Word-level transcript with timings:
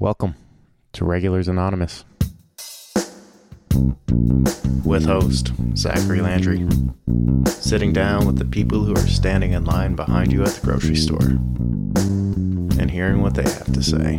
Welcome 0.00 0.34
to 0.94 1.04
Regulars 1.04 1.46
Anonymous 1.46 2.06
with 4.82 5.04
host 5.04 5.52
Zachary 5.76 6.22
Landry, 6.22 6.66
sitting 7.44 7.92
down 7.92 8.26
with 8.26 8.38
the 8.38 8.46
people 8.46 8.82
who 8.82 8.94
are 8.94 9.06
standing 9.06 9.52
in 9.52 9.66
line 9.66 9.96
behind 9.96 10.32
you 10.32 10.42
at 10.42 10.54
the 10.54 10.66
grocery 10.66 10.96
store 10.96 11.26
and 12.80 12.90
hearing 12.90 13.20
what 13.20 13.34
they 13.34 13.42
have 13.42 13.70
to 13.74 13.82
say. 13.82 14.18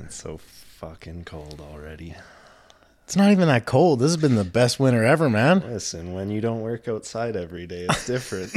It's 0.00 0.14
so 0.14 0.38
fucking 0.38 1.24
cold 1.24 1.60
already. 1.72 2.14
It's 3.06 3.16
not 3.16 3.32
even 3.32 3.48
that 3.48 3.66
cold. 3.66 3.98
This 3.98 4.12
has 4.12 4.18
been 4.18 4.36
the 4.36 4.44
best 4.44 4.78
winter 4.78 5.02
ever, 5.02 5.28
man. 5.28 5.64
Listen, 5.68 6.12
when 6.12 6.30
you 6.30 6.40
don't 6.40 6.60
work 6.60 6.86
outside 6.86 7.34
every 7.34 7.66
day, 7.66 7.86
it's 7.90 8.06
different. 8.06 8.52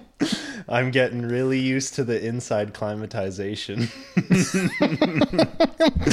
I'm 0.68 0.90
getting 0.90 1.22
really 1.22 1.60
used 1.60 1.94
to 1.94 2.04
the 2.04 2.24
inside 2.24 2.74
climatization. 2.74 3.88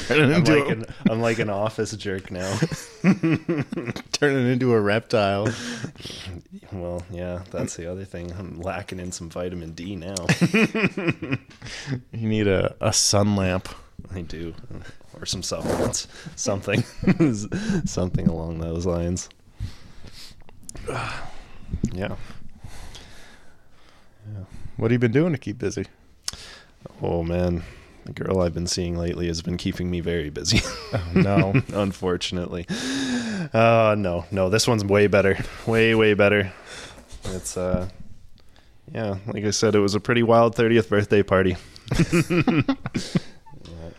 I'm 0.10 0.44
like, 0.44 0.70
an, 0.70 0.86
I'm 1.10 1.22
like 1.22 1.40
an 1.40 1.50
office 1.50 1.96
jerk 1.96 2.30
now. 2.30 2.60
turning 4.12 4.48
into 4.48 4.74
a 4.74 4.80
reptile. 4.80 5.50
Well, 6.72 7.04
yeah, 7.12 7.44
that's 7.52 7.76
the 7.76 7.92
other 7.92 8.06
thing. 8.06 8.32
I'm 8.32 8.62
lacking 8.62 9.00
in 9.00 9.12
some 9.12 9.30
vitamin 9.30 9.72
D 9.72 9.96
now. 9.96 10.16
You 12.12 12.30
need 12.30 12.48
a, 12.48 12.76
a 12.80 12.94
sun 12.94 13.36
lamp. 13.36 13.68
I 14.14 14.22
do. 14.22 14.54
Or 15.20 15.26
some 15.26 15.44
supplements. 15.44 16.08
Something. 16.36 16.84
Something 17.86 18.28
along 18.28 18.60
those 18.60 18.86
lines. 18.86 19.30
Yeah. 21.92 22.16
What 24.78 24.92
have 24.92 24.94
you 24.94 25.00
been 25.00 25.12
doing 25.12 25.34
to 25.34 25.38
keep 25.38 25.60
busy? 25.60 25.86
Oh, 27.02 27.24
man. 27.24 27.64
The 28.06 28.12
girl 28.12 28.42
I've 28.42 28.54
been 28.54 28.68
seeing 28.68 28.98
lately 28.98 29.28
has 29.28 29.42
been 29.42 29.56
keeping 29.56 29.90
me 29.90 30.02
very 30.02 30.30
busy. 30.30 30.62
Oh, 30.94 31.12
no. 31.16 31.54
unfortunately. 31.74 32.68
Uh 33.54 33.96
no, 33.98 34.26
no, 34.32 34.50
this 34.50 34.68
one's 34.68 34.84
way 34.86 35.08
better. 35.08 35.38
Way, 35.66 35.96
way 35.96 36.14
better. 36.14 36.52
It's 37.26 37.58
uh 37.58 37.90
yeah, 38.94 39.18
like 39.28 39.46
I 39.46 39.52
said, 39.52 39.76
it 39.76 39.80
was 39.80 39.96
a 39.96 40.00
pretty 40.00 40.24
wild 40.24 40.56
30th 40.56 40.90
birthday 40.90 41.24
party. 41.24 41.56
yeah, 42.12 42.76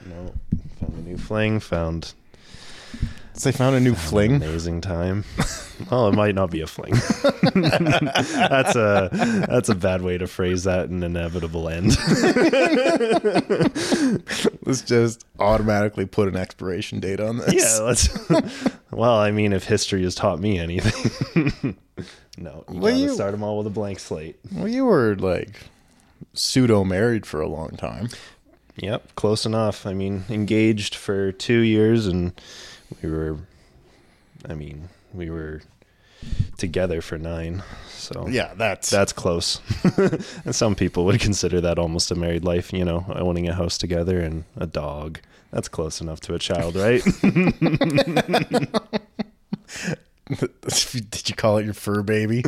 no, 0.06 0.34
found 0.81 0.94
a 0.94 1.03
new 1.03 1.16
fling, 1.19 1.61
found 1.61 2.14
So 3.37 3.51
they 3.51 3.57
found 3.57 3.75
a 3.75 3.81
new 3.81 3.95
fling. 3.97 4.37
amazing 4.37 4.81
time. 4.81 5.25
well, 5.91 6.07
it 6.09 6.15
might 6.15 6.37
not 6.37 6.51
be 6.51 6.61
a 6.61 6.67
fling. 6.69 6.93
that's 7.55 8.77
a 8.77 9.09
that's 9.49 9.69
a 9.69 9.75
bad 9.75 10.03
way 10.03 10.19
to 10.19 10.27
phrase 10.29 10.65
that 10.65 10.89
an 10.89 11.03
inevitable 11.03 11.69
end. 11.69 11.97
Let's 14.67 14.83
just 14.83 15.25
automatically 15.39 16.07
put 16.07 16.29
an 16.29 16.37
expiration 16.37 17.01
date 17.01 17.21
on 17.21 17.39
this. 17.39 17.55
Yeah, 17.55 17.85
let's. 17.85 18.09
well, 18.91 19.17
I 19.17 19.31
mean, 19.31 19.53
if 19.53 19.65
history 19.65 20.03
has 20.05 20.15
taught 20.15 20.39
me 20.41 20.59
anything, 20.59 21.77
no, 22.39 22.65
you 22.69 22.81
Well, 22.81 22.93
gotta 22.93 22.97
you- 22.97 23.15
start 23.15 23.33
them 23.33 23.43
all 23.43 23.59
with 23.59 23.67
a 23.67 23.71
blank 23.71 23.99
slate. 23.99 24.39
Well, 24.53 24.69
you 24.69 24.85
were 24.85 25.17
like 25.17 25.61
pseudo 26.35 26.85
married 26.85 27.27
for 27.27 27.41
a 27.41 27.49
long 27.49 27.71
time. 27.71 28.09
Yep, 28.77 29.15
close 29.15 29.47
enough. 29.47 29.87
I 29.87 29.95
mean, 29.95 30.25
engaged 30.29 30.95
for 30.97 31.31
two 31.33 31.61
years, 31.61 32.07
and 32.07 32.33
we 33.05 33.10
were. 33.10 33.38
I 34.48 34.55
mean, 34.55 34.88
we 35.12 35.30
were 35.30 35.62
together 36.56 37.00
for 37.00 37.19
nine. 37.19 37.62
So 37.88 38.27
Yeah, 38.28 38.55
that's 38.55 38.91
that's 38.91 39.12
close. 39.12 39.60
and 40.44 40.55
some 40.55 40.74
people 40.74 41.05
would 41.06 41.20
consider 41.20 41.60
that 41.60 41.78
almost 41.78 42.10
a 42.10 42.14
married 42.14 42.44
life. 42.44 42.72
You 42.72 42.84
know, 42.84 43.05
owning 43.08 43.48
a 43.48 43.55
house 43.55 43.78
together 43.78 44.20
and 44.20 44.44
a 44.56 44.66
dog. 44.66 45.20
That's 45.50 45.69
close 45.69 46.00
enough 46.00 46.20
to 46.22 46.34
a 46.34 46.38
child, 46.38 46.75
right? 46.75 47.02
Did 51.10 51.28
you 51.28 51.34
call 51.37 51.59
it 51.59 51.64
your 51.64 51.75
fur 51.75 52.03
baby? 52.03 52.43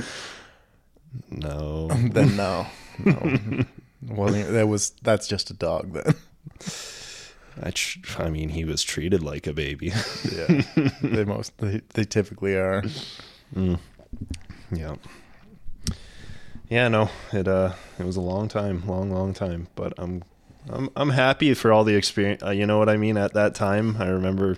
no. 1.30 1.88
then 2.10 2.36
no. 2.36 2.66
no. 3.04 3.64
Wasn't 4.02 4.50
that 4.52 4.68
was 4.68 4.90
that's 5.02 5.28
just 5.28 5.50
a 5.50 5.54
dog 5.54 5.92
then. 5.92 6.14
I, 7.62 7.70
tr- 7.70 8.22
I 8.22 8.28
mean, 8.30 8.50
he 8.50 8.64
was 8.64 8.82
treated 8.82 9.22
like 9.22 9.46
a 9.46 9.52
baby. 9.52 9.92
Yeah. 10.30 10.62
they 11.02 11.24
most 11.24 11.56
they, 11.58 11.80
they 11.94 12.04
typically 12.04 12.54
are. 12.56 12.82
Mm. 13.54 13.78
Yeah. 14.72 14.96
Yeah, 16.68 16.88
no, 16.88 17.10
it 17.32 17.46
uh 17.46 17.72
it 17.98 18.04
was 18.04 18.16
a 18.16 18.20
long 18.20 18.48
time, 18.48 18.86
long 18.86 19.10
long 19.10 19.32
time, 19.34 19.68
but 19.76 19.92
I'm 19.98 20.24
I'm 20.68 20.90
I'm 20.96 21.10
happy 21.10 21.54
for 21.54 21.72
all 21.72 21.84
the 21.84 21.94
experience. 21.94 22.42
Uh, 22.42 22.50
you 22.50 22.66
know 22.66 22.78
what 22.78 22.88
I 22.88 22.96
mean? 22.96 23.16
At 23.16 23.34
that 23.34 23.54
time, 23.54 23.96
I 24.00 24.08
remember 24.08 24.56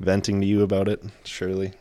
venting 0.00 0.40
to 0.40 0.46
you 0.46 0.62
about 0.62 0.88
it, 0.88 1.02
surely. 1.24 1.72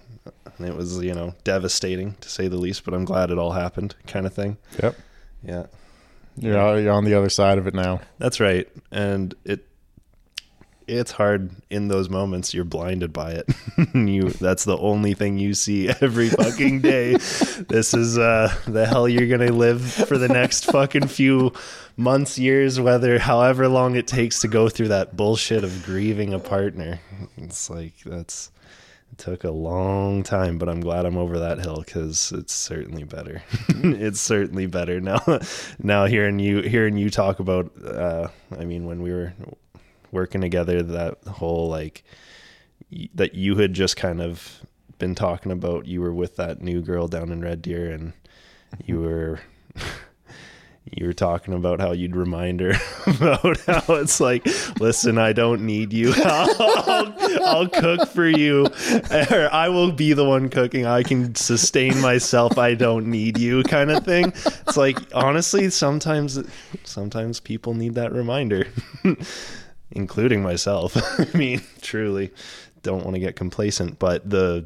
And 0.57 0.67
it 0.67 0.75
was, 0.75 1.01
you 1.03 1.13
know, 1.13 1.33
devastating 1.43 2.13
to 2.21 2.29
say 2.29 2.47
the 2.47 2.55
least, 2.57 2.85
but 2.85 2.93
I'm 2.93 3.03
glad 3.05 3.29
it 3.31 3.37
all 3.37 3.51
happened, 3.51 3.95
kind 4.07 4.25
of 4.25 4.33
thing. 4.33 4.57
Yep. 4.81 4.95
Yeah. 5.43 5.65
You're 6.37 6.79
you're 6.79 6.93
on 6.93 7.05
the 7.05 7.13
other 7.15 7.29
side 7.29 7.57
of 7.57 7.65
it 7.67 7.73
now. 7.73 8.01
That's 8.19 8.39
right. 8.39 8.67
And 8.91 9.33
it 9.43 9.67
it's 10.87 11.11
hard 11.11 11.51
in 11.69 11.87
those 11.87 12.09
moments 12.09 12.53
you're 12.53 12.63
blinded 12.63 13.11
by 13.11 13.31
it. 13.31 13.49
you 13.93 14.29
that's 14.29 14.65
the 14.65 14.77
only 14.77 15.13
thing 15.13 15.37
you 15.37 15.53
see 15.53 15.89
every 16.01 16.29
fucking 16.29 16.81
day. 16.81 17.13
this 17.13 17.93
is 17.93 18.17
uh 18.17 18.53
the 18.67 18.85
hell 18.85 19.07
you're 19.07 19.37
to 19.37 19.53
live 19.53 19.81
for 19.81 20.17
the 20.17 20.27
next 20.27 20.65
fucking 20.65 21.07
few 21.07 21.53
months, 21.97 22.37
years, 22.37 22.79
whether 22.79 23.19
however 23.19 23.67
long 23.67 23.95
it 23.95 24.07
takes 24.07 24.41
to 24.41 24.47
go 24.47 24.69
through 24.69 24.89
that 24.89 25.15
bullshit 25.15 25.63
of 25.63 25.83
grieving 25.85 26.33
a 26.33 26.39
partner. 26.39 26.99
It's 27.37 27.69
like 27.69 27.93
that's 28.05 28.51
it 29.11 29.17
took 29.17 29.43
a 29.43 29.51
long 29.51 30.23
time, 30.23 30.57
but 30.57 30.67
I'm 30.67 30.81
glad 30.81 31.05
I'm 31.05 31.17
over 31.17 31.39
that 31.39 31.59
hill 31.59 31.81
because 31.85 32.31
it's 32.31 32.53
certainly 32.53 33.03
better. 33.03 33.43
it's 33.69 34.19
certainly 34.19 34.65
better 34.65 34.99
now. 34.99 35.21
now 35.79 36.05
hearing 36.05 36.39
you 36.39 36.61
hearing 36.61 36.97
you 36.97 37.09
talk 37.09 37.39
about, 37.39 37.71
uh, 37.83 38.27
I 38.57 38.65
mean, 38.65 38.85
when 38.85 39.01
we 39.01 39.11
were 39.11 39.33
working 40.15 40.41
together, 40.41 40.81
that 40.81 41.17
whole 41.27 41.69
like 41.69 42.03
y- 42.91 43.09
that 43.13 43.35
you 43.35 43.57
had 43.57 43.73
just 43.73 43.97
kind 43.97 44.21
of 44.21 44.61
been 44.97 45.13
talking 45.13 45.51
about. 45.51 45.85
You 45.85 46.01
were 46.01 46.13
with 46.13 46.37
that 46.37 46.61
new 46.61 46.81
girl 46.81 47.07
down 47.07 47.31
in 47.31 47.41
Red 47.41 47.61
Deer, 47.61 47.91
and 47.91 48.13
mm-hmm. 48.13 48.91
you 48.91 49.01
were. 49.01 49.41
You 50.91 51.07
were 51.07 51.13
talking 51.13 51.55
about 51.55 51.81
how 51.81 51.93
you'd 51.93 52.15
remind 52.15 52.59
her 52.59 52.73
about 53.07 53.59
how 53.61 53.95
it's 53.95 54.19
like, 54.19 54.45
listen, 54.79 55.17
I 55.17 55.33
don't 55.33 55.65
need 55.65 55.91
you. 55.91 56.13
I'll, 56.23 57.43
I'll 57.43 57.67
cook 57.67 58.07
for 58.07 58.27
you, 58.27 58.67
or 59.11 59.49
I 59.51 59.67
will 59.69 59.91
be 59.91 60.13
the 60.13 60.23
one 60.23 60.47
cooking. 60.47 60.85
I 60.85 61.01
can 61.01 61.33
sustain 61.33 61.99
myself. 62.01 62.59
I 62.59 62.75
don't 62.75 63.07
need 63.07 63.39
you, 63.39 63.63
kind 63.63 63.89
of 63.89 64.05
thing. 64.05 64.27
It's 64.27 64.77
like 64.77 64.99
honestly, 65.15 65.71
sometimes, 65.71 66.39
sometimes 66.83 67.39
people 67.39 67.73
need 67.73 67.95
that 67.95 68.11
reminder, 68.13 68.67
including 69.91 70.41
myself. 70.43 70.95
I 71.19 71.37
mean, 71.37 71.61
truly, 71.81 72.31
don't 72.83 73.03
want 73.03 73.15
to 73.15 73.19
get 73.19 73.35
complacent, 73.35 73.99
but 73.99 74.29
the 74.29 74.65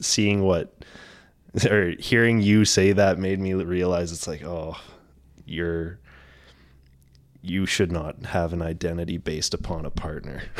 seeing 0.00 0.42
what 0.42 0.72
or 1.68 1.90
hearing 1.98 2.40
you 2.40 2.64
say 2.64 2.92
that 2.92 3.18
made 3.18 3.40
me 3.40 3.54
realize 3.54 4.12
it's 4.12 4.28
like, 4.28 4.44
oh, 4.44 4.76
you're 5.46 5.98
you 7.40 7.64
should 7.66 7.90
not 7.92 8.26
have 8.26 8.52
an 8.52 8.60
identity 8.60 9.16
based 9.16 9.54
upon 9.54 9.86
a 9.86 9.90
partner. 9.90 10.42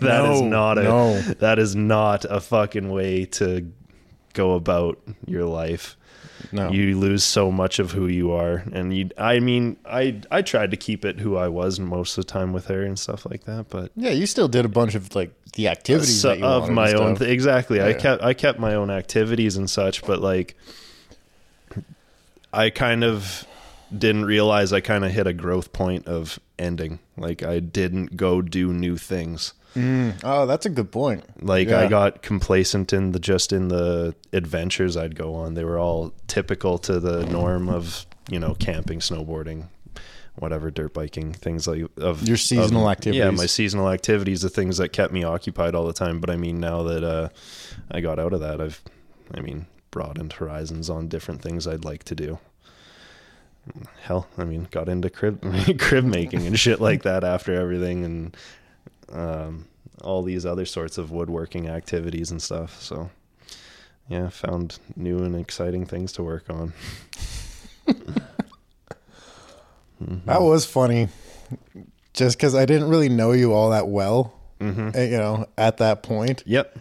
That 0.00 0.24
is 0.32 0.40
No, 0.40 0.48
not 0.48 0.78
a 0.78 0.82
no. 0.82 1.20
that 1.20 1.58
is 1.58 1.76
not 1.76 2.24
a 2.24 2.40
fucking 2.40 2.88
way 2.90 3.26
to 3.26 3.70
go 4.32 4.54
about 4.54 4.98
your 5.26 5.44
life. 5.44 5.96
No. 6.52 6.70
You 6.70 6.98
lose 6.98 7.24
so 7.24 7.50
much 7.50 7.78
of 7.78 7.92
who 7.92 8.06
you 8.06 8.32
are. 8.32 8.62
And 8.72 8.96
you 8.96 9.10
I 9.18 9.40
mean, 9.40 9.76
I 9.86 10.20
I 10.30 10.42
tried 10.42 10.70
to 10.72 10.76
keep 10.76 11.04
it 11.04 11.20
who 11.20 11.36
I 11.36 11.48
was 11.48 11.78
most 11.80 12.18
of 12.18 12.24
the 12.26 12.30
time 12.32 12.52
with 12.52 12.66
her 12.66 12.82
and 12.82 12.98
stuff 12.98 13.26
like 13.30 13.44
that, 13.44 13.66
but 13.68 13.92
Yeah, 13.96 14.10
you 14.10 14.26
still 14.26 14.48
did 14.48 14.64
a 14.64 14.68
bunch 14.68 14.94
of 14.94 15.14
like 15.14 15.32
the 15.54 15.68
activities 15.68 16.20
so- 16.20 16.28
that 16.28 16.38
you 16.38 16.44
of 16.44 16.70
my 16.70 16.92
own 16.92 17.16
th- 17.16 17.30
exactly. 17.30 17.82
I 17.82 17.92
kept 17.92 18.22
i 18.22 18.34
kept 18.34 18.58
my 18.58 18.74
own 18.74 18.90
activities 18.90 19.56
and 19.56 19.68
such 19.68 20.02
but 20.06 20.20
like 20.20 20.56
i 22.52 22.70
kind 22.70 23.02
of 23.04 23.46
didn't 23.96 24.24
realize 24.24 24.72
i 24.72 24.80
kind 24.80 25.04
of 25.04 25.10
hit 25.10 25.26
a 25.26 25.32
growth 25.32 25.72
point 25.72 26.06
of 26.06 26.38
ending. 26.58 26.98
Like 27.16 27.42
i 27.42 27.58
didn't 27.60 28.16
go 28.16 28.42
do 28.42 28.72
new 28.72 28.96
things 28.96 29.52
Oh, 29.76 30.46
that's 30.46 30.66
a 30.66 30.70
good 30.70 30.90
point. 30.90 31.24
like 31.44 31.68
i 31.68 31.86
got 31.86 32.22
complacent 32.22 32.92
in 32.92 33.12
the 33.12 33.20
just 33.20 33.52
in 33.52 33.68
the 33.68 34.14
adventures 34.32 34.96
i'd 34.96 35.14
go 35.14 35.34
on. 35.34 35.54
They 35.54 35.64
were 35.64 35.78
all 35.78 36.12
typical 36.26 36.78
to 36.78 36.98
the 37.00 37.24
norm 37.26 37.68
of 37.68 38.06
you 38.28 38.38
know 38.40 38.54
camping 38.54 38.98
snowboarding 39.00 39.68
whatever 40.36 40.70
dirt 40.70 40.94
biking 40.94 41.32
things 41.32 41.66
like 41.66 41.84
of 41.98 42.26
Your 42.26 42.36
seasonal 42.36 42.86
of- 42.88 42.92
activities. 42.92 43.18
yeah 43.18 43.30
my 43.30 43.46
seasonal 43.46 43.88
activities 43.90 44.40
the 44.42 44.48
things 44.48 44.78
that 44.78 44.90
kept 44.90 45.12
me 45.12 45.22
occupied 45.24 45.74
all 45.74 45.86
the 45.86 45.92
time. 45.92 46.20
But 46.20 46.30
i 46.30 46.36
mean 46.36 46.58
now 46.60 46.82
that 46.84 47.04
uh 47.04 47.28
i 47.90 48.00
got 48.00 48.18
out 48.18 48.32
of 48.32 48.40
that 48.40 48.60
i've 48.60 48.80
i 49.34 49.40
mean 49.40 49.66
broadened 49.90 50.34
horizons 50.34 50.88
on 50.88 51.08
different 51.08 51.42
things 51.42 51.66
i'd 51.66 51.84
like 51.84 52.04
to 52.04 52.14
do. 52.14 52.38
Hell, 54.02 54.26
I 54.38 54.44
mean, 54.44 54.66
got 54.70 54.88
into 54.88 55.10
crib 55.10 55.42
crib 55.78 56.04
making 56.04 56.46
and 56.46 56.58
shit 56.58 56.80
like 56.80 57.02
that 57.02 57.22
after 57.24 57.54
everything, 57.54 58.04
and 58.04 58.36
um, 59.12 59.66
all 60.02 60.22
these 60.22 60.44
other 60.46 60.64
sorts 60.66 60.98
of 60.98 61.10
woodworking 61.10 61.68
activities 61.68 62.30
and 62.30 62.40
stuff. 62.42 62.80
So, 62.82 63.10
yeah, 64.08 64.28
found 64.30 64.78
new 64.96 65.18
and 65.22 65.36
exciting 65.36 65.86
things 65.86 66.12
to 66.12 66.22
work 66.22 66.48
on. 66.50 66.72
That 70.24 70.40
was 70.40 70.64
funny. 70.64 71.08
Just 72.14 72.38
because 72.38 72.54
I 72.54 72.64
didn't 72.64 72.88
really 72.88 73.08
know 73.10 73.32
you 73.32 73.52
all 73.52 73.70
that 73.70 73.88
well, 73.88 74.34
Mm-hmm. 74.60 74.90
eh, 74.94 75.04
you 75.04 75.16
know, 75.18 75.46
at 75.56 75.78
that 75.78 76.02
point, 76.02 76.42
Yep. 76.46 76.78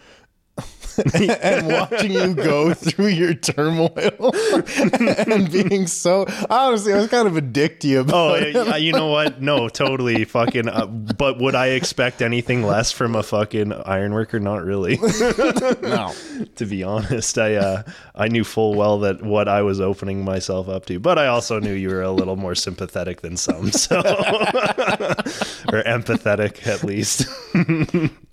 and 1.41 1.67
watching 1.67 2.11
you 2.11 2.33
go 2.33 2.73
through 2.73 3.07
your 3.07 3.33
turmoil 3.33 3.89
and 4.77 5.51
being 5.51 5.87
so 5.87 6.25
honestly, 6.49 6.93
I 6.93 6.97
was 6.97 7.07
kind 7.07 7.27
of 7.27 7.37
a 7.37 7.41
dick 7.41 7.79
to 7.81 7.87
you. 7.87 8.05
Oh, 8.11 8.35
yeah, 8.35 8.75
you 8.75 8.91
know 8.91 9.07
what? 9.07 9.41
No, 9.41 9.69
totally 9.69 10.25
fucking. 10.25 10.67
Uh, 10.67 10.85
but 10.87 11.39
would 11.39 11.55
I 11.55 11.67
expect 11.67 12.21
anything 12.21 12.63
less 12.63 12.91
from 12.91 13.15
a 13.15 13.23
fucking 13.23 13.73
ironworker? 13.73 14.39
Not 14.39 14.63
really. 14.63 14.97
no. 14.97 16.13
to 16.55 16.65
be 16.65 16.83
honest, 16.83 17.37
I 17.37 17.55
uh, 17.55 17.83
I 18.15 18.27
knew 18.27 18.43
full 18.43 18.75
well 18.75 18.99
that 18.99 19.21
what 19.21 19.47
I 19.47 19.61
was 19.61 19.79
opening 19.79 20.23
myself 20.23 20.67
up 20.67 20.85
to, 20.87 20.99
but 20.99 21.17
I 21.17 21.27
also 21.27 21.59
knew 21.59 21.73
you 21.73 21.89
were 21.89 22.01
a 22.01 22.11
little 22.11 22.35
more 22.35 22.55
sympathetic 22.55 23.21
than 23.21 23.37
some, 23.37 23.71
so 23.71 23.99
or 23.99 25.83
empathetic 25.83 26.67
at 26.67 26.83
least. 26.83 27.27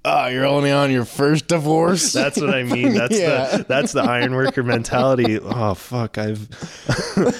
Oh, 0.08 0.28
you're 0.28 0.46
only 0.46 0.70
on 0.70 0.92
your 0.92 1.04
first 1.04 1.48
divorce. 1.48 2.12
That's 2.12 2.35
what 2.40 2.50
I 2.54 2.62
mean. 2.74 2.94
That's 2.94 3.18
Yeah. 3.18 3.58
the 3.58 3.64
that's 3.64 3.92
the 3.92 4.02
ironworker 4.02 4.62
mentality. 4.64 5.38
Oh 5.40 5.74
fuck, 5.74 6.18
I've 6.18 6.48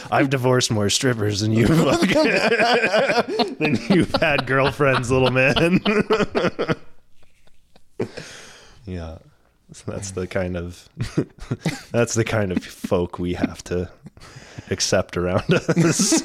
I've 0.12 0.30
divorced 0.30 0.70
more 0.70 0.90
strippers 0.90 1.40
than 1.40 1.52
you 1.52 1.66
fucking 1.66 3.56
than 3.58 3.78
you've 3.88 4.12
had 4.20 4.46
girlfriends, 4.46 5.10
little 5.10 5.30
man. 5.30 5.80
yeah. 8.84 9.18
So 9.72 9.90
that's 9.90 10.12
the 10.12 10.26
kind 10.26 10.56
of 10.56 10.88
that's 11.90 12.14
the 12.14 12.24
kind 12.24 12.52
of 12.52 12.64
folk 12.64 13.18
we 13.18 13.34
have 13.34 13.62
to 13.64 13.90
accept 14.70 15.16
around 15.16 15.52
us, 15.52 16.22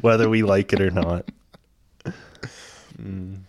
whether 0.00 0.28
we 0.28 0.42
like 0.42 0.72
it 0.72 0.80
or 0.80 0.90
not. 0.90 1.28
Mm. 3.00 3.40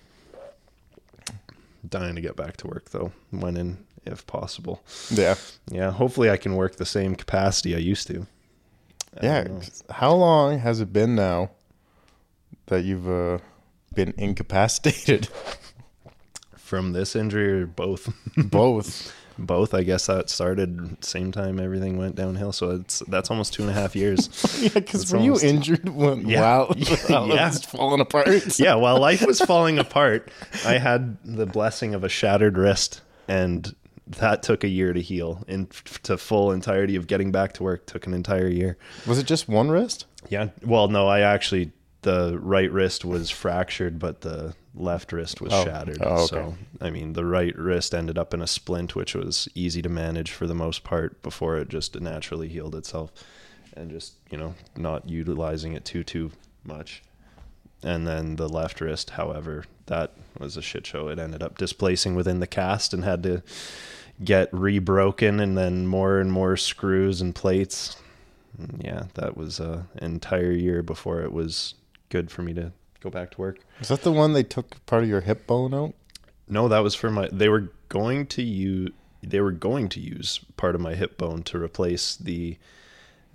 Dying 1.87 2.15
to 2.15 2.21
get 2.21 2.35
back 2.35 2.57
to 2.57 2.67
work 2.67 2.89
though, 2.89 3.11
when 3.31 3.55
and 3.55 3.77
if 4.05 4.25
possible. 4.27 4.81
yeah. 5.11 5.35
Yeah, 5.69 5.91
hopefully 5.91 6.29
I 6.29 6.37
can 6.37 6.55
work 6.55 6.75
the 6.77 6.85
same 6.85 7.15
capacity 7.15 7.75
I 7.75 7.79
used 7.79 8.07
to. 8.07 8.25
I 9.21 9.25
Yeah. 9.25 9.47
How 9.89 10.13
long 10.13 10.59
has 10.59 10.79
it 10.81 10.91
been 10.93 11.15
now 11.15 11.51
that 12.67 12.83
you've 12.83 13.09
uh, 13.09 13.39
been 13.93 14.13
incapacitated? 14.17 15.27
From 16.57 16.93
this 16.93 17.15
injury 17.15 17.63
or 17.63 17.65
both? 17.65 18.13
Both. 18.37 19.11
both. 19.39 19.73
I 19.73 19.81
guess 19.81 20.05
that 20.05 20.29
started 20.29 21.03
same 21.03 21.31
time 21.31 21.59
everything 21.59 21.97
went 21.97 22.15
downhill. 22.15 22.51
So 22.51 22.69
it's 22.71 22.99
that's 23.07 23.31
almost 23.31 23.53
two 23.53 23.63
and 23.63 23.71
a 23.71 23.73
half 23.73 23.95
years. 23.95 24.29
yeah, 24.61 24.69
because 24.75 25.11
were 25.11 25.19
you 25.19 25.39
injured 25.39 25.89
when, 25.89 26.27
Yeah. 26.29 26.41
while, 26.41 26.65
while 27.07 27.27
Yeah. 27.29 27.47
it 27.47 27.53
was 27.53 27.65
falling 27.65 28.01
apart? 28.01 28.59
yeah, 28.59 28.75
while 28.75 28.99
life 28.99 29.25
was 29.25 29.39
falling 29.39 29.79
apart, 29.79 30.29
I 30.63 30.77
had 30.77 31.17
the 31.25 31.47
blessing 31.47 31.95
of 31.95 32.03
a 32.03 32.09
shattered 32.09 32.55
wrist, 32.55 33.01
and 33.27 33.73
that 34.17 34.41
took 34.43 34.63
a 34.63 34.67
year 34.67 34.91
to 34.93 35.01
heal. 35.01 35.43
And 35.47 35.67
f- 35.71 36.01
to 36.03 36.17
full 36.17 36.51
entirety 36.51 36.95
of 36.95 37.07
getting 37.07 37.31
back 37.31 37.53
to 37.53 37.63
work 37.63 37.85
took 37.85 38.07
an 38.07 38.13
entire 38.13 38.47
year. 38.47 38.77
Was 39.05 39.19
it 39.19 39.25
just 39.27 39.47
one 39.47 39.69
wrist? 39.69 40.05
Yeah. 40.29 40.49
Well, 40.65 40.87
no, 40.87 41.07
I 41.07 41.21
actually 41.21 41.71
the 42.01 42.39
right 42.41 42.71
wrist 42.71 43.03
was 43.03 43.29
fractured, 43.29 43.99
but 43.99 44.21
the 44.21 44.55
left 44.73 45.11
wrist 45.11 45.41
was 45.41 45.51
Oh. 45.53 45.65
shattered. 45.65 45.97
Oh, 46.01 46.15
okay. 46.23 46.25
So, 46.27 46.55
I 46.79 46.89
mean, 46.91 47.11
the 47.13 47.25
right 47.25 47.57
wrist 47.57 47.93
ended 47.93 48.17
up 48.17 48.33
in 48.33 48.41
a 48.41 48.47
splint, 48.47 48.95
which 48.95 49.13
was 49.15 49.49
easy 49.53 49.81
to 49.81 49.89
manage 49.89 50.31
for 50.31 50.47
the 50.47 50.55
most 50.55 50.83
part 50.85 51.21
before 51.21 51.57
it 51.57 51.67
just 51.67 51.99
naturally 51.99 52.47
healed 52.47 52.73
itself, 52.75 53.11
and 53.75 53.91
just 53.91 54.13
you 54.31 54.37
know 54.37 54.55
not 54.77 55.09
utilizing 55.09 55.73
it 55.73 55.83
too 55.85 56.03
too 56.03 56.31
much. 56.63 57.03
And 57.83 58.05
then 58.07 58.35
the 58.37 58.47
left 58.49 58.81
wrist, 58.81 59.11
however, 59.11 59.63
that 59.85 60.13
was 60.37 60.57
a 60.57 60.61
shit 60.61 60.85
show. 60.85 61.07
It 61.09 61.17
ended 61.19 61.41
up 61.43 61.57
displacing 61.57 62.13
within 62.15 62.39
the 62.39 62.47
cast 62.47 62.93
and 62.93 63.03
had 63.05 63.23
to 63.23 63.41
get 64.23 64.51
rebroken, 64.51 65.41
and 65.41 65.57
then 65.57 65.87
more 65.87 66.19
and 66.19 66.31
more 66.31 66.57
screws 66.57 67.21
and 67.21 67.33
plates 67.33 67.95
yeah, 68.79 69.05
that 69.15 69.37
was 69.37 69.59
an 69.59 69.87
entire 70.01 70.51
year 70.51 70.81
before 70.81 71.21
it 71.21 71.31
was 71.31 71.75
good 72.09 72.31
for 72.31 72.41
me 72.41 72.53
to 72.53 72.71
go 73.01 73.09
back 73.09 73.31
to 73.31 73.41
work. 73.41 73.59
Is 73.79 73.87
that 73.89 74.01
the 74.01 74.11
one 74.11 74.33
they 74.33 74.43
took 74.43 74.85
part 74.85 75.03
of 75.03 75.09
your 75.09 75.21
hip 75.21 75.47
bone 75.47 75.73
out? 75.73 75.93
No, 76.47 76.67
that 76.67 76.79
was 76.79 76.95
for 76.95 77.09
my. 77.09 77.29
They 77.31 77.49
were 77.49 77.71
going 77.89 78.25
to 78.27 78.41
use. 78.41 78.91
They 79.21 79.41
were 79.41 79.51
going 79.51 79.89
to 79.89 79.99
use 79.99 80.39
part 80.57 80.75
of 80.75 80.81
my 80.81 80.95
hip 80.95 81.17
bone 81.17 81.43
to 81.43 81.61
replace 81.61 82.15
the 82.15 82.57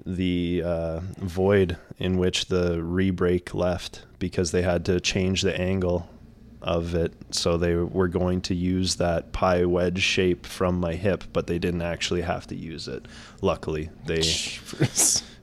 the 0.04 0.62
uh, 0.64 1.00
void 1.18 1.76
in 1.98 2.18
which 2.18 2.46
the 2.46 2.82
re-break 2.82 3.54
left 3.54 4.04
because 4.18 4.50
they 4.50 4.62
had 4.62 4.84
to 4.86 4.98
change 4.98 5.42
the 5.42 5.58
angle 5.58 6.08
of 6.64 6.94
it. 6.94 7.12
So 7.30 7.56
they 7.56 7.76
were 7.76 8.08
going 8.08 8.40
to 8.42 8.54
use 8.54 8.96
that 8.96 9.32
pie 9.32 9.64
wedge 9.66 10.02
shape 10.02 10.46
from 10.46 10.80
my 10.80 10.94
hip, 10.94 11.24
but 11.32 11.46
they 11.46 11.58
didn't 11.58 11.82
actually 11.82 12.22
have 12.22 12.46
to 12.48 12.56
use 12.56 12.88
it. 12.88 13.06
Luckily, 13.40 13.90
they. 14.06 14.22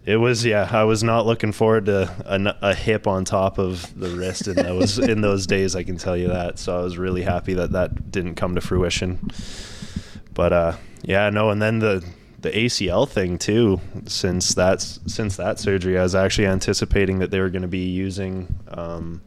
It 0.03 0.18
was 0.18 0.44
yeah. 0.44 0.68
I 0.71 0.83
was 0.85 1.03
not 1.03 1.27
looking 1.27 1.51
forward 1.51 1.85
to 1.85 2.12
a, 2.25 2.56
a 2.69 2.73
hip 2.73 3.06
on 3.06 3.23
top 3.23 3.59
of 3.59 3.94
the 4.00 4.09
wrist 4.09 4.47
in 4.47 4.56
those 4.56 4.97
in 4.97 5.21
those 5.21 5.45
days. 5.45 5.75
I 5.75 5.83
can 5.83 5.97
tell 5.97 6.18
you 6.18 6.27
that. 6.29 6.57
So 6.57 6.75
I 6.75 6.81
was 6.81 6.97
really 6.97 7.21
happy 7.21 7.53
that 7.53 7.74
that 7.74 8.09
didn't 8.09 8.33
come 8.33 8.56
to 8.56 8.62
fruition. 8.62 9.29
But 10.33 10.53
uh, 10.53 10.77
yeah, 11.03 11.29
no. 11.29 11.51
And 11.51 11.62
then 11.62 11.77
the 11.77 12.03
the 12.39 12.50
ACL 12.50 13.07
thing 13.07 13.38
too. 13.38 13.79
Since 14.07 14.56
that's 14.56 15.00
since 15.06 15.35
that 15.35 15.59
surgery, 15.59 16.00
I 16.00 16.01
was 16.01 16.15
actually 16.15 16.47
anticipating 16.47 17.19
that 17.19 17.29
they 17.29 17.39
were 17.39 17.51
going 17.51 17.62
to 17.62 17.67
be 17.67 17.89
using 17.89 18.59
um, 18.69 19.21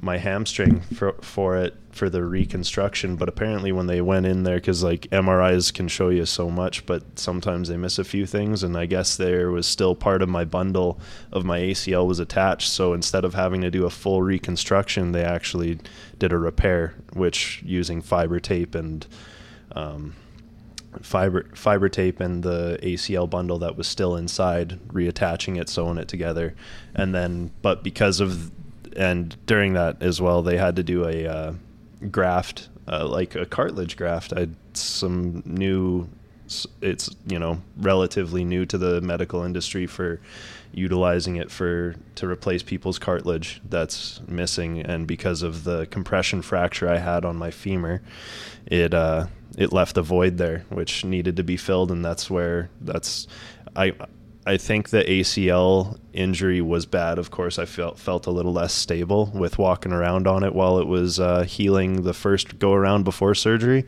my 0.00 0.18
hamstring 0.18 0.80
for 0.80 1.14
for 1.22 1.56
it 1.56 1.74
for 1.90 2.10
the 2.10 2.24
reconstruction. 2.24 3.16
But 3.16 3.28
apparently, 3.28 3.72
when 3.72 3.86
they 3.86 4.00
went 4.00 4.26
in 4.26 4.42
there, 4.42 4.56
because 4.56 4.82
like 4.82 5.02
MRIs 5.10 5.72
can 5.72 5.88
show 5.88 6.10
you 6.10 6.26
so 6.26 6.50
much, 6.50 6.86
but 6.86 7.18
sometimes 7.18 7.68
they 7.68 7.76
miss 7.76 7.98
a 7.98 8.04
few 8.04 8.26
things. 8.26 8.62
And 8.62 8.76
I 8.76 8.86
guess 8.86 9.16
there 9.16 9.50
was 9.50 9.66
still 9.66 9.94
part 9.94 10.22
of 10.22 10.28
my 10.28 10.44
bundle 10.44 11.00
of 11.32 11.44
my 11.44 11.58
ACL 11.58 12.06
was 12.06 12.18
attached. 12.18 12.68
So 12.68 12.92
instead 12.92 13.24
of 13.24 13.34
having 13.34 13.62
to 13.62 13.70
do 13.70 13.86
a 13.86 13.90
full 13.90 14.22
reconstruction, 14.22 15.12
they 15.12 15.24
actually 15.24 15.78
did 16.18 16.32
a 16.32 16.38
repair, 16.38 16.94
which 17.12 17.62
using 17.64 18.02
fiber 18.02 18.40
tape 18.40 18.74
and 18.74 19.06
um, 19.72 20.14
fiber 21.02 21.48
fiber 21.54 21.88
tape 21.88 22.20
and 22.20 22.42
the 22.42 22.78
ACL 22.82 23.28
bundle 23.28 23.58
that 23.58 23.76
was 23.76 23.86
still 23.86 24.16
inside, 24.16 24.78
reattaching 24.88 25.60
it, 25.60 25.68
sewing 25.68 25.98
it 25.98 26.08
together, 26.08 26.54
and 26.94 27.14
then 27.14 27.50
but 27.62 27.82
because 27.82 28.20
of 28.20 28.50
and 28.96 29.36
during 29.46 29.74
that 29.74 30.02
as 30.02 30.20
well, 30.20 30.42
they 30.42 30.56
had 30.56 30.76
to 30.76 30.82
do 30.82 31.06
a 31.06 31.26
uh, 31.26 31.52
graft, 32.10 32.68
uh, 32.88 33.06
like 33.06 33.34
a 33.34 33.46
cartilage 33.46 33.96
graft. 33.96 34.32
I 34.32 34.48
some 34.72 35.42
new. 35.44 36.08
It's 36.80 37.10
you 37.26 37.40
know 37.40 37.60
relatively 37.76 38.44
new 38.44 38.66
to 38.66 38.78
the 38.78 39.00
medical 39.00 39.42
industry 39.42 39.86
for 39.86 40.20
utilizing 40.72 41.36
it 41.36 41.50
for 41.50 41.96
to 42.14 42.28
replace 42.28 42.62
people's 42.62 42.98
cartilage 42.98 43.60
that's 43.68 44.20
missing 44.28 44.80
and 44.80 45.06
because 45.06 45.42
of 45.42 45.64
the 45.64 45.86
compression 45.86 46.42
fracture 46.42 46.88
I 46.88 46.98
had 46.98 47.24
on 47.24 47.36
my 47.36 47.50
femur 47.50 48.02
it 48.66 48.92
uh 48.92 49.26
it 49.56 49.72
left 49.72 49.96
a 49.96 50.02
void 50.02 50.36
there 50.36 50.66
which 50.68 51.04
needed 51.04 51.36
to 51.36 51.42
be 51.42 51.56
filled 51.56 51.90
and 51.90 52.04
that's 52.04 52.28
where 52.28 52.68
that's 52.82 53.26
I 53.74 53.94
I 54.46 54.56
think 54.56 54.90
the 54.90 55.02
ACL 55.02 55.98
injury 56.12 56.60
was 56.60 56.86
bad. 56.86 57.18
Of 57.18 57.32
course, 57.32 57.58
I 57.58 57.64
felt 57.64 57.98
felt 57.98 58.26
a 58.26 58.30
little 58.30 58.52
less 58.52 58.72
stable 58.72 59.32
with 59.34 59.58
walking 59.58 59.92
around 59.92 60.28
on 60.28 60.44
it 60.44 60.54
while 60.54 60.78
it 60.78 60.86
was 60.86 61.18
uh, 61.18 61.42
healing 61.42 62.02
the 62.02 62.14
first 62.14 62.60
go 62.60 62.72
around 62.72 63.02
before 63.02 63.34
surgery. 63.34 63.84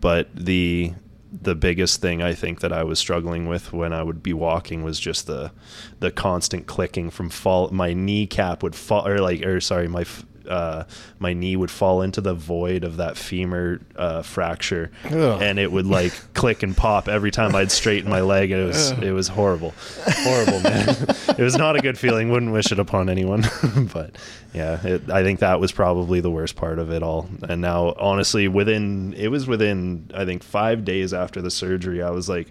But 0.00 0.28
the 0.34 0.94
the 1.32 1.54
biggest 1.54 2.00
thing 2.00 2.20
I 2.20 2.34
think 2.34 2.60
that 2.60 2.72
I 2.72 2.82
was 2.82 2.98
struggling 2.98 3.46
with 3.46 3.72
when 3.72 3.92
I 3.92 4.02
would 4.02 4.22
be 4.22 4.32
walking 4.32 4.82
was 4.82 4.98
just 4.98 5.28
the 5.28 5.52
the 6.00 6.10
constant 6.10 6.66
clicking 6.66 7.08
from 7.08 7.30
fall. 7.30 7.70
My 7.70 7.94
kneecap 7.94 8.64
would 8.64 8.74
fall, 8.74 9.06
or 9.06 9.18
like, 9.18 9.46
or 9.46 9.60
sorry, 9.60 9.86
my 9.86 10.04
uh, 10.48 10.84
my 11.18 11.32
knee 11.32 11.56
would 11.56 11.70
fall 11.70 12.02
into 12.02 12.20
the 12.20 12.34
void 12.34 12.84
of 12.84 12.96
that 12.98 13.16
femur 13.16 13.80
uh, 13.96 14.22
fracture, 14.22 14.90
Ugh. 15.04 15.42
and 15.42 15.58
it 15.58 15.70
would 15.70 15.86
like 15.86 16.12
click 16.34 16.62
and 16.62 16.76
pop 16.76 17.08
every 17.08 17.30
time 17.30 17.54
I'd 17.54 17.70
straighten 17.70 18.10
my 18.10 18.20
leg. 18.20 18.50
It 18.50 18.64
was 18.64 18.90
it 18.92 19.12
was 19.12 19.28
horrible, 19.28 19.74
horrible, 20.04 20.60
man. 20.60 20.88
it 21.38 21.40
was 21.40 21.56
not 21.56 21.76
a 21.76 21.80
good 21.80 21.98
feeling. 21.98 22.30
Wouldn't 22.30 22.52
wish 22.52 22.72
it 22.72 22.78
upon 22.78 23.08
anyone. 23.08 23.44
but 23.92 24.16
yeah, 24.52 24.84
it, 24.86 25.10
I 25.10 25.22
think 25.22 25.40
that 25.40 25.60
was 25.60 25.72
probably 25.72 26.20
the 26.20 26.30
worst 26.30 26.56
part 26.56 26.78
of 26.78 26.90
it 26.90 27.02
all. 27.02 27.28
And 27.48 27.60
now, 27.60 27.94
honestly, 27.98 28.48
within 28.48 29.14
it 29.14 29.28
was 29.28 29.46
within 29.46 30.10
I 30.14 30.24
think 30.24 30.42
five 30.42 30.84
days 30.84 31.14
after 31.14 31.40
the 31.40 31.50
surgery, 31.50 32.02
I 32.02 32.10
was 32.10 32.28
like, 32.28 32.48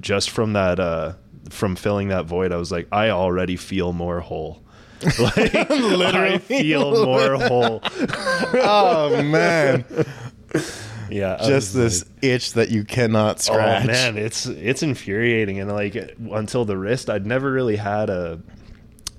just 0.00 0.30
from 0.30 0.54
that 0.54 0.80
uh, 0.80 1.14
from 1.50 1.76
filling 1.76 2.08
that 2.08 2.26
void, 2.26 2.52
I 2.52 2.56
was 2.56 2.72
like, 2.72 2.88
I 2.92 3.10
already 3.10 3.56
feel 3.56 3.92
more 3.92 4.20
whole. 4.20 4.63
Like 5.18 5.54
I 5.54 6.38
feel 6.38 7.04
more 7.04 7.34
whole. 7.48 7.80
oh 7.84 9.22
man, 9.22 9.84
Yeah, 11.10 11.36
just 11.44 11.74
this 11.74 12.04
like, 12.04 12.24
itch 12.24 12.52
that 12.54 12.70
you 12.70 12.84
cannot 12.84 13.40
scratch. 13.40 13.84
Oh 13.84 13.86
man, 13.86 14.16
it's 14.16 14.46
it's 14.46 14.82
infuriating, 14.82 15.60
and 15.60 15.70
like 15.70 15.94
until 16.32 16.64
the 16.64 16.76
wrist, 16.76 17.10
I'd 17.10 17.26
never 17.26 17.52
really 17.52 17.76
had 17.76 18.10
a 18.10 18.40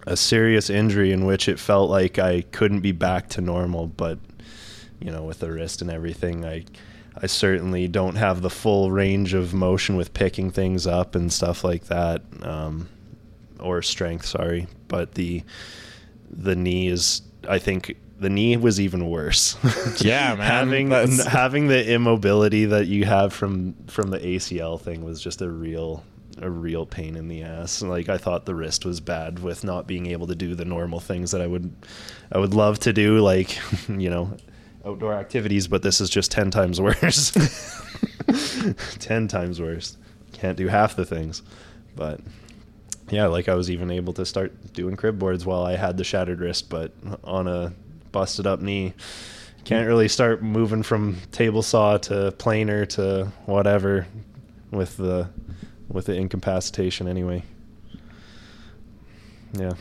a 0.08 0.16
serious 0.18 0.70
injury 0.70 1.12
in 1.12 1.26
which 1.26 1.48
it 1.48 1.60
felt 1.60 1.90
like 1.90 2.20
I 2.20 2.42
couldn't 2.52 2.82
be 2.82 2.92
back 2.92 3.30
to 3.30 3.42
normal. 3.42 3.88
But 3.88 4.20
you 5.00 5.12
know, 5.12 5.24
with 5.24 5.40
the 5.40 5.52
wrist 5.52 5.82
and 5.82 5.92
everything, 5.92 6.46
I 6.46 6.66
I 7.22 7.28
certainly 7.28 7.88
don't 7.88 8.16
have 8.16 8.42
the 8.42 8.50
full 8.50 8.92
range 8.92 9.34
of 9.34 9.54
motion 9.54 9.96
with 9.96 10.14
picking 10.14 10.52
things 10.52 10.86
up 10.86 11.16
and 11.16 11.32
stuff 11.32 11.64
like 11.64 11.86
that, 11.86 12.22
um, 12.42 12.90
or 13.66 13.82
strength. 13.82 14.26
Sorry, 14.26 14.68
but 14.88 15.14
the 15.16 15.44
the 16.30 16.56
knee 16.56 16.88
is, 16.88 17.22
I 17.50 17.60
think. 17.60 17.98
The 18.18 18.30
knee 18.30 18.56
was 18.56 18.80
even 18.80 19.10
worse. 19.10 19.58
Yeah, 20.02 20.36
man. 20.36 20.48
having 20.48 20.88
That's- 20.90 21.26
having 21.26 21.68
the 21.68 21.92
immobility 21.94 22.64
that 22.66 22.88
you 22.88 23.04
have 23.04 23.34
from 23.34 23.76
from 23.88 24.10
the 24.10 24.20
ACL 24.20 24.80
thing 24.80 25.04
was 25.04 25.22
just 25.22 25.42
a 25.42 25.50
real 25.50 26.02
a 26.42 26.50
real 26.50 26.86
pain 26.86 27.18
in 27.18 27.28
the 27.28 27.44
ass. 27.44 27.82
Like 27.82 28.08
I 28.08 28.18
thought 28.18 28.46
the 28.46 28.56
wrist 28.56 28.86
was 28.86 29.02
bad 29.02 29.40
with 29.40 29.66
not 29.66 29.86
being 29.86 30.06
able 30.06 30.28
to 30.28 30.36
do 30.36 30.56
the 30.56 30.64
normal 30.64 31.02
things 31.02 31.32
that 31.32 31.42
I 31.42 31.48
would 31.48 31.74
I 32.32 32.38
would 32.38 32.54
love 32.54 32.80
to 32.80 32.94
do 32.94 33.20
like, 33.20 33.58
you 33.90 34.10
know, 34.10 34.38
outdoor 34.86 35.14
activities, 35.14 35.68
but 35.68 35.82
this 35.82 36.00
is 36.00 36.10
just 36.10 36.32
10 36.32 36.52
times 36.52 36.80
worse. 36.88 37.32
10 39.00 39.28
times 39.28 39.60
worse. 39.62 39.98
Can't 40.34 40.58
do 40.58 40.68
half 40.68 40.96
the 40.96 41.06
things. 41.06 41.42
But 41.96 42.22
yeah, 43.10 43.28
like 43.28 43.48
I 43.50 43.56
was 43.56 43.70
even 43.70 43.92
able 43.92 44.14
to 44.14 44.26
start 44.26 44.74
doing 44.74 44.96
crib 44.96 45.20
boards 45.20 45.46
while 45.46 45.64
I 45.64 45.76
had 45.76 45.98
the 45.98 46.04
shattered 46.04 46.40
wrist, 46.40 46.70
but 46.70 46.92
on 47.24 47.48
a 47.48 47.74
busted 48.12 48.48
up 48.48 48.62
knee. 48.62 48.94
Can't 49.64 49.88
really 49.88 50.08
start 50.08 50.44
moving 50.44 50.84
from 50.84 51.18
table 51.32 51.62
saw 51.64 51.98
to 51.98 52.32
planer 52.38 52.86
to 52.88 53.32
whatever 53.46 54.06
with 54.72 54.98
the 54.98 55.30
with 55.88 56.06
the 56.06 56.14
incapacitation 56.16 57.08
anyway. 57.08 57.44
Yeah. 59.54 59.74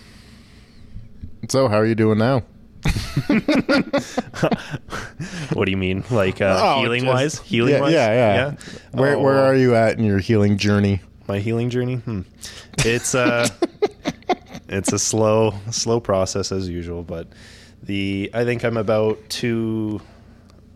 So 1.48 1.68
how 1.68 1.76
are 1.76 1.86
you 1.86 1.94
doing 1.94 2.18
now? 2.18 2.42
what 5.52 5.64
do 5.64 5.70
you 5.70 5.76
mean? 5.76 6.04
Like 6.10 6.40
uh, 6.40 6.58
Oh, 6.62 6.80
healing 6.82 7.04
just- 7.04 7.14
wise? 7.14 7.38
Healing 7.40 7.74
yeah, 7.74 7.80
wise? 7.80 7.92
Yeah, 7.92 8.12
yeah. 8.12 8.54
Where 8.92 9.18
where 9.18 9.38
Oh. 9.38 9.44
are 9.46 9.56
you 9.56 9.74
at 9.74 9.98
in 9.98 10.04
your 10.04 10.18
healing 10.18 10.56
journey? 10.58 11.00
My 11.26 11.38
healing 11.38 11.70
journey? 11.70 11.96
Hmm. 11.96 12.22
it's 12.78 13.14
uh 13.14 13.48
it's 14.68 14.92
a 14.92 14.98
slow 14.98 15.54
slow 15.70 16.00
process 16.00 16.52
as 16.52 16.68
usual 16.68 17.02
but 17.02 17.28
the 17.82 18.30
i 18.34 18.44
think 18.44 18.64
i'm 18.64 18.76
about 18.76 19.18
two 19.28 20.00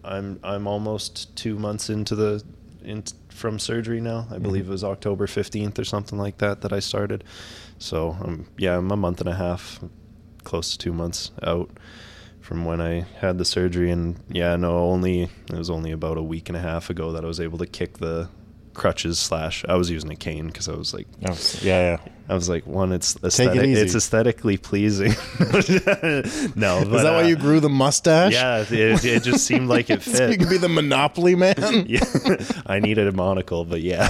i'm 0.04 0.38
i'm 0.42 0.66
almost 0.66 1.34
two 1.36 1.58
months 1.58 1.90
into 1.90 2.14
the 2.14 2.42
in 2.82 3.02
from 3.30 3.60
surgery 3.60 4.00
now. 4.00 4.26
I 4.32 4.38
believe 4.38 4.66
it 4.66 4.70
was 4.70 4.82
october 4.82 5.26
15th 5.26 5.78
or 5.78 5.84
something 5.84 6.18
like 6.18 6.38
that 6.38 6.62
that 6.62 6.72
i 6.72 6.80
started. 6.80 7.24
So 7.78 8.16
um 8.20 8.46
yeah 8.56 8.76
i'm 8.76 8.90
a 8.90 8.96
month 8.96 9.20
and 9.20 9.28
a 9.28 9.34
half 9.34 9.80
close 10.44 10.72
to 10.72 10.78
two 10.78 10.92
months 10.92 11.30
out 11.42 11.70
from 12.40 12.64
when 12.64 12.80
I 12.80 13.04
had 13.18 13.36
the 13.36 13.44
surgery, 13.44 13.90
and 13.90 14.18
yeah, 14.30 14.56
no, 14.56 14.78
only 14.78 15.24
it 15.24 15.52
was 15.52 15.68
only 15.68 15.90
about 15.90 16.16
a 16.16 16.22
week 16.22 16.48
and 16.48 16.56
a 16.56 16.60
half 16.60 16.88
ago 16.88 17.12
that 17.12 17.22
I 17.22 17.26
was 17.26 17.40
able 17.40 17.58
to 17.58 17.66
kick 17.66 17.98
the 17.98 18.30
crutches 18.78 19.18
slash. 19.18 19.64
I 19.68 19.74
was 19.74 19.90
using 19.90 20.10
a 20.10 20.16
cane 20.16 20.46
because 20.46 20.68
I 20.68 20.72
was 20.74 20.94
like, 20.94 21.06
Oh, 21.28 21.36
yeah, 21.60 21.96
yeah. 22.00 22.12
I 22.30 22.34
was 22.34 22.48
like, 22.48 22.66
one, 22.66 22.92
it's 22.92 23.16
aesthetic, 23.24 23.62
easy. 23.64 23.80
it's 23.80 23.94
aesthetically 23.94 24.58
pleasing. 24.58 25.12
no, 25.40 25.48
Is 25.50 26.50
but, 26.56 27.02
that 27.02 27.12
why 27.12 27.22
uh, 27.22 27.26
you 27.26 27.36
grew 27.36 27.58
the 27.58 27.70
mustache? 27.70 28.34
Yeah, 28.34 28.64
it, 28.68 29.04
it 29.04 29.22
just 29.22 29.46
seemed 29.46 29.68
like 29.68 29.88
it 29.88 30.02
So 30.02 30.12
fit. 30.12 30.30
you 30.32 30.38
could 30.38 30.50
be 30.50 30.58
the 30.58 30.68
Monopoly 30.68 31.34
man. 31.34 31.54
Yeah, 31.88 32.04
I 32.66 32.80
needed 32.80 33.08
a 33.08 33.12
monocle, 33.12 33.64
but 33.64 33.80
yeah, 33.80 34.08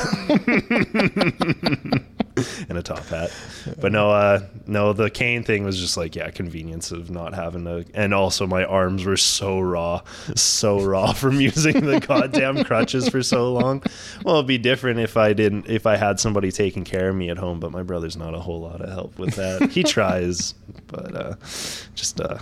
and 2.69 2.79
a 2.79 2.83
top 2.83 3.05
hat. 3.07 3.31
But 3.81 3.93
no, 3.93 4.11
uh, 4.11 4.41
no, 4.67 4.93
the 4.93 5.11
cane 5.11 5.43
thing 5.45 5.65
was 5.65 5.79
just 5.79 5.97
like 5.97 6.17
yeah, 6.17 6.31
convenience 6.31 6.91
of 6.91 7.11
not 7.11 7.35
having 7.35 7.65
to, 7.65 7.85
and 7.95 8.15
also 8.15 8.47
my 8.47 8.65
arms 8.65 9.05
were 9.05 9.17
so 9.17 9.61
raw, 9.61 10.03
so 10.35 10.81
raw 10.81 11.13
from 11.13 11.41
using 11.41 11.85
the 11.85 12.01
goddamn 12.01 12.65
crutches 12.65 13.09
for 13.09 13.23
so 13.23 13.53
long. 13.53 13.83
Well, 14.25 14.37
it'd 14.37 14.47
be 14.47 14.59
different 14.59 15.01
if 15.01 15.17
I 15.17 15.33
didn't, 15.33 15.69
if 15.69 15.87
I 15.87 15.97
had 15.97 16.21
somebody 16.21 16.51
taking 16.51 16.85
care 16.85 17.09
of 17.09 17.17
me 17.17 17.31
at 17.31 17.39
home. 17.39 17.61
But 17.61 17.73
my 17.73 17.83
brother's 17.83 18.17
not 18.17 18.35
a 18.35 18.41
whole 18.41 18.61
lot 18.61 18.81
of 18.81 18.89
help 18.89 19.19
with 19.19 19.35
that. 19.37 19.71
He 19.71 19.83
tries, 19.85 20.55
but 20.87 21.15
uh, 21.15 21.35
just 21.95 22.21
uh, 22.21 22.39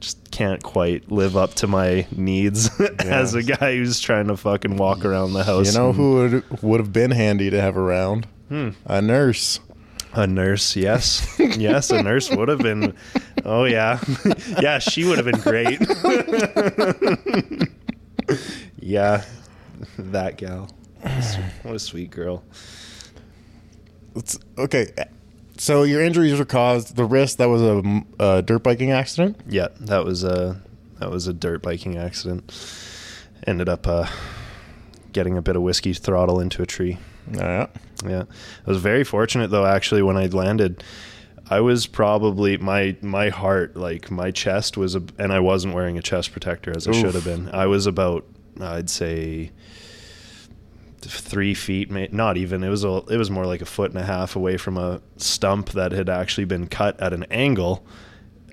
just 0.00 0.30
can't 0.30 0.62
quite 0.62 1.10
live 1.10 1.36
up 1.36 1.54
to 1.54 1.66
my 1.66 2.06
needs 2.12 2.70
as 3.00 3.34
a 3.34 3.42
guy 3.42 3.76
who's 3.76 4.00
trying 4.00 4.28
to 4.28 4.36
fucking 4.36 4.76
walk 4.76 5.04
around 5.04 5.32
the 5.32 5.44
house. 5.44 5.72
You 5.72 5.78
know 5.78 5.92
who 5.92 6.14
would 6.14 6.62
would 6.62 6.80
have 6.80 6.92
been 6.92 7.10
handy 7.10 7.50
to 7.50 7.60
have 7.60 7.76
around? 7.76 8.26
Hmm. 8.48 8.70
A 8.86 9.00
nurse. 9.02 9.60
A 10.14 10.26
nurse, 10.26 10.74
yes, 10.74 11.26
yes, 11.38 11.90
a 11.90 12.02
nurse 12.02 12.30
would 12.30 12.48
have 12.48 12.60
been. 12.60 12.94
Oh 13.44 13.64
yeah, 13.64 14.00
yeah, 14.60 14.78
she 14.78 15.04
would 15.04 15.18
have 15.18 15.26
been 15.26 15.40
great. 15.40 15.78
yeah, 18.80 19.22
that 19.98 20.36
gal. 20.38 20.70
What 21.00 21.12
a 21.12 21.22
sweet- 21.22 21.44
What 21.62 21.74
a 21.74 21.78
sweet 21.78 22.10
girl. 22.10 22.42
It's, 24.16 24.38
okay, 24.56 24.88
so 25.58 25.82
your 25.84 26.02
injuries 26.02 26.38
were 26.38 26.44
caused 26.44 26.96
the 26.96 27.04
wrist. 27.04 27.38
That 27.38 27.48
was 27.48 27.62
a, 27.62 28.02
a 28.18 28.42
dirt 28.42 28.62
biking 28.62 28.90
accident. 28.90 29.38
Yeah, 29.46 29.68
that 29.80 30.04
was 30.04 30.24
a 30.24 30.60
that 30.98 31.10
was 31.10 31.26
a 31.26 31.32
dirt 31.32 31.62
biking 31.62 31.96
accident. 31.98 32.50
Ended 33.46 33.68
up 33.68 33.86
uh, 33.86 34.06
getting 35.12 35.36
a 35.36 35.42
bit 35.42 35.54
of 35.54 35.62
whiskey 35.62 35.92
throttle 35.92 36.40
into 36.40 36.62
a 36.62 36.66
tree. 36.66 36.98
Yeah. 37.32 37.66
Yeah, 38.06 38.24
I 38.66 38.70
was 38.70 38.78
very 38.78 39.02
fortunate 39.02 39.50
though. 39.50 39.66
Actually, 39.66 40.02
when 40.02 40.16
I 40.16 40.26
landed, 40.26 40.84
I 41.50 41.60
was 41.60 41.86
probably 41.86 42.56
my 42.58 42.96
my 43.02 43.30
heart, 43.30 43.76
like 43.76 44.10
my 44.10 44.30
chest 44.30 44.76
was, 44.76 44.94
a, 44.94 45.02
and 45.18 45.32
I 45.32 45.40
wasn't 45.40 45.74
wearing 45.74 45.98
a 45.98 46.02
chest 46.02 46.30
protector 46.32 46.72
as 46.76 46.86
I 46.86 46.92
should 46.92 47.14
have 47.14 47.24
been. 47.24 47.48
I 47.48 47.66
was 47.66 47.86
about, 47.86 48.24
I'd 48.60 48.88
say, 48.88 49.50
three 51.00 51.54
feet, 51.54 51.90
not 52.12 52.36
even. 52.36 52.62
It 52.62 52.68
was 52.68 52.84
a, 52.84 53.02
it 53.08 53.16
was 53.16 53.30
more 53.30 53.46
like 53.46 53.62
a 53.62 53.66
foot 53.66 53.90
and 53.90 53.98
a 54.00 54.04
half 54.04 54.36
away 54.36 54.56
from 54.58 54.76
a 54.76 55.00
stump 55.16 55.70
that 55.70 55.92
had 55.92 56.08
actually 56.08 56.44
been 56.44 56.68
cut 56.68 57.00
at 57.00 57.12
an 57.12 57.24
angle. 57.30 57.84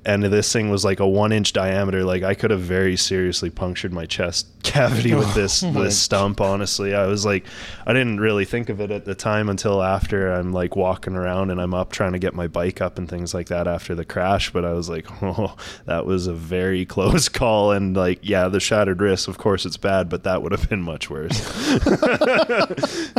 And 0.05 0.23
this 0.23 0.53
thing 0.53 0.69
was 0.69 0.85
like 0.85 0.99
a 0.99 1.07
one 1.07 1.31
inch 1.31 1.51
diameter. 1.51 2.03
Like 2.03 2.21
I 2.21 2.35
could 2.35 2.51
have 2.51 2.61
very 2.61 2.95
seriously 2.95 3.49
punctured 3.49 3.91
my 3.91 4.05
chest 4.05 4.47
cavity 4.63 5.15
with 5.15 5.33
this 5.33 5.63
Oh 5.63 5.71
this 5.71 5.97
stump. 5.97 6.39
Honestly, 6.41 6.93
I 6.93 7.07
was 7.07 7.25
like, 7.25 7.45
I 7.87 7.93
didn't 7.93 8.19
really 8.19 8.45
think 8.45 8.69
of 8.69 8.79
it 8.79 8.91
at 8.91 9.05
the 9.05 9.15
time 9.15 9.49
until 9.49 9.81
after 9.81 10.31
I'm 10.31 10.53
like 10.53 10.75
walking 10.75 11.15
around 11.15 11.49
and 11.49 11.59
I'm 11.59 11.73
up 11.73 11.91
trying 11.91 12.13
to 12.13 12.19
get 12.19 12.35
my 12.35 12.47
bike 12.47 12.81
up 12.81 12.97
and 12.97 13.09
things 13.09 13.33
like 13.33 13.47
that 13.47 13.67
after 13.67 13.95
the 13.95 14.05
crash. 14.05 14.51
But 14.51 14.63
I 14.63 14.73
was 14.73 14.89
like, 14.89 15.07
oh, 15.23 15.55
that 15.85 16.05
was 16.05 16.27
a 16.27 16.33
very 16.33 16.85
close 16.95 17.27
call. 17.27 17.71
And 17.71 17.95
like, 17.95 18.19
yeah, 18.21 18.47
the 18.47 18.59
shattered 18.59 19.01
wrist. 19.01 19.27
Of 19.27 19.37
course, 19.39 19.65
it's 19.65 19.77
bad, 19.77 20.09
but 20.09 20.23
that 20.23 20.43
would 20.43 20.51
have 20.51 20.69
been 20.69 20.83
much 20.83 21.09
worse. 21.09 21.41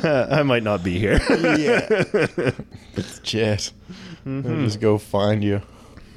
I 0.05 0.43
might 0.45 0.63
not 0.63 0.85
be 0.85 0.99
here. 0.99 1.19
Yeah. 1.31 1.89
Shit. 3.25 3.73
Mm-hmm. 4.25 4.65
Just 4.65 4.81
go 4.81 4.99
find 4.99 5.43
you. 5.43 5.63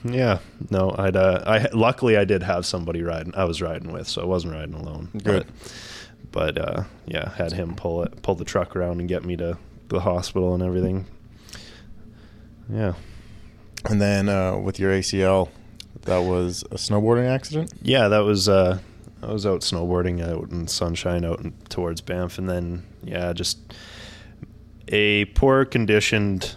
Yeah, 0.03 0.39
no, 0.70 0.96
I'd. 0.98 1.15
Uh, 1.15 1.44
I 1.46 1.68
luckily 1.74 2.18
I 2.18 2.25
did 2.25 2.44
have 2.44 2.65
somebody 2.65 3.03
riding. 3.03 3.34
I 3.36 3.44
was 3.46 3.62
riding 3.62 3.91
with, 3.91 4.08
so 4.08 4.22
I 4.22 4.25
wasn't 4.25 4.53
riding 4.53 4.75
alone. 4.75 5.10
Good. 5.24 5.46
But, 6.32 6.56
but 6.56 6.58
uh, 6.58 6.84
yeah, 7.06 7.29
had 7.34 7.51
him 7.53 7.75
pull 7.75 8.03
it, 8.03 8.22
pull 8.22 8.36
the 8.36 8.46
truck 8.46 8.75
around 8.75 9.00
and 9.00 9.10
get 9.10 9.25
me 9.25 9.36
to 9.38 9.58
the 9.89 10.00
hospital 10.01 10.53
and 10.53 10.63
everything. 10.63 11.06
Yeah, 12.72 12.94
And 13.86 14.00
then 14.00 14.29
uh, 14.29 14.58
with 14.58 14.79
your 14.79 14.91
ACL, 14.91 15.50
that 16.03 16.20
was 16.20 16.63
a 16.72 16.75
snowboarding 16.75 17.27
accident. 17.27 17.74
yeah, 17.82 18.08
that 18.08 18.20
was. 18.20 18.48
Uh, 18.48 18.79
I 19.22 19.34
was 19.34 19.46
out 19.46 19.62
snowboarding 19.62 20.22
out 20.24 20.50
in 20.51 20.68
sunshine 20.68 21.25
out 21.25 21.39
in, 21.41 21.51
towards 21.68 22.00
Banff, 22.00 22.38
and 22.38 22.48
then 22.48 22.84
yeah, 23.03 23.34
just 23.34 23.58
a 24.88 25.25
poor 25.25 25.65
conditioned 25.65 26.56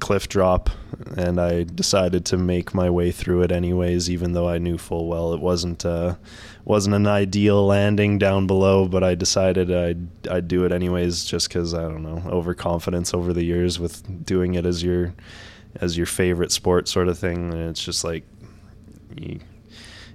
cliff 0.00 0.28
drop, 0.28 0.70
and 1.16 1.40
I 1.40 1.64
decided 1.64 2.24
to 2.26 2.36
make 2.36 2.74
my 2.74 2.90
way 2.90 3.10
through 3.10 3.42
it 3.42 3.52
anyways, 3.52 4.10
even 4.10 4.32
though 4.32 4.48
I 4.48 4.58
knew 4.58 4.78
full 4.78 5.06
well 5.06 5.32
it 5.32 5.40
wasn't 5.40 5.84
uh, 5.84 6.16
wasn't 6.64 6.94
an 6.94 7.06
ideal 7.06 7.66
landing 7.66 8.18
down 8.18 8.46
below. 8.46 8.86
But 8.88 9.04
I 9.04 9.14
decided 9.14 9.72
I'd 9.72 10.28
I'd 10.28 10.48
do 10.48 10.64
it 10.64 10.72
anyways, 10.72 11.24
just 11.24 11.48
because 11.48 11.74
I 11.74 11.82
don't 11.82 12.02
know 12.02 12.22
overconfidence 12.30 13.14
over 13.14 13.32
the 13.32 13.44
years 13.44 13.78
with 13.78 14.24
doing 14.24 14.54
it 14.54 14.66
as 14.66 14.82
your 14.82 15.14
as 15.80 15.96
your 15.96 16.06
favorite 16.06 16.52
sport 16.52 16.88
sort 16.88 17.08
of 17.08 17.18
thing. 17.18 17.52
And 17.52 17.70
it's 17.70 17.84
just 17.84 18.04
like 18.04 18.24
you 19.16 19.40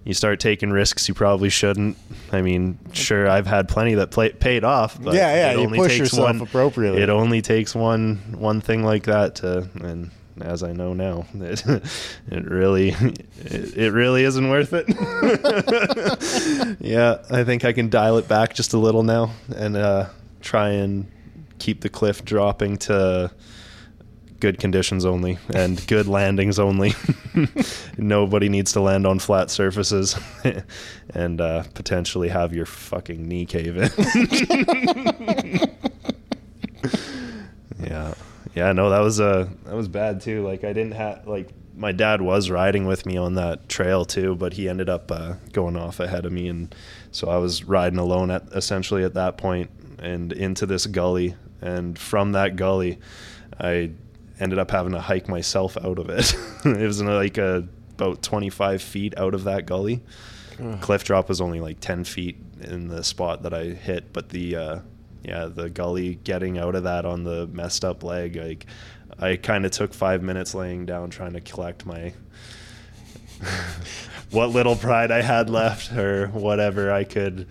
you 0.03 0.13
start 0.13 0.39
taking 0.39 0.72
risks 0.72 1.07
you 1.07 1.13
probably 1.13 1.50
shouldn't. 1.50 1.98
I 2.31 2.41
mean, 2.41 2.77
sure, 2.91 3.29
I've 3.29 3.48
had 3.48 3.69
plenty 3.69 3.95
that 3.95 4.12
play, 4.12 4.31
paid 4.31 4.63
off. 4.63 5.01
But 5.01 5.13
Yeah, 5.15 5.33
yeah, 5.33 5.51
it 5.51 5.57
you 5.57 5.65
only 5.65 5.77
push 5.79 5.91
takes 5.91 6.00
yourself 6.00 6.27
one, 6.27 6.41
appropriately. 6.41 7.01
It 7.01 7.10
only 7.10 7.41
takes 7.41 7.74
one 7.74 8.17
one 8.38 8.62
thing 8.62 8.83
like 8.83 9.03
that 9.03 9.36
to, 9.36 9.69
and 9.81 10.12
as 10.41 10.63
I 10.63 10.74
know 10.74 10.93
now, 10.93 11.25
it, 11.36 11.63
it 12.29 12.45
really 12.45 12.89
it, 12.89 13.77
it 13.77 13.91
really 13.91 14.24
isn't 14.24 14.50
worth 14.50 14.74
it. 14.74 14.88
yeah, 16.79 17.19
I 17.29 17.43
think 17.43 17.65
I 17.65 17.74
can 17.74 17.89
dial 17.89 18.17
it 18.17 18.27
back 18.27 18.53
just 18.53 18.74
a 18.74 18.77
little 18.77 19.03
now 19.03 19.31
and 19.55 19.77
uh, 19.77 20.10
try 20.41 20.69
and 20.69 21.10
keep 21.60 21.81
the 21.81 21.89
cliff 21.89 22.25
dropping 22.25 22.77
to 22.77 23.31
good 24.44 24.60
conditions 24.60 25.06
only 25.06 25.38
and 25.54 25.88
good 25.88 26.06
landings 26.06 26.60
only. 26.60 26.94
Nobody 27.98 28.50
needs 28.50 28.74
to 28.74 28.82
land 28.82 29.08
on 29.08 29.20
flat 29.20 29.50
surfaces 29.50 30.20
and 31.16 31.40
uh, 31.40 31.64
potentially 31.74 32.28
have 32.28 32.54
your 32.54 32.66
fucking 32.66 33.26
knee 33.26 33.46
cave 33.46 33.78
in. 33.78 33.90
yeah. 37.82 38.14
Yeah, 38.54 38.74
no, 38.74 38.90
that 38.90 39.00
was 39.00 39.22
uh 39.22 39.48
that 39.64 39.76
was 39.76 39.88
bad 39.88 40.20
too. 40.20 40.46
Like 40.46 40.66
I 40.66 40.74
didn't 40.74 40.96
have 40.96 41.26
like 41.26 41.50
my 41.76 41.94
dad 41.94 42.22
was 42.22 42.52
riding 42.52 42.86
with 42.86 43.06
me 43.06 43.16
on 43.16 43.36
that 43.36 43.70
trail 43.70 44.04
too, 44.04 44.36
but 44.36 44.54
he 44.54 44.68
ended 44.68 44.90
up 44.90 45.10
uh, 45.10 45.36
going 45.54 45.76
off 45.78 46.00
ahead 46.00 46.26
of 46.28 46.32
me, 46.32 46.50
and 46.50 46.76
so 47.12 47.30
I 47.30 47.38
was 47.38 47.64
riding 47.64 47.98
alone 47.98 48.30
at 48.30 48.44
essentially 48.52 49.04
at 49.04 49.16
that 49.16 49.38
point 49.38 49.72
and 49.98 50.32
into 50.32 50.68
this 50.68 50.86
gully, 50.86 51.34
and 51.62 51.98
from 51.98 52.34
that 52.34 52.56
gully, 52.56 53.00
I 53.60 53.94
ended 54.44 54.60
up 54.60 54.70
having 54.70 54.92
to 54.92 55.02
hike 55.02 55.28
myself 55.28 55.78
out 55.78 55.98
of 55.98 56.10
it. 56.10 56.36
it 56.66 56.86
was 56.86 57.02
like 57.02 57.38
a, 57.38 57.68
about 57.94 58.22
25 58.22 58.82
feet 58.82 59.18
out 59.18 59.34
of 59.34 59.46
that 59.46 59.66
gully. 59.66 60.04
Cliff 60.82 61.04
drop 61.04 61.30
was 61.30 61.42
only 61.42 61.60
like 61.60 61.80
10 61.80 62.04
feet 62.04 62.38
in 62.62 62.88
the 62.88 63.04
spot 63.04 63.44
that 63.44 63.54
I 63.54 63.66
hit, 63.66 64.14
but 64.14 64.30
the 64.30 64.56
uh, 64.56 64.80
yeah, 65.24 65.46
the 65.46 65.70
gully 65.70 66.16
getting 66.16 66.58
out 66.58 66.76
of 66.76 66.84
that 66.84 67.06
on 67.06 67.24
the 67.24 67.48
messed 67.48 67.84
up 67.84 68.04
leg, 68.04 68.36
like 68.36 68.66
I 69.18 69.36
kind 69.36 69.66
of 69.66 69.72
took 69.72 69.94
five 69.94 70.22
minutes 70.22 70.54
laying 70.54 70.86
down 70.86 71.10
trying 71.10 71.34
to 71.34 71.42
collect 71.42 71.86
my 71.86 72.14
what 74.32 74.50
little 74.50 74.76
pride 74.76 75.12
I 75.12 75.22
had 75.22 75.50
left 75.50 75.92
or 75.94 76.28
whatever 76.28 76.92
I 76.92 77.04
could. 77.04 77.48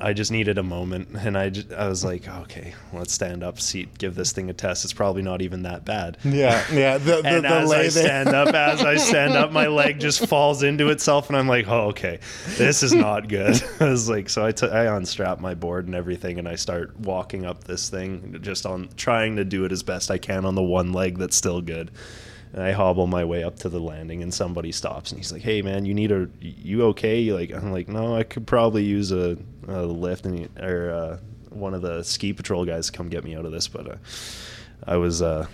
I 0.00 0.12
just 0.12 0.30
needed 0.30 0.58
a 0.58 0.62
moment, 0.62 1.08
and 1.18 1.36
I 1.36 1.50
just, 1.50 1.72
I 1.72 1.88
was 1.88 2.04
like, 2.04 2.28
okay, 2.28 2.74
let's 2.92 3.12
stand 3.12 3.42
up, 3.42 3.60
seat, 3.60 3.98
give 3.98 4.14
this 4.14 4.32
thing 4.32 4.48
a 4.48 4.52
test. 4.52 4.84
It's 4.84 4.92
probably 4.92 5.22
not 5.22 5.42
even 5.42 5.62
that 5.62 5.84
bad. 5.84 6.18
Yeah, 6.24 6.64
yeah. 6.72 6.98
The, 6.98 7.22
the, 7.22 7.28
And 7.28 7.44
the 7.44 7.48
as 7.48 7.70
I 7.72 7.88
stand 7.88 8.28
up, 8.28 8.54
as 8.54 8.82
I 8.82 8.96
stand 8.96 9.34
up, 9.34 9.50
my 9.52 9.66
leg 9.66 9.98
just 10.00 10.26
falls 10.26 10.62
into 10.62 10.88
itself, 10.90 11.28
and 11.28 11.36
I'm 11.36 11.48
like, 11.48 11.66
"Oh, 11.68 11.88
okay, 11.88 12.20
this 12.56 12.82
is 12.82 12.92
not 12.94 13.28
good." 13.28 13.60
I 13.80 13.84
was 13.88 14.08
like, 14.08 14.28
so 14.28 14.44
I 14.44 14.52
took- 14.52 14.72
I 14.72 14.84
unstrap 14.96 15.40
my 15.40 15.54
board 15.54 15.86
and 15.86 15.94
everything, 15.94 16.38
and 16.38 16.48
I 16.48 16.54
start 16.54 16.98
walking 17.00 17.44
up 17.44 17.64
this 17.64 17.88
thing, 17.88 18.38
just 18.40 18.66
on 18.66 18.88
trying 18.96 19.36
to 19.36 19.44
do 19.44 19.64
it 19.64 19.72
as 19.72 19.82
best 19.82 20.10
I 20.10 20.18
can 20.18 20.44
on 20.44 20.54
the 20.54 20.62
one 20.62 20.92
leg 20.92 21.18
that's 21.18 21.36
still 21.36 21.60
good. 21.60 21.90
And 22.52 22.62
I 22.62 22.72
hobble 22.72 23.06
my 23.06 23.24
way 23.24 23.44
up 23.44 23.56
to 23.60 23.68
the 23.68 23.80
landing, 23.80 24.22
and 24.22 24.32
somebody 24.32 24.72
stops, 24.72 25.10
and 25.10 25.18
he's 25.18 25.32
like, 25.32 25.42
"Hey, 25.42 25.62
man, 25.62 25.84
you 25.84 25.94
need 25.94 26.12
a 26.12 26.28
you 26.40 26.84
okay?" 26.86 27.32
Like 27.32 27.52
I'm 27.52 27.72
like, 27.72 27.88
"No, 27.88 28.16
I 28.16 28.22
could 28.22 28.46
probably 28.46 28.84
use 28.84 29.12
a, 29.12 29.36
a 29.66 29.82
lift," 29.82 30.24
and 30.24 30.48
or 30.58 30.90
uh, 30.90 31.18
one 31.50 31.74
of 31.74 31.82
the 31.82 32.02
ski 32.02 32.32
patrol 32.32 32.64
guys 32.64 32.86
to 32.86 32.92
come 32.92 33.08
get 33.08 33.24
me 33.24 33.36
out 33.36 33.44
of 33.44 33.52
this, 33.52 33.68
but 33.68 33.88
uh, 33.88 33.96
I 34.86 34.96
was. 34.96 35.22
Uh, 35.22 35.46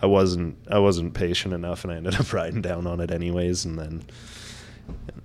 I 0.00 0.06
wasn't 0.06 0.56
I 0.70 0.78
wasn't 0.78 1.14
patient 1.14 1.52
enough, 1.52 1.84
and 1.84 1.92
I 1.92 1.96
ended 1.96 2.14
up 2.20 2.32
riding 2.32 2.62
down 2.62 2.86
on 2.86 3.00
it 3.00 3.10
anyways, 3.10 3.64
and 3.64 3.78
then 3.78 4.04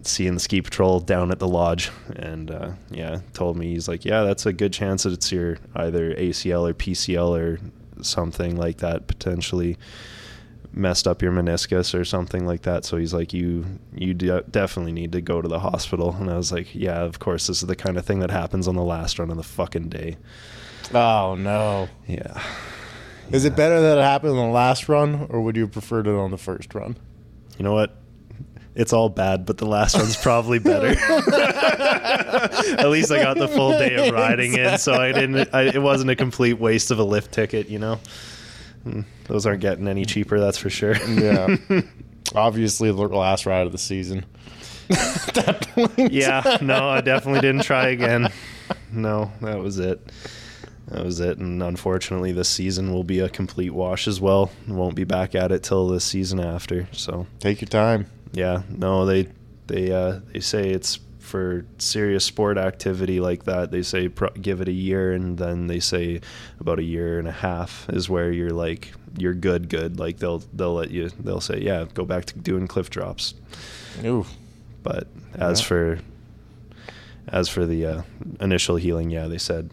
seeing 0.02 0.36
the 0.36 0.40
ski 0.40 0.62
patrol 0.62 1.00
down 1.00 1.32
at 1.32 1.40
the 1.40 1.48
lodge, 1.48 1.92
and 2.16 2.52
uh, 2.52 2.72
yeah, 2.92 3.20
told 3.34 3.58
me 3.58 3.70
he's 3.74 3.88
like, 3.88 4.06
yeah, 4.06 4.24
that's 4.24 4.46
a 4.46 4.54
good 4.54 4.74
chance 4.74 5.04
that 5.04 5.14
it's 5.14 5.32
your 5.32 5.58
either 5.76 6.14
ACL 6.16 6.70
or 6.70 6.74
PCL 6.74 7.40
or 7.40 7.60
something 8.02 8.56
like 8.58 8.78
that 8.78 9.08
potentially 9.08 9.78
messed 10.72 11.08
up 11.08 11.22
your 11.22 11.32
meniscus 11.32 11.98
or 11.98 12.06
something 12.06 12.46
like 12.46 12.62
that. 12.64 12.86
So 12.86 12.98
he's 12.98 13.14
like, 13.14 13.34
you 13.34 13.66
you 13.94 14.14
de- 14.14 14.44
definitely 14.44 14.92
need 14.92 15.12
to 15.14 15.22
go 15.22 15.42
to 15.42 15.48
the 15.48 15.60
hospital, 15.60 16.16
and 16.20 16.30
I 16.30 16.38
was 16.38 16.52
like, 16.52 16.74
yeah, 16.76 17.02
of 17.02 17.20
course, 17.20 17.48
this 17.48 17.62
is 17.62 17.68
the 17.68 17.76
kind 17.76 17.98
of 17.98 18.06
thing 18.06 18.20
that 18.20 18.32
happens 18.32 18.68
on 18.68 18.76
the 18.76 18.84
last 18.84 19.20
run 19.20 19.30
of 19.32 19.38
the 19.38 19.44
fucking 19.44 19.90
day. 19.90 20.18
Oh 20.94 21.36
no. 21.36 21.90
Yeah. 22.08 22.42
Is 23.32 23.44
it 23.44 23.56
better 23.58 23.82
that 23.82 23.98
it 23.98 24.02
happened 24.02 24.38
on 24.38 24.48
the 24.48 24.54
last 24.54 24.88
run, 24.88 25.28
or 25.30 25.42
would 25.42 25.56
you 25.56 25.64
have 25.64 25.72
preferred 25.72 26.08
it 26.08 26.14
on 26.16 26.32
the 26.32 26.38
first 26.38 26.74
run? 26.74 26.96
You 27.58 27.64
know 27.64 27.74
what? 27.74 27.96
It's 28.74 28.94
all 28.94 29.10
bad, 29.10 29.46
but 29.46 29.58
the 29.58 29.66
last 29.66 29.98
one's 29.98 30.16
probably 30.16 30.60
better. 30.60 30.90
At 32.78 32.90
least 32.90 33.12
I 33.12 33.22
got 33.24 33.38
the 33.38 33.48
full 33.48 33.72
day 33.72 33.96
of 33.96 34.14
riding 34.14 34.54
in, 34.54 34.78
so 34.78 34.94
I 34.94 35.12
didn't. 35.12 35.50
I, 35.52 35.64
it 35.64 35.82
wasn't 35.82 36.12
a 36.12 36.16
complete 36.16 36.54
waste 36.54 36.92
of 36.92 37.00
a 37.00 37.04
lift 37.04 37.32
ticket, 37.32 37.70
you 37.70 37.80
know. 37.80 38.00
Mm, 38.86 39.06
Those 39.26 39.46
aren't 39.46 39.62
getting 39.62 39.88
any 39.88 40.06
cheaper, 40.06 40.40
that's 40.40 40.58
for 40.58 40.70
sure. 40.70 40.96
Yeah. 41.08 41.58
Obviously, 42.36 42.92
the 42.92 42.96
last 43.08 43.46
ride 43.46 43.66
of 43.66 43.72
the 43.72 43.78
season. 43.78 44.26
At 44.90 45.34
that 45.36 45.68
point. 45.70 46.12
yeah, 46.14 46.58
no, 46.62 46.88
I 46.90 47.02
definitely 47.02 47.42
didn't 47.42 47.64
try 47.64 47.90
again. 47.90 48.30
No, 48.92 49.32
that 49.42 49.60
was 49.60 49.80
it. 49.80 50.02
That 50.90 51.04
was 51.04 51.20
it, 51.20 51.38
and 51.40 51.62
unfortunately, 51.62 52.32
this 52.32 52.48
season 52.48 52.94
will 52.94 53.04
be 53.04 53.20
a 53.20 53.28
complete 53.28 53.72
wash 53.72 54.08
as 54.08 54.22
well. 54.22 54.50
Won't 54.68 54.96
be 54.96 55.04
back 55.04 55.36
at 55.36 55.52
it 55.52 55.64
till 55.64 55.88
the 55.90 56.00
season 56.00 56.40
after. 56.40 56.88
So 56.94 57.28
Take 57.40 57.60
your 57.60 57.68
time. 57.68 58.08
Yeah, 58.32 58.62
no, 58.70 59.06
they 59.06 59.28
they 59.68 59.92
uh, 59.92 60.20
they 60.32 60.40
say 60.40 60.70
it's 60.70 61.00
for 61.28 61.66
serious 61.78 62.24
sport 62.26 62.58
activity 62.58 63.20
like 63.20 63.44
that. 63.44 63.70
They 63.72 63.82
say 63.84 64.08
pro- 64.10 64.30
give 64.30 64.62
it 64.62 64.68
a 64.68 64.72
year, 64.74 65.12
and 65.12 65.38
then 65.38 65.68
they 65.68 65.80
say 65.80 66.22
about 66.60 66.80
a 66.80 66.84
year 66.84 67.20
and 67.20 67.28
a 67.28 67.32
half 67.32 67.88
is 67.90 68.10
where 68.10 68.32
you're 68.32 68.50
like 68.52 68.92
you're 69.18 69.34
good, 69.34 69.70
good. 69.70 70.00
Like 70.00 70.18
they'll 70.18 70.40
they'll 70.54 70.74
let 70.76 70.90
you 70.92 71.10
they'll 71.20 71.42
say 71.42 71.60
yeah, 71.60 71.86
go 71.94 72.06
back 72.06 72.26
to 72.26 72.38
doing 72.40 72.68
cliff 72.68 72.90
drops. 72.90 73.34
Ooh. 74.04 74.26
But 74.84 75.08
as 75.36 75.60
Yeah. 75.60 75.66
for 75.68 76.00
as 77.28 77.50
for 77.50 77.66
the 77.66 77.86
uh, 77.86 78.02
initial 78.40 78.78
healing, 78.78 79.10
yeah, 79.10 79.28
they 79.28 79.38
said 79.38 79.70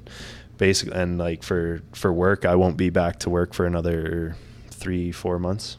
basically, 0.59 0.99
and 1.01 1.19
like 1.19 1.43
for 1.43 1.83
for 1.93 2.13
work, 2.13 2.45
I 2.45 2.57
won't 2.57 2.77
be 2.77 2.91
back 2.91 3.21
to 3.21 3.31
work 3.31 3.55
for 3.55 3.65
another 3.65 4.37
three 4.71 5.13
four 5.13 5.39
months. 5.39 5.77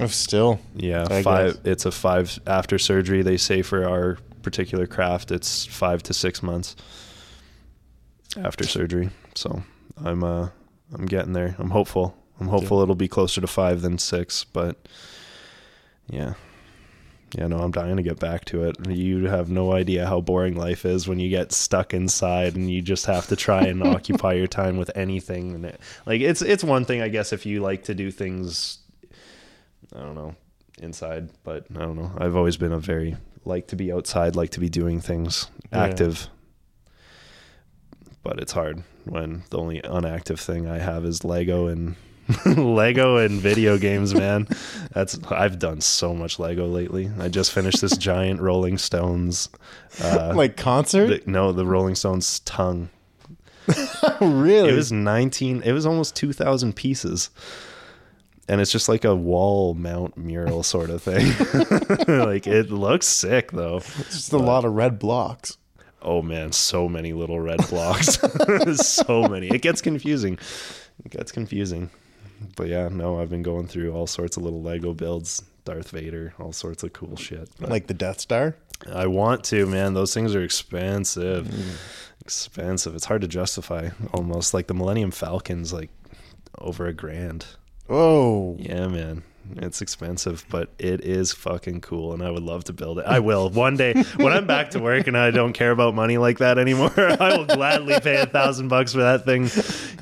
Oh, 0.00 0.06
Still. 0.08 0.58
Yeah, 0.74 1.06
I 1.08 1.22
five. 1.22 1.54
guess. 1.54 1.60
It's 1.64 1.86
a 1.86 1.92
five 1.92 2.38
after 2.46 2.78
surgery. 2.78 3.22
They 3.22 3.36
say 3.36 3.62
for 3.62 3.88
our 3.88 4.18
particular 4.44 4.86
craft, 4.86 5.30
it's 5.30 5.66
five 5.66 6.02
to 6.04 6.14
six 6.14 6.42
months 6.42 6.76
after 8.36 8.64
surgery. 8.64 9.10
So 9.34 9.62
I'm 10.02 10.22
uh 10.22 10.48
I'm 10.92 11.06
getting 11.06 11.32
there. 11.32 11.56
I'm 11.58 11.70
hopeful. 11.70 12.16
I'm 12.40 12.48
hopeful 12.48 12.80
it'll 12.80 12.94
be 12.94 13.08
closer 13.08 13.40
to 13.40 13.46
five 13.46 13.80
than 13.80 13.98
six. 13.98 14.44
But 14.44 14.88
yeah, 16.08 16.34
yeah. 17.36 17.46
No, 17.46 17.58
I'm 17.58 17.70
dying 17.70 17.96
to 17.96 18.02
get 18.02 18.18
back 18.18 18.44
to 18.46 18.64
it. 18.64 18.76
You 18.88 19.26
have 19.26 19.50
no 19.50 19.72
idea 19.72 20.06
how 20.06 20.20
boring 20.20 20.56
life 20.56 20.84
is 20.84 21.08
when 21.08 21.18
you 21.18 21.30
get 21.30 21.52
stuck 21.52 21.94
inside 21.94 22.56
and 22.56 22.70
you 22.70 22.82
just 22.82 23.06
have 23.06 23.26
to 23.28 23.36
try 23.36 23.62
and 23.62 23.82
occupy 23.86 24.34
your 24.34 24.46
time 24.46 24.76
with 24.76 24.90
anything. 24.96 25.54
And 25.54 25.64
it, 25.66 25.80
like 26.06 26.20
it's 26.20 26.42
it's 26.42 26.64
one 26.64 26.84
thing, 26.84 27.02
I 27.02 27.08
guess, 27.08 27.32
if 27.32 27.46
you 27.46 27.60
like 27.60 27.84
to 27.84 27.94
do 27.94 28.10
things 28.10 28.78
I 29.94 30.00
don't 30.00 30.14
know, 30.14 30.34
inside, 30.78 31.30
but 31.44 31.66
I 31.74 31.80
don't 31.80 31.96
know. 31.96 32.12
I've 32.18 32.36
always 32.36 32.56
been 32.56 32.72
a 32.72 32.78
very 32.78 33.16
like 33.44 33.66
to 33.68 33.76
be 33.76 33.92
outside, 33.92 34.36
like 34.36 34.50
to 34.50 34.60
be 34.60 34.68
doing 34.68 35.00
things 35.00 35.48
Yeah. 35.72 35.84
active. 35.84 36.28
But 38.22 38.38
it's 38.40 38.52
hard 38.52 38.82
when 39.04 39.42
the 39.50 39.58
only 39.58 39.80
unactive 39.82 40.38
thing 40.40 40.66
I 40.66 40.78
have 40.78 41.04
is 41.04 41.24
Lego 41.24 41.66
and 41.66 41.94
Lego 42.46 43.18
and 43.18 43.38
video 43.38 43.76
games, 43.76 44.14
man. 44.14 44.48
That's 44.92 45.18
I've 45.30 45.58
done 45.58 45.82
so 45.82 46.14
much 46.14 46.38
Lego 46.38 46.66
lately. 46.66 47.10
I 47.18 47.28
just 47.28 47.52
finished 47.52 47.82
this 47.82 47.96
giant 47.98 48.40
Rolling 48.40 48.78
Stones 48.78 49.50
uh 50.02 50.32
like 50.34 50.56
concert? 50.56 51.24
the- 51.24 51.30
no, 51.30 51.52
the 51.52 51.66
Rolling 51.66 51.94
Stones 51.94 52.40
tongue. 52.40 52.88
really? 54.20 54.70
It 54.70 54.74
was 54.74 54.90
19 54.90 55.62
it 55.62 55.72
was 55.72 55.84
almost 55.84 56.16
2000 56.16 56.74
pieces. 56.74 57.28
And 58.48 58.60
it's 58.60 58.70
just 58.70 58.88
like 58.88 59.04
a 59.04 59.14
wall 59.14 59.74
mount 59.74 60.16
mural 60.16 60.62
sort 60.62 60.90
of 60.90 61.02
thing. 61.02 61.26
like 62.18 62.46
it 62.46 62.70
looks 62.70 63.06
sick 63.06 63.52
though. 63.52 63.76
It's 63.76 64.10
just 64.10 64.32
a 64.32 64.38
lot 64.38 64.64
of 64.64 64.72
red 64.74 64.98
blocks. 64.98 65.56
Oh 66.02 66.20
man, 66.20 66.52
so 66.52 66.86
many 66.88 67.14
little 67.14 67.40
red 67.40 67.66
blocks. 67.68 68.18
so 68.86 69.22
many. 69.28 69.48
It 69.48 69.62
gets 69.62 69.80
confusing. 69.80 70.38
It 71.04 71.10
gets 71.10 71.32
confusing. 71.32 71.88
But 72.56 72.68
yeah, 72.68 72.88
no, 72.88 73.20
I've 73.20 73.30
been 73.30 73.42
going 73.42 73.66
through 73.66 73.92
all 73.92 74.06
sorts 74.06 74.36
of 74.36 74.42
little 74.42 74.62
Lego 74.62 74.92
builds, 74.92 75.42
Darth 75.64 75.90
Vader, 75.90 76.34
all 76.38 76.52
sorts 76.52 76.82
of 76.82 76.92
cool 76.92 77.16
shit. 77.16 77.48
But 77.58 77.70
Like 77.70 77.86
the 77.86 77.94
Death 77.94 78.20
Star? 78.20 78.56
I 78.92 79.06
want 79.06 79.44
to, 79.44 79.64
man. 79.66 79.94
Those 79.94 80.12
things 80.12 80.34
are 80.34 80.42
expensive. 80.42 81.48
Expensive. 82.20 82.94
It's 82.94 83.06
hard 83.06 83.22
to 83.22 83.28
justify 83.28 83.90
almost. 84.12 84.52
Like 84.52 84.66
the 84.66 84.74
Millennium 84.74 85.10
Falcon's 85.10 85.72
like 85.72 85.90
over 86.58 86.86
a 86.86 86.92
grand. 86.92 87.46
Oh. 87.88 88.56
Yeah, 88.58 88.88
man. 88.88 89.22
It's 89.56 89.82
expensive, 89.82 90.44
but 90.48 90.70
it 90.78 91.02
is 91.02 91.32
fucking 91.32 91.82
cool, 91.82 92.14
and 92.14 92.22
I 92.22 92.30
would 92.30 92.42
love 92.42 92.64
to 92.64 92.72
build 92.72 92.98
it. 92.98 93.04
I 93.06 93.18
will 93.18 93.50
one 93.50 93.76
day 93.76 93.92
when 94.16 94.32
I'm 94.32 94.46
back 94.46 94.70
to 94.70 94.78
work 94.78 95.06
and 95.06 95.18
I 95.18 95.30
don't 95.30 95.52
care 95.52 95.70
about 95.70 95.94
money 95.94 96.16
like 96.16 96.38
that 96.38 96.58
anymore. 96.58 96.92
I 96.96 97.36
will 97.36 97.44
gladly 97.44 98.00
pay 98.00 98.16
a 98.16 98.26
thousand 98.26 98.68
bucks 98.68 98.92
for 98.92 99.00
that 99.00 99.26
thing. 99.26 99.50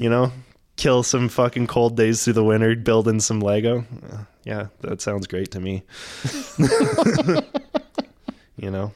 You 0.00 0.10
know, 0.10 0.32
kill 0.76 1.02
some 1.02 1.28
fucking 1.28 1.66
cold 1.66 1.96
days 1.96 2.24
through 2.24 2.34
the 2.34 2.44
winter 2.44 2.76
building 2.76 3.18
some 3.18 3.40
Lego. 3.40 3.84
Yeah, 4.44 4.68
that 4.80 5.00
sounds 5.00 5.26
great 5.26 5.50
to 5.52 5.60
me. 5.60 5.82
you 8.56 8.70
know, 8.70 8.92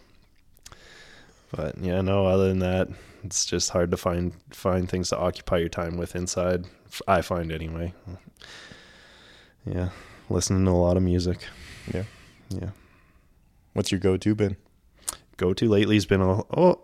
but 1.51 1.77
yeah, 1.79 2.03
no. 2.03 2.27
Other 2.27 2.49
than 2.49 2.61
that, 2.61 2.89
it's 3.25 3.45
just 3.45 3.71
hard 3.71 3.91
to 3.91 3.97
find 3.97 4.33
find 4.51 4.89
things 4.89 5.11
to 5.11 5.19
occupy 5.19 5.59
your 5.59 5.69
time 5.69 5.97
with 5.97 6.15
inside. 6.15 6.67
I 7.09 7.21
find 7.23 7.51
anyway. 7.51 7.93
Yeah, 9.67 9.91
listening 10.31 10.65
to 10.65 10.71
a 10.71 10.73
lot 10.73 10.97
of 10.97 11.03
music. 11.03 11.39
Yeah. 11.93 12.05
Yeah. 12.51 12.71
What's 13.73 13.91
your 13.91 14.01
go-to 14.01 14.35
been? 14.35 14.57
Go 15.37 15.53
to 15.53 15.69
lately 15.69 15.97
has 15.97 16.07
been 16.07 16.21
a 16.23 16.43
oh, 16.57 16.81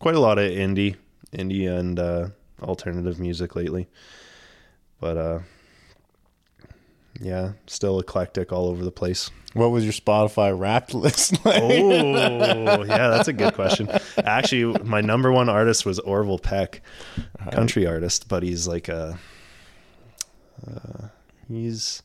quite 0.00 0.14
a 0.14 0.20
lot 0.20 0.38
of 0.38 0.50
indie, 0.50 0.96
indie 1.32 1.70
and 1.70 1.98
uh, 1.98 2.28
alternative 2.62 3.20
music 3.20 3.54
lately. 3.54 3.88
But 5.00 5.16
uh, 5.16 5.38
yeah, 7.20 7.52
still 7.66 8.00
eclectic 8.00 8.52
all 8.52 8.68
over 8.68 8.84
the 8.84 8.90
place. 8.90 9.30
What 9.54 9.68
was 9.68 9.84
your 9.84 9.92
Spotify 9.92 10.58
Wrapped 10.58 10.94
list 10.94 11.44
like? 11.44 11.62
Oh, 11.62 12.84
yeah, 12.84 13.08
that's 13.08 13.28
a 13.28 13.32
good 13.32 13.54
question. 13.54 13.88
Actually, 14.18 14.82
my 14.84 15.00
number 15.00 15.32
one 15.32 15.48
artist 15.48 15.86
was 15.86 15.98
Orville 16.00 16.38
Peck, 16.38 16.82
country 17.52 17.86
artist, 17.86 18.28
but 18.28 18.42
he's 18.42 18.66
like 18.66 18.88
a, 18.88 19.18
uh, 20.66 21.08
he's 21.48 22.02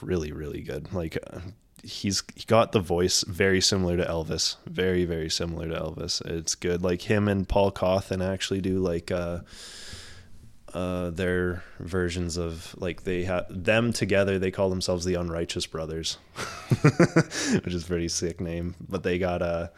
really, 0.00 0.32
really 0.32 0.62
good. 0.62 0.92
Like, 0.92 1.18
uh, 1.32 1.40
he's 1.82 2.22
he 2.34 2.44
got 2.46 2.72
the 2.72 2.80
voice 2.80 3.24
very 3.26 3.60
similar 3.60 3.96
to 3.96 4.04
Elvis, 4.04 4.56
very, 4.66 5.04
very 5.04 5.30
similar 5.30 5.68
to 5.68 5.74
Elvis. 5.74 6.24
It's 6.26 6.54
good. 6.54 6.82
Like 6.82 7.02
him 7.02 7.28
and 7.28 7.48
Paul 7.48 7.72
Cauthen 7.72 8.24
actually 8.24 8.60
do 8.60 8.78
like, 8.78 9.10
uh, 9.10 9.40
uh, 10.74 11.08
their 11.08 11.62
versions 11.78 12.36
of 12.36 12.74
like 12.76 13.04
they 13.04 13.24
have 13.24 13.46
them 13.48 13.94
together. 13.94 14.38
They 14.38 14.50
call 14.50 14.68
themselves 14.68 15.06
the 15.06 15.14
Unrighteous 15.14 15.66
Brothers, 15.66 16.18
which 16.82 17.72
is 17.72 17.84
a 17.84 17.86
pretty 17.86 18.08
sick 18.08 18.42
name. 18.42 18.74
But 18.86 19.02
they 19.02 19.18
got 19.18 19.40
uh 19.40 19.68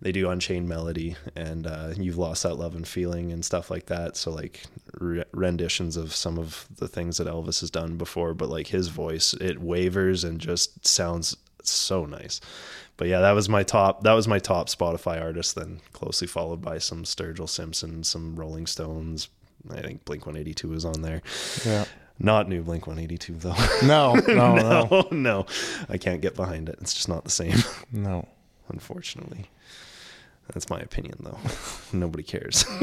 they 0.00 0.12
do 0.12 0.28
Unchained 0.30 0.68
Melody 0.68 1.16
and 1.34 1.66
uh, 1.66 1.90
You've 1.96 2.18
Lost 2.18 2.42
That 2.42 2.54
Lovin' 2.54 2.84
Feeling 2.84 3.32
and 3.32 3.44
stuff 3.44 3.70
like 3.70 3.86
that. 3.86 4.16
So 4.16 4.30
like 4.30 4.62
re- 5.00 5.24
renditions 5.32 5.96
of 5.96 6.14
some 6.14 6.38
of 6.38 6.66
the 6.76 6.88
things 6.88 7.18
that 7.18 7.26
Elvis 7.26 7.60
has 7.60 7.70
done 7.70 7.96
before, 7.96 8.34
but 8.34 8.48
like 8.48 8.68
his 8.68 8.88
voice, 8.88 9.34
it 9.34 9.60
wavers 9.60 10.24
and 10.24 10.38
just 10.38 10.86
sounds 10.86 11.36
so 11.62 12.04
nice. 12.04 12.40
But 12.96 13.08
yeah, 13.08 13.20
that 13.20 13.32
was 13.32 13.48
my 13.48 13.62
top. 13.62 14.02
That 14.04 14.14
was 14.14 14.26
my 14.26 14.38
top 14.38 14.68
Spotify 14.68 15.20
artist. 15.20 15.54
Then 15.54 15.80
closely 15.92 16.26
followed 16.26 16.62
by 16.62 16.78
some 16.78 17.04
Sturgill 17.04 17.48
Simpson, 17.48 18.04
some 18.04 18.36
Rolling 18.36 18.66
Stones, 18.66 19.28
I 19.70 19.80
think 19.82 20.04
Blink 20.04 20.26
182 20.26 20.68
was 20.68 20.84
on 20.84 21.02
there. 21.02 21.22
Yeah. 21.64 21.84
Not 22.18 22.48
new 22.48 22.62
Blink 22.62 22.86
182 22.86 23.34
though. 23.34 23.86
No, 23.86 24.14
no, 24.28 24.54
no, 24.54 24.88
no, 24.90 25.08
no. 25.10 25.46
I 25.88 25.98
can't 25.98 26.20
get 26.20 26.34
behind 26.34 26.68
it. 26.68 26.78
It's 26.80 26.94
just 26.94 27.08
not 27.08 27.24
the 27.24 27.30
same, 27.30 27.58
no. 27.92 28.26
unfortunately. 28.68 29.50
That's 30.52 30.70
my 30.70 30.80
opinion 30.80 31.18
though. 31.20 31.38
Nobody 31.92 32.22
cares. 32.22 32.64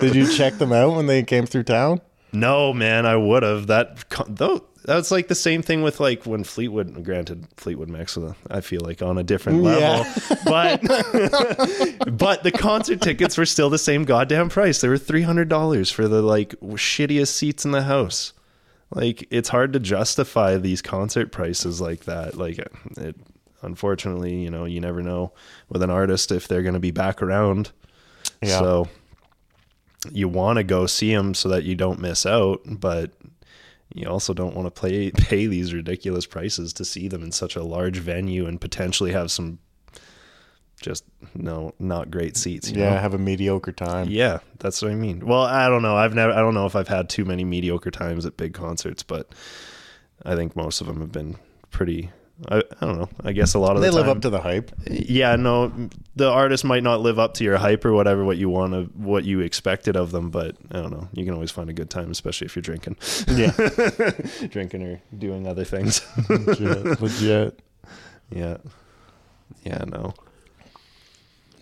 Did 0.00 0.14
you 0.14 0.32
check 0.32 0.54
them 0.54 0.72
out 0.72 0.96
when 0.96 1.06
they 1.06 1.22
came 1.22 1.46
through 1.46 1.64
town? 1.64 2.00
no, 2.32 2.72
man, 2.74 3.06
I 3.06 3.16
would 3.16 3.42
have. 3.42 3.68
That 3.68 4.04
though 4.28 4.64
that's 4.88 5.10
like 5.10 5.28
the 5.28 5.34
same 5.34 5.60
thing 5.60 5.82
with 5.82 6.00
like 6.00 6.24
when 6.24 6.44
Fleetwood 6.44 7.04
granted 7.04 7.46
Fleetwood 7.58 7.90
Max 7.90 8.16
uh, 8.16 8.32
I 8.50 8.62
feel 8.62 8.80
like 8.80 9.02
on 9.02 9.18
a 9.18 9.22
different 9.22 9.62
level. 9.62 9.80
Yeah. 9.80 10.14
But 10.44 10.80
but 12.16 12.42
the 12.42 12.52
concert 12.52 13.02
tickets 13.02 13.36
were 13.36 13.44
still 13.44 13.68
the 13.68 13.78
same 13.78 14.04
goddamn 14.04 14.48
price. 14.48 14.80
They 14.80 14.88
were 14.88 14.96
three 14.96 15.22
hundred 15.22 15.50
dollars 15.50 15.90
for 15.90 16.08
the 16.08 16.22
like 16.22 16.50
shittiest 16.60 17.28
seats 17.28 17.66
in 17.66 17.72
the 17.72 17.82
house. 17.82 18.32
Like 18.90 19.28
it's 19.30 19.50
hard 19.50 19.74
to 19.74 19.78
justify 19.78 20.56
these 20.56 20.80
concert 20.80 21.32
prices 21.32 21.82
like 21.82 22.04
that. 22.04 22.36
Like 22.36 22.58
it 22.58 23.16
unfortunately, 23.62 24.36
you 24.36 24.50
know, 24.50 24.64
you 24.64 24.80
never 24.80 25.02
know 25.02 25.32
with 25.68 25.82
an 25.82 25.90
artist 25.90 26.30
if 26.32 26.48
they're 26.48 26.62
going 26.62 26.74
to 26.74 26.80
be 26.80 26.90
back 26.90 27.22
around. 27.22 27.70
Yeah. 28.42 28.58
So 28.58 28.88
you 30.10 30.28
want 30.28 30.58
to 30.58 30.64
go 30.64 30.86
see 30.86 31.14
them 31.14 31.34
so 31.34 31.48
that 31.48 31.64
you 31.64 31.74
don't 31.74 32.00
miss 32.00 32.24
out, 32.24 32.60
but 32.66 33.12
you 33.94 34.06
also 34.08 34.32
don't 34.34 34.54
want 34.54 34.72
to 34.72 34.80
pay 34.80 35.10
pay 35.16 35.46
these 35.46 35.72
ridiculous 35.74 36.26
prices 36.26 36.72
to 36.74 36.84
see 36.84 37.08
them 37.08 37.22
in 37.22 37.32
such 37.32 37.56
a 37.56 37.62
large 37.62 37.98
venue 37.98 38.46
and 38.46 38.60
potentially 38.60 39.12
have 39.12 39.30
some 39.30 39.58
just 40.80 41.04
no 41.34 41.72
not 41.80 42.10
great 42.10 42.36
seats. 42.36 42.70
you 42.70 42.78
Yeah, 42.80 42.90
know? 42.90 43.00
have 43.00 43.14
a 43.14 43.18
mediocre 43.18 43.72
time. 43.72 44.08
Yeah, 44.08 44.38
that's 44.60 44.80
what 44.80 44.92
I 44.92 44.94
mean. 44.94 45.26
Well, 45.26 45.42
I 45.42 45.68
don't 45.68 45.82
know. 45.82 45.96
I've 45.96 46.14
never. 46.14 46.32
I 46.32 46.36
don't 46.36 46.54
know 46.54 46.66
if 46.66 46.76
I've 46.76 46.86
had 46.88 47.08
too 47.08 47.24
many 47.24 47.44
mediocre 47.44 47.90
times 47.90 48.24
at 48.26 48.36
big 48.36 48.54
concerts, 48.54 49.02
but 49.02 49.28
I 50.24 50.36
think 50.36 50.54
most 50.54 50.80
of 50.80 50.86
them 50.86 51.00
have 51.00 51.10
been 51.10 51.36
pretty. 51.70 52.10
I, 52.46 52.58
I 52.80 52.86
don't 52.86 52.98
know. 52.98 53.08
I 53.24 53.32
guess 53.32 53.54
a 53.54 53.58
lot 53.58 53.74
of 53.74 53.82
They 53.82 53.88
the 53.88 53.96
live 53.96 54.06
time, 54.06 54.16
up 54.18 54.22
to 54.22 54.30
the 54.30 54.40
hype. 54.40 54.70
Yeah, 54.88 55.34
no, 55.34 55.72
the 56.14 56.28
artist 56.30 56.64
might 56.64 56.84
not 56.84 57.00
live 57.00 57.18
up 57.18 57.34
to 57.34 57.44
your 57.44 57.56
hype 57.56 57.84
or 57.84 57.92
whatever 57.92 58.24
what 58.24 58.36
you 58.36 58.48
want 58.48 58.74
to 58.74 58.84
what 58.96 59.24
you 59.24 59.40
expected 59.40 59.96
of 59.96 60.12
them, 60.12 60.30
but 60.30 60.56
I 60.70 60.76
don't 60.80 60.92
know. 60.92 61.08
You 61.12 61.24
can 61.24 61.34
always 61.34 61.50
find 61.50 61.68
a 61.68 61.72
good 61.72 61.90
time, 61.90 62.10
especially 62.12 62.44
if 62.46 62.54
you're 62.54 62.62
drinking, 62.62 62.96
Yeah, 63.26 63.50
drinking 64.50 64.82
or 64.84 65.00
doing 65.18 65.48
other 65.48 65.64
things. 65.64 66.00
legit. 66.28 67.00
legit. 67.00 67.60
yeah, 68.30 68.58
yeah, 69.64 69.84
no, 69.88 70.14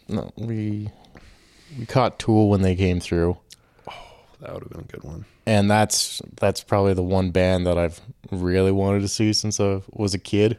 No, 0.09 0.31
we 0.37 0.91
we 1.79 1.87
caught 1.87 2.19
Tool 2.19 2.51
when 2.51 2.61
they 2.63 2.77
came 2.77 3.01
through, 3.01 3.39
Oh, 3.89 3.93
that 4.41 4.53
would 4.53 4.63
have 4.65 4.71
been 4.73 4.81
a 4.83 4.85
good 4.85 5.05
one. 5.05 5.25
and 5.47 5.71
that's 5.71 6.21
that's 6.39 6.63
probably 6.63 6.93
the 6.93 7.03
one 7.03 7.31
band 7.31 7.67
that 7.67 7.79
I've 7.79 8.01
really 8.31 8.73
wanted 8.73 9.01
to 9.01 9.09
see 9.09 9.33
since 9.33 9.59
I 9.59 9.81
was 9.91 10.13
a 10.13 10.19
kid. 10.19 10.59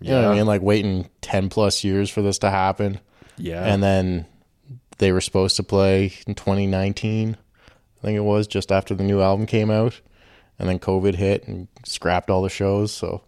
You 0.00 0.10
know 0.10 0.22
what 0.22 0.32
I 0.32 0.34
mean? 0.36 0.46
Like 0.46 0.62
waiting 0.62 1.08
ten 1.20 1.48
plus 1.48 1.82
years 1.82 2.08
for 2.10 2.22
this 2.22 2.38
to 2.38 2.50
happen, 2.50 3.00
Yeah, 3.36 3.64
and 3.64 3.82
then 3.82 4.26
they 4.98 5.12
were 5.12 5.20
supposed 5.20 5.56
to 5.56 5.62
play 5.62 6.12
in 6.26 6.34
2019. 6.34 7.36
I 7.36 8.00
think 8.00 8.16
it 8.16 8.20
was 8.20 8.46
just 8.46 8.70
after 8.70 8.94
the 8.94 9.02
new 9.02 9.20
album 9.20 9.46
came 9.46 9.70
out, 9.70 10.00
and 10.58 10.68
then 10.68 10.78
COVID 10.78 11.14
hit 11.16 11.48
and 11.48 11.66
scrapped 11.84 12.30
all 12.30 12.42
the 12.42 12.48
shows. 12.48 12.92
So 12.92 13.22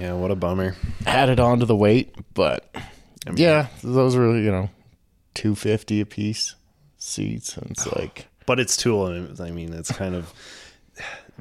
yeah, 0.00 0.14
what 0.14 0.30
a 0.30 0.34
bummer. 0.36 0.74
added 1.06 1.38
on 1.38 1.60
to 1.60 1.66
the 1.66 1.76
weight, 1.76 2.14
but 2.32 2.68
I 3.26 3.30
mean, 3.30 3.36
yeah, 3.38 3.66
those 3.82 4.16
were 4.16 4.38
you 4.38 4.50
know, 4.50 4.70
two 5.34 5.54
fifty 5.54 6.00
a 6.00 6.06
piece 6.06 6.54
seats, 6.96 7.56
and 7.58 7.70
it's 7.72 7.86
like 7.96 8.26
but 8.46 8.58
it's 8.58 8.76
Tool. 8.76 9.06
I 9.40 9.50
mean, 9.50 9.72
it's 9.74 9.92
kind 9.92 10.14
of 10.14 10.32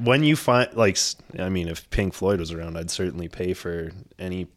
when 0.01 0.23
you 0.23 0.35
find 0.35 0.73
like, 0.73 0.97
i 1.39 1.49
mean, 1.49 1.67
if 1.67 1.89
Pink 1.89 2.13
Floyd 2.13 2.39
was 2.39 2.51
around, 2.51 2.77
I'd 2.77 2.91
certainly 2.91 3.27
pay 3.27 3.53
for 3.53 3.91
any 4.19 4.47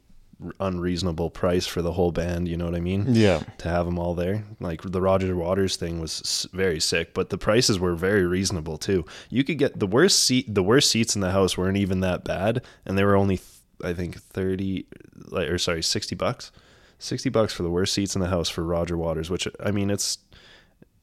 unreasonable 0.61 1.31
price 1.31 1.67
for 1.67 1.81
the 1.81 1.93
whole 1.93 2.13
band. 2.13 2.47
You 2.49 2.57
know 2.57 2.67
what 2.67 2.75
I 2.75 2.81
mean? 2.81 3.07
yeah, 3.09 3.43
To 3.59 3.69
have 3.69 3.87
them 3.87 3.99
all 3.99 4.15
there, 4.15 4.45
like 4.61 4.83
the 4.83 5.01
Roger 5.01 5.35
Waters 5.35 5.77
thing 5.77 5.99
was 6.01 6.47
very 6.53 6.79
sick, 6.81 7.15
but 7.15 7.31
the 7.31 7.39
prices 7.39 7.79
were 7.81 7.95
very 7.95 8.27
reasonable 8.27 8.77
too. 8.77 9.05
You 9.31 9.45
could 9.45 9.59
get 9.59 9.79
the 9.79 9.87
worst 9.87 10.21
seat, 10.25 10.55
the 10.55 10.63
worst 10.63 10.91
seats 10.91 11.15
in 11.15 11.23
the 11.23 11.33
house 11.33 11.57
weren't 11.57 11.79
even 11.79 12.01
that 12.01 12.25
bad, 12.25 12.63
and 12.85 12.99
they 12.99 13.05
were 13.05 13.17
only, 13.17 13.39
th- 13.39 13.49
I 13.83 13.93
think, 13.95 14.21
thirty, 14.21 14.87
like 15.29 15.49
or 15.49 15.59
sorry, 15.59 15.83
sixty 15.83 16.15
bucks. 16.15 16.51
60 16.99 17.29
bucks 17.29 17.53
for 17.53 17.63
the 17.63 17.69
worst 17.69 17.93
seats 17.93 18.15
in 18.15 18.23
the 18.23 18.29
house 18.29 18.49
for 18.49 18.65
Roger 18.65 18.97
Waters, 18.97 19.29
which 19.29 19.47
I 19.63 19.71
mean, 19.71 19.91
it's 19.91 20.17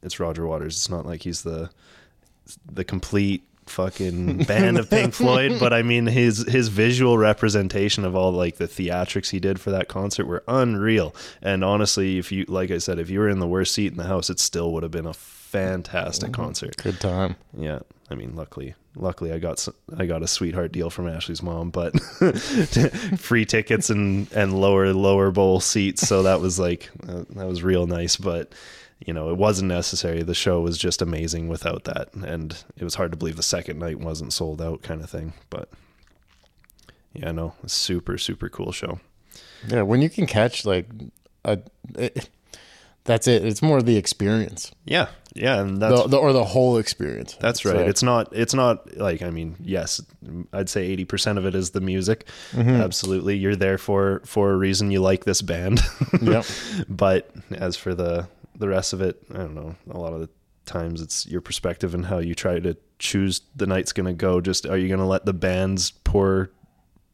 it's 0.02 0.20
Roger 0.20 0.48
Waters. 0.48 0.76
It's 0.76 0.90
not 0.90 1.06
like 1.06 1.22
he's 1.22 1.44
the 1.44 1.70
the 2.72 2.84
complete 2.84 3.44
fucking 3.66 4.44
band 4.44 4.78
of 4.78 4.90
Pink 4.90 5.14
Floyd, 5.14 5.58
but 5.60 5.74
I 5.74 5.82
mean 5.82 6.06
his 6.08 6.46
his 6.48 6.70
visual 6.70 7.18
representation 7.18 8.06
of 8.06 8.16
all 8.16 8.32
like 8.32 8.58
the 8.58 8.68
theatrics 8.68 9.30
he 9.32 9.40
did 9.40 9.60
for 9.60 9.72
that 9.72 9.88
concert 9.88 10.26
were 10.26 10.44
unreal. 10.48 11.16
And 11.42 11.64
honestly, 11.64 12.18
if 12.18 12.32
you 12.32 12.46
like 12.48 12.72
I 12.72 12.78
said, 12.78 13.00
if 13.00 13.10
you 13.10 13.20
were 13.20 13.30
in 13.30 13.40
the 13.40 13.48
worst 13.48 13.74
seat 13.74 13.92
in 13.92 13.98
the 13.98 14.06
house, 14.06 14.30
it 14.30 14.40
still 14.40 14.72
would 14.74 14.84
have 14.84 14.92
been 14.92 15.08
a 15.08 15.14
fantastic 15.14 16.34
concert. 16.34 16.76
good 16.78 17.00
time. 17.00 17.36
Yeah, 17.56 17.80
I 18.10 18.16
mean, 18.16 18.36
luckily, 18.36 18.76
luckily, 18.96 19.32
I 19.32 19.40
got 19.40 19.68
I 19.98 20.06
got 20.06 20.24
a 20.24 20.28
sweetheart 20.28 20.72
deal 20.72 20.90
from 20.90 21.08
Ashley's 21.08 21.44
mom, 21.44 21.70
but 21.70 22.00
free 23.18 23.46
tickets 23.46 23.90
and 23.90 24.32
and 24.34 24.60
lower 24.60 24.94
lower 24.94 25.32
bowl 25.32 25.60
seats, 25.60 26.08
so 26.08 26.24
that 26.24 26.40
was 26.42 26.60
like 26.60 26.90
uh, 27.08 27.24
that 27.32 27.48
was 27.48 27.64
real 27.64 27.88
nice. 27.88 28.16
But 28.16 28.54
you 29.06 29.14
know, 29.14 29.30
it 29.30 29.38
wasn't 29.38 29.68
necessary. 29.68 30.24
The 30.24 30.34
show 30.34 30.62
was 30.62 30.78
just 30.78 31.02
amazing 31.02 31.48
without 31.48 31.84
that, 31.86 32.14
and 32.14 32.64
it 32.78 32.84
was 32.84 32.96
hard 32.96 33.12
to 33.12 33.18
believe 33.18 33.36
the 33.36 33.44
second 33.44 33.80
night 33.80 34.00
wasn't 34.00 34.34
sold 34.34 34.62
out, 34.62 34.82
kind 34.82 35.02
of 35.02 35.10
thing. 35.10 35.34
But 35.50 35.70
yeah, 37.14 37.32
no, 37.32 37.54
super 37.66 38.18
super 38.18 38.50
cool 38.50 38.72
show. 38.72 39.00
Yeah, 39.68 39.82
when 39.82 40.02
you 40.02 40.10
can 40.10 40.26
catch 40.26 40.66
like 40.66 40.88
a, 41.46 41.60
it, 41.96 42.30
That's 43.06 43.28
it. 43.28 43.46
It's 43.46 43.62
more 43.62 43.82
the 43.82 43.98
experience, 43.98 44.72
Yeah, 44.86 45.08
yeah, 45.34 45.60
and 45.60 45.82
that's 45.82 46.04
the, 46.04 46.08
the, 46.10 46.18
or 46.18 46.32
the 46.32 46.44
whole 46.46 46.78
experience. 46.78 47.36
That's 47.40 47.66
right. 47.66 47.76
say. 47.76 47.88
It's 47.88 48.04
not. 48.04 48.30
It's 48.32 48.54
not 48.54 48.96
like. 48.98 49.22
I 49.22 49.30
mean, 49.30 49.58
yes, 49.60 50.02
I'd 50.54 50.70
say 50.70 50.86
eighty 50.86 51.04
percent 51.04 51.38
of 51.38 51.46
it 51.46 51.56
is 51.56 51.72
the 51.72 51.82
music. 51.82 52.28
Mm-hmm. 52.52 52.70
Absolutely, 52.70 53.36
you're 53.38 53.56
there 53.56 53.78
for 53.78 54.22
for 54.26 54.52
a 54.52 54.56
reason. 54.56 54.92
You 54.92 55.02
like 55.02 55.26
this 55.26 55.42
band. 55.42 55.82
Yep. 56.22 56.46
but 56.90 57.30
as 57.52 57.76
for 57.76 57.94
the 57.94 58.28
the 58.58 58.68
rest 58.68 58.94
of 58.94 59.02
it, 59.02 59.22
I 59.32 59.38
don't 59.38 59.56
know. 59.56 59.76
A 59.90 59.98
lot 59.98 60.14
of 60.14 60.22
the 60.22 60.30
times, 60.66 61.02
it's 61.02 61.26
your 61.28 61.42
perspective 61.42 61.94
and 61.94 62.06
how 62.06 62.20
you 62.20 62.36
try 62.36 62.60
to 62.60 62.78
choose 63.00 63.42
the 63.56 63.68
night's 63.68 63.92
going 63.92 64.06
to 64.08 64.14
go. 64.14 64.42
Just 64.42 64.66
are 64.66 64.78
you 64.78 64.88
going 64.88 65.00
to 65.00 65.06
let 65.06 65.26
the 65.26 65.34
band's 65.34 65.92
poor 65.92 66.52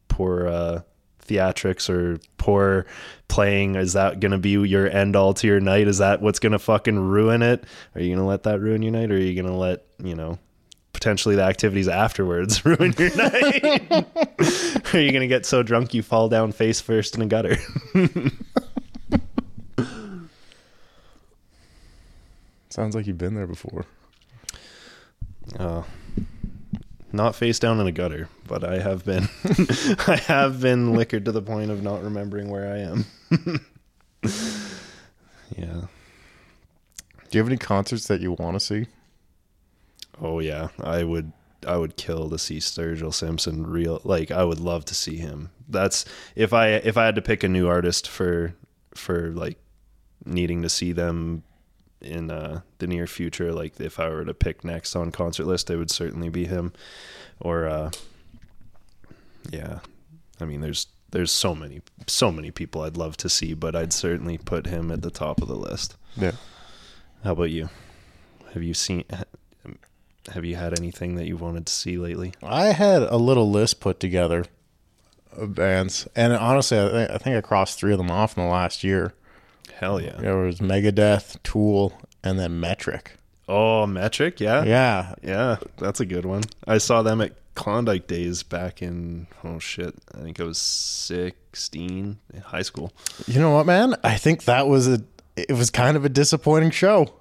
poor 0.08 0.46
uh, 0.46 0.80
theatrics 1.26 1.88
or 1.88 2.18
poor 2.36 2.86
playing 3.28 3.76
is 3.76 3.92
that 3.92 4.20
going 4.20 4.32
to 4.32 4.38
be 4.38 4.50
your 4.50 4.88
end 4.88 5.16
all 5.16 5.32
to 5.34 5.46
your 5.46 5.60
night? 5.60 5.88
Is 5.88 5.98
that 5.98 6.20
what's 6.20 6.38
going 6.38 6.52
to 6.52 6.58
fucking 6.58 6.98
ruin 6.98 7.42
it? 7.42 7.64
Are 7.94 8.00
you 8.00 8.08
going 8.08 8.18
to 8.18 8.28
let 8.28 8.42
that 8.44 8.60
ruin 8.60 8.82
your 8.82 8.92
night, 8.92 9.10
or 9.10 9.14
are 9.14 9.18
you 9.18 9.34
going 9.34 9.52
to 9.52 9.58
let 9.58 9.86
you 10.02 10.14
know? 10.14 10.38
Potentially 10.92 11.36
the 11.36 11.44
activities 11.44 11.88
afterwards 11.88 12.64
ruin 12.64 12.92
your 12.98 13.16
night. 13.16 13.64
are 14.92 15.00
you 15.00 15.12
going 15.12 15.20
to 15.20 15.28
get 15.28 15.46
so 15.46 15.62
drunk 15.62 15.94
you 15.94 16.02
fall 16.02 16.28
down 16.28 16.52
face 16.52 16.80
first 16.80 17.14
in 17.14 17.22
a 17.22 17.26
gutter? 17.26 17.56
Sounds 22.70 22.94
like 22.94 23.06
you've 23.06 23.18
been 23.18 23.34
there 23.34 23.48
before. 23.48 23.84
Uh, 25.58 25.82
not 27.12 27.34
face 27.34 27.58
down 27.58 27.80
in 27.80 27.86
a 27.88 27.92
gutter, 27.92 28.28
but 28.46 28.62
I 28.62 28.78
have 28.78 29.04
been. 29.04 29.28
I 30.06 30.22
have 30.26 30.60
been 30.60 30.94
liquored 30.94 31.24
to 31.24 31.32
the 31.32 31.42
point 31.42 31.72
of 31.72 31.82
not 31.82 32.02
remembering 32.02 32.48
where 32.48 32.72
I 32.72 32.78
am. 32.78 33.04
yeah. 35.56 35.82
Do 37.28 37.38
you 37.38 37.40
have 37.40 37.48
any 37.48 37.56
concerts 37.56 38.06
that 38.06 38.20
you 38.20 38.32
want 38.32 38.54
to 38.54 38.60
see? 38.60 38.86
Oh 40.20 40.38
yeah. 40.38 40.68
I 40.80 41.02
would. 41.02 41.32
I 41.66 41.76
would 41.76 41.96
kill 41.96 42.30
to 42.30 42.38
see 42.38 42.56
Sturgill 42.56 43.12
Simpson. 43.12 43.66
Real 43.66 44.00
like 44.04 44.30
I 44.30 44.44
would 44.44 44.60
love 44.60 44.86
to 44.86 44.94
see 44.94 45.16
him. 45.16 45.50
That's 45.68 46.04
if 46.34 46.54
I 46.54 46.68
if 46.68 46.96
I 46.96 47.04
had 47.04 47.16
to 47.16 47.22
pick 47.22 47.42
a 47.42 47.48
new 47.48 47.68
artist 47.68 48.08
for 48.08 48.54
for 48.94 49.30
like 49.32 49.58
needing 50.24 50.62
to 50.62 50.68
see 50.70 50.92
them 50.92 51.42
in 52.00 52.30
uh, 52.30 52.60
the 52.78 52.86
near 52.86 53.06
future. 53.06 53.52
Like 53.52 53.80
if 53.80 53.98
I 54.00 54.08
were 54.08 54.24
to 54.24 54.34
pick 54.34 54.64
next 54.64 54.96
on 54.96 55.10
concert 55.12 55.46
list, 55.46 55.70
it 55.70 55.76
would 55.76 55.90
certainly 55.90 56.28
be 56.28 56.46
him. 56.46 56.72
Or 57.40 57.66
uh, 57.66 57.90
yeah, 59.50 59.80
I 60.40 60.44
mean, 60.44 60.60
there's 60.60 60.86
there's 61.10 61.30
so 61.30 61.54
many 61.54 61.80
so 62.06 62.30
many 62.30 62.50
people 62.50 62.82
I'd 62.82 62.96
love 62.96 63.16
to 63.18 63.28
see, 63.28 63.54
but 63.54 63.74
I'd 63.74 63.92
certainly 63.92 64.38
put 64.38 64.66
him 64.66 64.90
at 64.90 65.02
the 65.02 65.10
top 65.10 65.42
of 65.42 65.48
the 65.48 65.56
list. 65.56 65.96
Yeah. 66.16 66.32
How 67.24 67.32
about 67.32 67.50
you? 67.50 67.68
Have 68.54 68.62
you 68.62 68.74
seen? 68.74 69.04
Have 70.32 70.44
you 70.44 70.56
had 70.56 70.78
anything 70.78 71.16
that 71.16 71.26
you 71.26 71.36
wanted 71.36 71.66
to 71.66 71.72
see 71.72 71.96
lately? 71.96 72.34
I 72.42 72.66
had 72.66 73.02
a 73.02 73.16
little 73.16 73.50
list 73.50 73.80
put 73.80 74.00
together 74.00 74.44
of 75.32 75.54
bands, 75.54 76.06
and 76.14 76.32
honestly, 76.32 76.78
I, 76.78 77.14
I 77.14 77.18
think 77.18 77.36
I 77.36 77.40
crossed 77.40 77.78
three 77.78 77.92
of 77.92 77.98
them 77.98 78.10
off 78.10 78.36
in 78.36 78.44
the 78.44 78.50
last 78.50 78.84
year. 78.84 79.14
Hell 79.80 79.98
yeah! 79.98 80.16
There 80.18 80.36
was 80.36 80.58
Megadeth, 80.58 81.42
Tool, 81.42 81.98
and 82.22 82.38
then 82.38 82.60
Metric. 82.60 83.12
Oh, 83.48 83.86
Metric, 83.86 84.38
yeah, 84.38 84.62
Yeah, 84.62 85.14
yeah, 85.22 85.56
that's 85.78 86.00
a 86.00 86.04
good 86.04 86.26
one. 86.26 86.42
I 86.66 86.76
saw 86.76 87.00
them 87.00 87.22
at 87.22 87.32
Klondike 87.54 88.06
Days 88.06 88.42
back 88.42 88.82
in 88.82 89.26
oh 89.42 89.58
shit, 89.58 89.94
I 90.14 90.18
think 90.18 90.38
I 90.38 90.44
was 90.44 90.58
sixteen 90.58 92.18
in 92.34 92.42
high 92.42 92.60
school. 92.60 92.92
you 93.26 93.40
know 93.40 93.52
what, 93.52 93.64
man? 93.64 93.96
I 94.04 94.18
think 94.18 94.44
that 94.44 94.68
was 94.68 94.86
a. 94.86 95.02
It 95.34 95.52
was 95.52 95.70
kind 95.70 95.96
of 95.96 96.04
a 96.04 96.10
disappointing 96.10 96.72
show. 96.72 97.14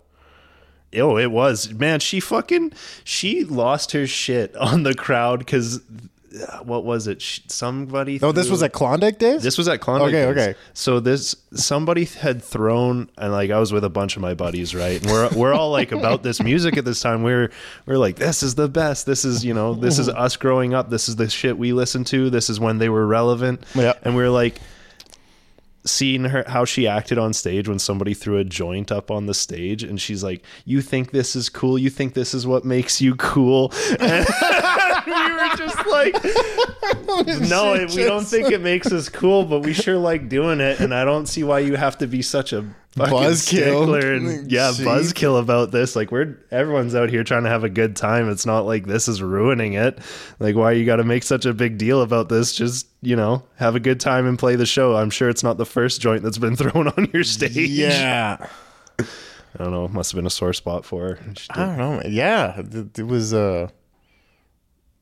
Oh, 0.96 1.18
it 1.18 1.32
was 1.32 1.72
man. 1.74 2.02
She 2.02 2.20
fucking 2.20 2.74
she 3.06 3.46
lost 3.46 3.94
her 3.94 4.06
shit 4.06 4.54
on 4.58 4.84
the 4.84 4.94
crowd 4.94 5.40
because 5.40 5.80
Uh, 6.34 6.60
what 6.60 6.84
was 6.86 7.08
it? 7.08 7.22
Somebody. 7.48 8.20
Oh, 8.22 8.32
this 8.32 8.50
was 8.50 8.62
at 8.62 8.74
Klondike 8.74 9.18
Days. 9.18 9.42
This 9.42 9.58
was 9.58 9.68
at 9.68 9.82
Klondike. 9.82 10.10
Okay, 10.10 10.34
Days. 10.34 10.50
okay. 10.50 10.60
So 10.74 11.00
this 11.00 11.36
somebody 11.54 12.06
had 12.06 12.44
thrown, 12.44 13.10
and 13.18 13.32
like 13.32 13.50
I 13.52 13.60
was 13.60 13.74
with 13.74 13.84
a 13.84 13.90
bunch 13.90 14.16
of 14.16 14.22
my 14.22 14.34
buddies, 14.34 14.76
right? 14.76 15.02
And 15.02 15.12
we're 15.12 15.30
we're 15.30 15.54
all 15.54 15.72
like 15.72 15.92
about 15.92 16.24
this 16.24 16.42
music 16.42 16.78
at 16.78 16.86
this 16.86 17.00
time. 17.02 17.24
We're 17.24 17.50
we're 17.86 17.98
like, 17.98 18.18
this 18.18 18.44
is 18.44 18.56
the 18.56 18.70
best. 18.70 19.06
This 19.06 19.26
is 19.26 19.44
you 19.44 19.54
know, 19.54 19.74
this 19.74 20.00
is 20.00 20.10
us 20.10 20.36
growing 20.38 20.74
up. 20.74 20.90
This 20.90 21.10
is 21.10 21.16
the 21.16 21.30
shit 21.30 21.58
we 21.58 21.74
listened 21.74 22.08
to. 22.08 22.30
This 22.30 22.50
is 22.50 22.60
when 22.60 22.78
they 22.78 22.90
were 22.90 23.08
relevant. 23.08 23.64
Yeah. 23.74 23.94
And 24.04 24.16
we 24.16 24.24
are 24.24 24.30
like 24.30 24.60
seeing 25.86 26.26
her 26.26 26.44
how 26.48 26.66
she 26.66 26.88
acted 26.88 27.18
on 27.18 27.34
stage 27.34 27.68
when 27.68 27.80
somebody 27.80 28.14
threw 28.14 28.38
a 28.38 28.44
joint 28.44 28.92
up 28.92 29.10
on 29.10 29.26
the 29.26 29.34
stage 29.34 29.82
and 29.82 30.00
she's 30.00 30.24
like 30.24 30.44
you 30.66 30.82
think 30.82 31.12
this 31.12 31.36
is 31.36 31.50
cool? 31.50 31.78
You 31.78 31.90
think 31.90 32.14
this 32.14 32.34
is 32.34 32.46
what 32.46 32.66
makes 32.66 33.02
you 33.02 33.16
cool? 33.16 33.74
And 34.00 34.26
we 35.06 35.34
were 35.34 35.56
just 35.56 35.86
like 35.88 36.14
no, 37.50 37.74
we 37.96 38.04
don't 38.04 38.26
think 38.26 38.52
it 38.52 38.62
makes 38.62 38.92
us 38.92 39.10
cool, 39.10 39.46
but 39.46 39.62
we 39.62 39.74
sure 39.74 39.98
like 39.98 40.30
doing 40.30 40.60
it, 40.60 40.80
and 40.80 40.94
I 40.94 41.04
don't 41.06 41.26
see 41.26 41.44
why 41.44 41.60
you 41.60 41.76
have 41.76 41.98
to 42.00 42.08
be 42.08 42.22
such 42.22 42.54
a 42.54 42.66
Buzzkill. 42.96 44.18
and 44.18 44.52
yeah, 44.52 44.72
See? 44.72 44.84
buzzkill 44.84 45.40
about 45.40 45.72
this. 45.72 45.96
Like 45.96 46.12
we're 46.12 46.38
everyone's 46.52 46.96
out 46.96 47.10
here 47.10 47.24
trying 47.24 47.44
to 47.44 47.50
have 47.50 47.64
a 47.64 47.70
good 47.70 47.96
time. 47.96 48.30
It's 48.30 48.46
not 48.46 48.66
like 48.66 48.88
this 48.88 49.08
is 49.08 49.22
ruining 49.22 49.74
it. 49.74 50.00
Like 50.40 50.56
why 50.56 50.72
you 50.72 50.86
got 50.86 50.98
to 50.98 51.04
make 51.04 51.24
such 51.24 51.46
a 51.46 51.54
big 51.54 51.78
deal 51.78 52.02
about 52.02 52.30
this? 52.30 52.54
Just 52.54 52.88
you 53.02 53.16
know, 53.16 53.44
have 53.58 53.76
a 53.76 53.80
good 53.80 54.00
time 54.00 54.26
and 54.26 54.38
play 54.40 54.56
the 54.56 54.66
show. 54.66 54.96
I'm 54.96 55.10
sure 55.12 55.30
it's 55.30 55.44
not 55.44 55.58
the 55.58 55.66
first 55.66 56.02
joint 56.02 56.24
that's 56.24 56.38
been 56.40 56.56
thrown 56.58 56.88
on 56.90 57.10
your 57.14 57.24
stage. 57.24 57.56
Yeah, 57.56 58.48
I 59.00 59.06
don't 59.64 59.72
know. 59.72 59.86
It 59.86 59.92
must 59.92 60.12
have 60.12 60.18
been 60.18 60.26
a 60.26 60.32
sore 60.32 60.54
spot 60.54 60.84
for 60.84 61.16
her. 61.16 61.20
I 61.52 61.66
don't 61.66 61.78
know. 61.78 62.02
Yeah, 62.06 62.60
it, 62.60 63.00
it 63.00 63.08
was 63.08 63.34
a. 63.34 63.72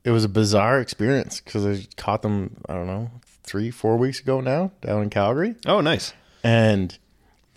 It 0.04 0.12
was 0.12 0.24
a 0.24 0.30
bizarre 0.30 0.80
experience 0.80 1.42
because 1.42 1.66
I 1.66 1.86
caught 1.98 2.22
them. 2.22 2.58
I 2.70 2.74
don't 2.76 2.88
know, 2.88 3.12
three, 3.44 3.72
four 3.72 3.98
weeks 3.98 4.20
ago 4.20 4.40
now 4.42 4.72
down 4.82 5.04
in 5.04 5.10
Calgary. 5.10 5.56
Oh, 5.66 5.82
nice. 5.82 6.14
and 6.44 6.98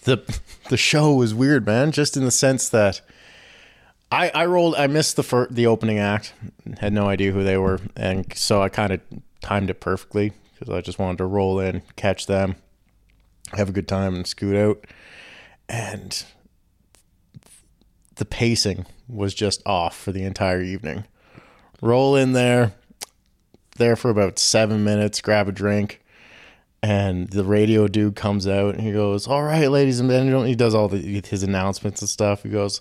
the 0.02 0.40
the 0.68 0.76
show 0.76 1.14
was 1.14 1.34
weird, 1.34 1.66
man. 1.66 1.92
Just 1.92 2.16
in 2.16 2.24
the 2.24 2.30
sense 2.30 2.68
that 2.68 3.00
I 4.10 4.30
I 4.30 4.46
rolled, 4.46 4.74
I 4.76 4.86
missed 4.86 5.16
the 5.16 5.22
fir- 5.22 5.48
the 5.50 5.66
opening 5.66 5.98
act, 5.98 6.32
had 6.78 6.92
no 6.92 7.08
idea 7.08 7.32
who 7.32 7.44
they 7.44 7.56
were, 7.56 7.80
and 7.96 8.32
so 8.36 8.62
I 8.62 8.68
kind 8.68 8.92
of 8.92 9.00
timed 9.40 9.70
it 9.70 9.80
perfectly 9.80 10.32
because 10.58 10.72
I 10.72 10.80
just 10.80 10.98
wanted 10.98 11.18
to 11.18 11.26
roll 11.26 11.58
in, 11.58 11.82
catch 11.96 12.26
them, 12.26 12.56
have 13.52 13.68
a 13.68 13.72
good 13.72 13.88
time, 13.88 14.14
and 14.14 14.26
scoot 14.26 14.56
out. 14.56 14.84
And 15.68 16.24
the 18.16 18.24
pacing 18.24 18.86
was 19.08 19.32
just 19.34 19.62
off 19.66 19.96
for 19.96 20.12
the 20.12 20.24
entire 20.24 20.62
evening. 20.62 21.04
Roll 21.80 22.16
in 22.16 22.32
there, 22.32 22.72
there 23.76 23.96
for 23.96 24.10
about 24.10 24.38
seven 24.38 24.84
minutes, 24.84 25.20
grab 25.20 25.48
a 25.48 25.52
drink 25.52 25.99
and 26.82 27.28
the 27.30 27.44
radio 27.44 27.86
dude 27.88 28.16
comes 28.16 28.46
out 28.46 28.74
and 28.74 28.82
he 28.82 28.92
goes, 28.92 29.26
"All 29.26 29.42
right, 29.42 29.70
ladies 29.70 30.00
and 30.00 30.08
gentlemen," 30.10 30.48
he 30.48 30.54
does 30.54 30.74
all 30.74 30.88
the, 30.88 31.20
his 31.26 31.42
announcements 31.42 32.00
and 32.00 32.08
stuff. 32.08 32.42
He 32.42 32.48
goes, 32.48 32.80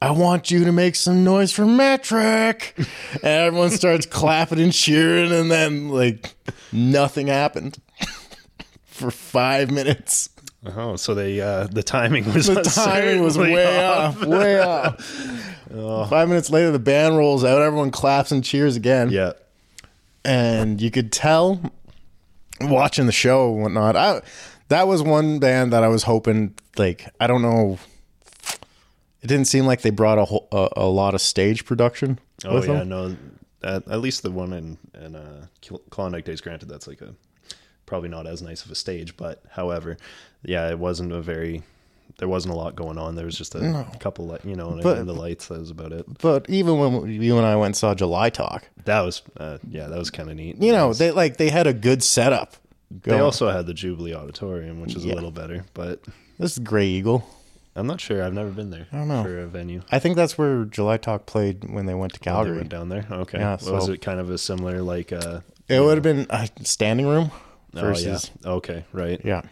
"I 0.00 0.10
want 0.12 0.50
you 0.50 0.64
to 0.64 0.72
make 0.72 0.94
some 0.96 1.24
noise 1.24 1.52
for 1.52 1.66
Metric," 1.66 2.74
and 3.12 3.24
everyone 3.24 3.70
starts 3.70 4.06
clapping 4.10 4.60
and 4.60 4.72
cheering, 4.72 5.32
and 5.32 5.50
then 5.50 5.88
like 5.90 6.34
nothing 6.72 7.26
happened 7.26 7.78
for 8.86 9.10
five 9.10 9.70
minutes. 9.70 10.30
Oh, 10.66 10.96
so 10.96 11.14
they 11.14 11.40
uh, 11.40 11.68
the 11.70 11.82
timing 11.84 12.32
was 12.34 12.46
The 12.46 12.62
timing 12.62 13.22
was 13.22 13.38
way 13.38 13.86
off, 13.86 14.24
way 14.24 14.60
off. 14.60 15.00
Five 16.10 16.28
minutes 16.28 16.50
later, 16.50 16.72
the 16.72 16.78
band 16.80 17.16
rolls 17.16 17.44
out. 17.44 17.62
Everyone 17.62 17.90
claps 17.90 18.32
and 18.32 18.42
cheers 18.42 18.74
again. 18.74 19.10
Yeah. 19.10 19.34
and 20.24 20.80
you 20.80 20.90
could 20.90 21.12
tell 21.12 21.60
watching 22.60 23.06
the 23.06 23.12
show 23.12 23.52
and 23.52 23.62
whatnot. 23.62 23.96
I 23.96 24.22
that 24.68 24.86
was 24.86 25.02
one 25.02 25.38
band 25.38 25.72
that 25.72 25.82
I 25.82 25.88
was 25.88 26.04
hoping 26.04 26.54
like 26.76 27.06
I 27.20 27.26
don't 27.26 27.42
know. 27.42 27.78
It 29.20 29.26
didn't 29.26 29.46
seem 29.46 29.66
like 29.66 29.80
they 29.82 29.90
brought 29.90 30.18
a 30.18 30.24
whole, 30.24 30.48
a, 30.52 30.68
a 30.76 30.86
lot 30.86 31.14
of 31.14 31.20
stage 31.20 31.64
production. 31.64 32.18
Oh 32.44 32.62
yeah, 32.62 32.78
them. 32.78 32.88
no. 32.88 33.16
At, 33.64 33.88
at 33.88 34.00
least 34.00 34.22
the 34.22 34.30
one 34.30 34.52
in 34.52 34.78
in 34.94 35.16
uh, 35.16 35.46
Klondike 35.90 36.24
Days. 36.24 36.40
Granted, 36.40 36.68
that's 36.68 36.86
like 36.86 37.00
a 37.00 37.14
probably 37.86 38.08
not 38.08 38.26
as 38.26 38.42
nice 38.42 38.64
of 38.64 38.70
a 38.70 38.74
stage, 38.74 39.16
but 39.16 39.42
however, 39.50 39.96
yeah, 40.42 40.68
it 40.70 40.78
wasn't 40.78 41.12
a 41.12 41.20
very. 41.20 41.62
There 42.18 42.28
wasn't 42.28 42.52
a 42.54 42.56
lot 42.56 42.74
going 42.76 42.98
on. 42.98 43.14
There 43.14 43.24
was 43.26 43.38
just 43.38 43.54
a 43.54 43.86
couple, 44.00 44.26
li- 44.28 44.38
you 44.44 44.56
know, 44.56 44.70
and, 44.70 44.82
But- 44.82 44.98
and 44.98 45.08
the 45.08 45.12
lights. 45.14 45.48
That 45.48 45.60
was 45.60 45.70
about 45.70 45.92
it. 45.92 46.04
But 46.20 46.46
even 46.50 46.78
when 46.78 47.08
you 47.22 47.38
and 47.38 47.46
I 47.46 47.54
went 47.56 47.66
and 47.66 47.76
saw 47.76 47.94
July 47.94 48.28
Talk, 48.30 48.64
That 48.84 49.00
was, 49.02 49.22
uh, 49.36 49.58
yeah, 49.70 49.86
that 49.86 49.98
was 49.98 50.10
kind 50.10 50.28
of 50.28 50.36
neat. 50.36 50.60
you 50.60 50.72
know 50.72 50.92
they 50.92 51.10
like 51.12 51.36
they 51.36 51.48
had 51.50 51.66
a 51.66 51.72
good 51.72 52.02
setup. 52.02 52.54
they 52.90 53.18
also 53.18 53.48
had 53.50 53.66
the 53.66 53.74
Jubilee 53.74 54.14
Auditorium, 54.14 54.80
which 54.80 54.96
is 54.96 55.04
Yeah. 55.04 55.12
a 55.12 55.16
little 55.16 55.30
better, 55.30 55.64
but 55.74 56.00
this 56.38 56.52
is 56.52 56.58
Grey 56.58 56.86
Eagle. 56.86 57.24
I'm 57.76 57.86
not 57.86 58.00
sure. 58.00 58.24
I've 58.24 58.32
never 58.34 58.50
been 58.50 58.70
there. 58.70 58.88
I 58.92 58.96
don't 58.96 59.06
know. 59.08 59.22
for 59.22 59.38
a 59.38 59.46
venue. 59.46 59.82
I 59.92 60.00
think 60.00 60.16
that's 60.16 60.36
where 60.36 60.64
July 60.64 60.96
Talk 60.96 61.26
played 61.26 61.70
when 61.70 61.86
they 61.86 61.94
went 61.94 62.14
to 62.14 62.18
Calgary. 62.20 62.56
went 62.56 62.70
down 62.70 62.88
there. 62.88 63.06
Okay. 63.08 63.38
Yeah, 63.38 63.52
was 63.52 63.86
so- 63.86 63.92
it 63.92 64.00
kind 64.02 64.18
of 64.18 64.28
a 64.30 64.38
similar 64.38 64.82
like? 64.82 65.12
uh 65.12 65.40
It 65.68 65.78
would 65.80 65.94
have 65.96 66.02
been 66.02 66.26
a 66.30 66.48
standing 66.64 67.06
room 67.06 67.30
Oh 67.76 67.80
versus 67.80 68.32
yeah. 68.42 68.50
Okay. 68.52 68.84
Right. 68.92 69.20
yeah. 69.24 69.42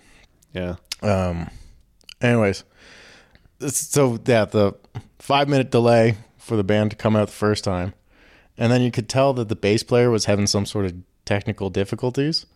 Yeah. 0.52 0.76
Um, 1.02 1.48
Anyways, 2.20 2.64
so 3.68 4.18
yeah, 4.26 4.44
the 4.44 4.74
five 5.18 5.48
minute 5.48 5.70
delay 5.70 6.16
for 6.38 6.56
the 6.56 6.64
band 6.64 6.90
to 6.90 6.96
come 6.96 7.16
out 7.16 7.28
the 7.28 7.34
first 7.34 7.64
time, 7.64 7.94
and 8.56 8.72
then 8.72 8.82
you 8.82 8.90
could 8.90 9.08
tell 9.08 9.32
that 9.34 9.48
the 9.48 9.56
bass 9.56 9.82
player 9.82 10.10
was 10.10 10.24
having 10.24 10.46
some 10.46 10.66
sort 10.66 10.86
of 10.86 10.94
technical 11.24 11.70
difficulties, 11.70 12.46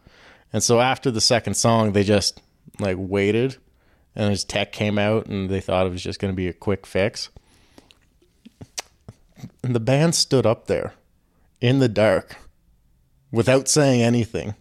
and 0.52 0.62
so 0.62 0.80
after 0.80 1.10
the 1.10 1.20
second 1.20 1.54
song, 1.54 1.92
they 1.92 2.04
just 2.04 2.40
like 2.78 2.96
waited, 2.98 3.56
and 4.14 4.30
his 4.30 4.44
tech 4.44 4.72
came 4.72 4.98
out, 4.98 5.26
and 5.26 5.50
they 5.50 5.60
thought 5.60 5.86
it 5.86 5.92
was 5.92 6.02
just 6.02 6.20
going 6.20 6.32
to 6.32 6.36
be 6.36 6.48
a 6.48 6.52
quick 6.52 6.86
fix. 6.86 7.28
And 9.62 9.74
the 9.74 9.80
band 9.80 10.14
stood 10.14 10.46
up 10.46 10.66
there 10.66 10.94
in 11.60 11.78
the 11.78 11.88
dark 11.88 12.36
without 13.30 13.68
saying 13.68 14.02
anything 14.02 14.54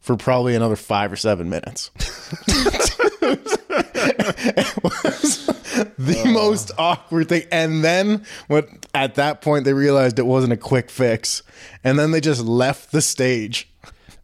for 0.00 0.16
probably 0.16 0.54
another 0.56 0.76
five 0.76 1.12
or 1.12 1.16
seven 1.16 1.48
minutes. 1.48 1.90
it 4.08 4.82
was 4.82 5.46
the 5.98 6.22
most 6.32 6.70
awkward 6.78 7.28
thing. 7.28 7.44
And 7.50 7.82
then 7.84 8.24
what 8.48 8.68
at 8.94 9.14
that 9.16 9.40
point 9.40 9.64
they 9.64 9.72
realized 9.74 10.18
it 10.18 10.26
wasn't 10.26 10.52
a 10.52 10.56
quick 10.56 10.90
fix. 10.90 11.42
And 11.84 11.98
then 11.98 12.10
they 12.10 12.20
just 12.20 12.42
left 12.42 12.92
the 12.92 13.02
stage. 13.02 13.68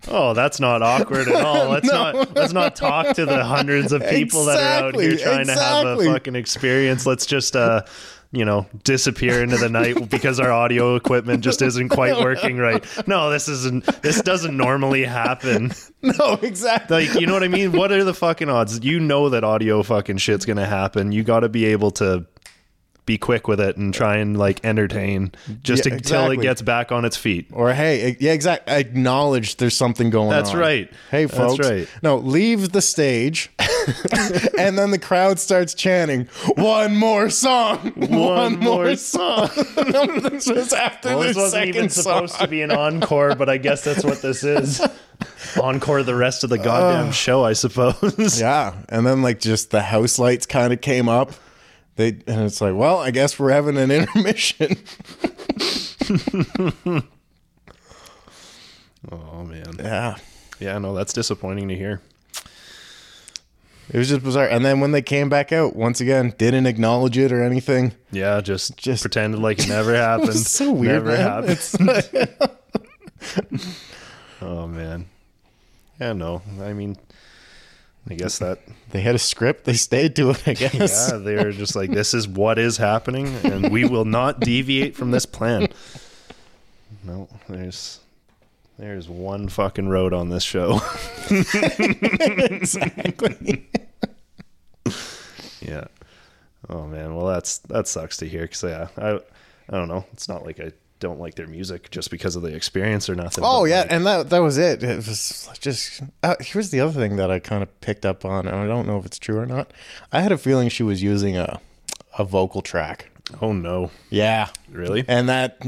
Oh, 0.07 0.33
that's 0.33 0.61
not 0.61 0.81
awkward 0.81 1.29
at 1.29 1.45
all. 1.45 1.69
Let's 1.71 1.91
not 1.91 2.35
let's 2.35 2.53
not 2.53 2.77
talk 2.77 3.17
to 3.17 3.27
the 3.27 3.45
hundreds 3.45 3.93
of 3.93 4.07
people 4.09 4.45
that 4.45 4.59
are 4.59 4.87
out 4.87 4.95
here 4.95 5.12
Exactly, 5.12 5.45
trying 5.45 5.47
to 5.47 5.61
have 5.61 5.87
a 5.87 6.05
fucking 6.05 6.37
experience. 6.37 7.05
Let's 7.05 7.27
just 7.27 7.57
uh 7.57 7.83
you 8.31 8.45
know, 8.45 8.67
disappear 8.85 9.43
into 9.43 9.57
the 9.57 9.69
night 9.69 10.11
because 10.11 10.38
our 10.38 10.53
audio 10.53 10.97
equipment 10.97 11.43
just 11.43 11.62
isn't 11.62 11.88
quite 11.88 12.21
working 12.21 12.59
right. 12.59 12.85
No, 13.09 13.31
this 13.31 13.49
isn't 13.49 13.85
this 14.03 14.21
doesn't 14.23 14.57
normally 14.57 15.05
happen. 15.05 15.73
No, 16.01 16.35
exactly. 16.43 17.09
Like, 17.09 17.21
you 17.21 17.27
know 17.27 17.33
what 17.33 17.43
I 17.43 17.49
mean? 17.49 17.73
What 17.73 17.91
are 17.91 18.05
the 18.05 18.14
fucking 18.14 18.49
odds? 18.49 18.85
You 18.85 19.01
know 19.01 19.31
that 19.31 19.43
audio 19.43 19.83
fucking 19.83 20.19
shit's 20.19 20.47
gonna 20.47 20.64
happen. 20.64 21.11
You 21.11 21.25
got 21.25 21.41
to 21.41 21.49
be 21.49 21.64
able 21.64 21.91
to 21.93 22.25
be 23.05 23.17
quick 23.19 23.49
with 23.49 23.59
it 23.59 23.77
and 23.79 23.93
try 23.95 24.19
and 24.19 24.38
like 24.38 24.64
entertain 24.64 25.33
just 25.62 25.87
Yeah, 25.87 25.95
until 25.95 26.31
it 26.31 26.41
gets 26.43 26.61
back 26.62 26.93
on 26.93 27.07
its 27.07 27.17
feet. 27.17 27.49
Or 27.53 27.73
hey, 27.73 28.17
yeah, 28.21 28.33
exactly. 28.33 28.75
Acknowledge 28.75 29.57
there's 29.57 29.77
something 29.77 30.11
going 30.11 30.29
That's 30.29 30.51
on. 30.51 30.57
That's 30.57 30.62
right. 30.62 30.93
Hey, 31.11 31.25
That's 31.25 31.37
folks. 31.37 31.69
right. 31.69 31.88
No, 32.03 32.19
leave 32.19 32.71
the 32.73 32.83
stage, 32.83 33.51
and 34.59 34.79
then 34.79 34.90
the 34.90 34.98
crowd 34.98 35.38
starts 35.38 35.74
chanting, 35.74 36.27
"One 36.57 36.96
more 36.96 37.31
song, 37.31 37.92
one, 37.96 38.59
more 38.61 38.96
song." 38.96 39.48
this 39.57 40.48
was 40.48 40.72
after 40.72 41.11
Well, 41.11 41.20
the 41.20 41.27
this 41.29 41.37
wasn't 41.37 41.53
second 41.53 41.68
even 41.68 41.88
supposed 41.88 42.38
to 42.38 42.48
be 42.48 42.62
an 42.62 42.70
encore, 42.70 43.35
but 43.35 43.48
I 43.48 43.57
guess 43.57 43.85
that's 43.85 44.05
what 44.05 44.22
this 44.22 44.44
is. 44.44 44.81
Encore 45.61 46.03
the 46.03 46.14
rest 46.14 46.44
of 46.44 46.51
the 46.51 46.59
goddamn 46.59 47.12
show, 47.12 47.44
I 47.44 47.53
suppose. 47.55 48.40
Yeah, 48.40 48.74
and 48.88 49.07
then 49.07 49.22
like 49.22 49.40
just 49.40 49.70
the 49.70 49.83
house 49.83 50.18
lights 50.18 50.46
kind 50.46 50.72
of 50.72 50.81
came 50.81 51.09
up. 51.09 51.33
They 51.96 52.09
and 52.09 52.42
it's 52.42 52.61
like, 52.61 52.74
well, 52.77 52.98
I 52.98 53.11
guess 53.11 53.38
we're 53.38 53.51
having 53.51 53.77
an 53.77 53.90
intermission. 53.90 54.77
Oh 59.11 59.44
man. 59.44 59.74
yeah, 59.79 60.16
Yeah, 60.59 60.79
no, 60.79 60.94
that's 60.94 61.12
disappointing 61.12 61.68
to 61.68 61.77
hear. 61.77 62.01
It 63.90 63.98
was 63.98 64.09
just 64.09 64.22
bizarre. 64.22 64.48
And 64.48 64.64
then 64.64 64.81
when 64.81 64.92
they 64.92 65.03
came 65.03 65.29
back 65.29 65.53
out, 65.53 65.77
once 65.77 66.01
again, 66.01 66.35
didn't 66.38 66.66
acknowledge 66.66 67.18
it 67.18 67.33
or 67.33 67.42
anything. 67.42 67.92
Yeah, 68.11 68.40
just 68.40 68.77
Just- 68.77 69.03
pretended 69.03 69.40
like 69.48 69.59
it 69.61 69.68
never 69.68 69.94
happened. 69.94 70.31
It's 70.31 70.51
so 70.51 70.72
weird. 70.72 71.05
Never 71.05 71.12
man. 71.12 71.20
happened. 71.20 71.51
It's 71.51 71.77
Oh 74.40 74.66
man. 74.68 75.07
Yeah, 76.01 76.12
no. 76.12 76.42
I 76.61 76.72
mean, 76.72 76.96
I 78.09 78.14
guess 78.14 78.38
that. 78.38 78.61
they 78.90 79.01
had 79.01 79.16
a 79.16 79.18
script. 79.18 79.64
They 79.64 79.72
stayed 79.74 80.14
to 80.16 80.31
it. 80.31 80.46
I 80.46 80.55
guess. 80.55 81.09
Yeah, 81.11 81.18
they 81.18 81.35
were 81.37 81.51
just 81.51 81.74
like, 81.74 81.90
"This 81.90 82.14
is 82.14 82.29
what 82.29 82.57
is 82.59 82.77
happening, 82.77 83.27
and 83.44 83.72
we 83.72 83.85
will 83.85 84.05
not 84.05 84.38
deviate 84.40 84.94
from 84.94 85.11
this 85.11 85.27
plan." 85.27 85.68
No, 87.05 87.29
there's 87.48 87.98
there's 88.79 89.09
one 89.09 89.49
fucking 89.49 89.88
road 89.88 90.12
on 90.12 90.29
this 90.29 90.43
show. 90.45 90.81
exactly. 92.51 93.69
Yeah. 95.61 95.85
Oh 96.69 96.87
man. 96.87 97.14
Well, 97.14 97.27
that's 97.27 97.59
that 97.59 97.88
sucks 97.88 98.17
to 98.19 98.29
hear. 98.29 98.47
Cause 98.47 98.62
yeah, 98.64 98.88
I 98.97 99.14
I 99.69 99.77
don't 99.79 99.88
know. 99.88 100.05
It's 100.12 100.29
not 100.29 100.45
like 100.45 100.61
I 100.61 100.73
don't 101.01 101.21
like 101.21 101.35
their 101.37 101.47
music 101.47 101.91
just 101.91 102.11
because 102.11 102.35
of 102.37 102.43
the 102.43 102.55
experience 102.55 103.09
or 103.09 103.14
nothing. 103.14 103.45
Oh 103.47 103.64
yeah, 103.64 103.81
like, 103.83 103.93
and 103.93 104.07
that 104.07 104.31
that 104.31 104.38
was 104.41 104.59
it. 104.59 104.83
It 104.83 104.97
was 104.97 105.49
just 105.61 106.03
uh, 106.23 106.37
here's 106.41 106.71
the 106.71 106.81
other 106.81 106.93
thing 106.99 107.17
that 107.17 107.31
I 107.31 107.38
kind 107.38 107.62
of 107.62 107.81
picked 107.81 108.05
up 108.07 108.25
on, 108.25 108.47
and 108.47 108.57
I 108.57 108.67
don't 108.67 108.87
know 108.87 108.99
if 108.99 109.07
it's 109.07 109.19
true 109.19 109.38
or 109.38 109.47
not. 109.47 109.73
I 110.12 110.21
had 110.21 110.33
a 110.33 110.38
feeling 110.38 110.69
she 110.69 110.83
was 110.83 111.03
using 111.03 111.37
a 111.37 111.61
a 112.19 112.25
vocal 112.25 112.62
track. 112.62 113.11
oh 113.41 113.53
no. 113.53 113.91
Yeah, 114.11 114.49
Really? 114.71 115.05
and 115.07 115.29
that 115.29 115.59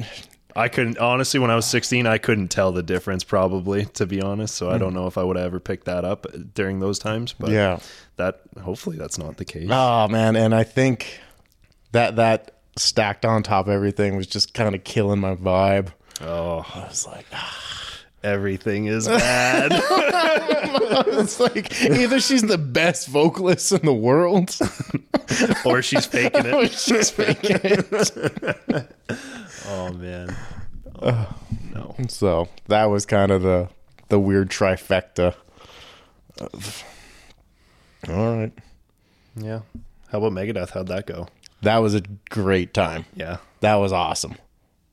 I 0.56 0.68
couldn't 0.68 0.98
honestly 0.98 1.40
when 1.40 1.50
I 1.50 1.54
was 1.56 1.66
16 1.66 2.06
I 2.06 2.18
couldn't 2.18 2.48
tell 2.48 2.72
the 2.72 2.82
difference 2.82 3.24
probably 3.24 3.84
to 3.86 4.06
be 4.06 4.20
honest 4.20 4.54
so 4.54 4.70
I 4.70 4.78
don't 4.78 4.94
know 4.94 5.06
if 5.06 5.16
I 5.18 5.22
would 5.22 5.36
have 5.36 5.46
ever 5.46 5.60
picked 5.60 5.84
that 5.86 6.04
up 6.04 6.26
during 6.54 6.80
those 6.80 6.98
times 6.98 7.32
but 7.32 7.48
Hmm. 7.48 7.54
yeah. 7.54 7.78
that 8.16 8.40
hopefully 8.62 8.96
that's 8.96 9.18
not 9.18 9.36
the 9.36 9.44
case. 9.44 9.68
Oh 9.70 10.08
man, 10.08 10.36
and 10.36 10.54
I 10.54 10.64
think 10.64 11.20
that 11.92 12.16
that 12.16 12.56
stacked 12.76 13.24
on 13.24 13.42
top 13.42 13.66
of 13.66 13.72
everything 13.72 14.16
was 14.16 14.26
just 14.26 14.54
kind 14.54 14.74
of 14.74 14.84
killing 14.84 15.20
my 15.20 15.34
vibe. 15.34 15.88
Oh, 16.20 16.64
I 16.74 16.86
was 16.86 17.06
like, 17.06 17.26
everything 18.22 18.86
is 18.86 19.06
bad. 19.08 19.70
it's 21.18 21.40
like 21.40 21.80
either 21.82 22.20
she's 22.20 22.42
the 22.42 22.58
best 22.58 23.08
vocalist 23.08 23.72
in 23.72 23.84
the 23.84 23.94
world, 23.94 24.56
or 25.64 25.82
she's 25.82 26.06
faking 26.06 26.46
or 26.54 26.64
it. 26.64 26.72
she's 26.72 27.10
faking 27.10 27.58
it. 27.62 28.96
Oh 29.68 29.92
man. 29.92 30.36
no. 31.74 31.94
So 32.08 32.48
that 32.68 32.86
was 32.86 33.06
kind 33.06 33.30
of 33.30 33.42
the 33.42 33.68
the 34.08 34.18
weird 34.18 34.50
trifecta. 34.50 35.34
Of, 36.40 36.84
all 38.08 38.36
right, 38.38 38.52
Yeah. 39.36 39.60
How 40.10 40.18
about 40.18 40.32
Megadeth? 40.32 40.70
How'd 40.70 40.88
that 40.88 41.06
go? 41.06 41.28
that 41.62 41.76
was 41.78 41.94
a 41.94 42.00
great 42.30 42.72
time. 42.72 43.04
Yeah. 43.14 43.36
That 43.60 43.74
was 43.74 43.92
awesome. 43.92 44.36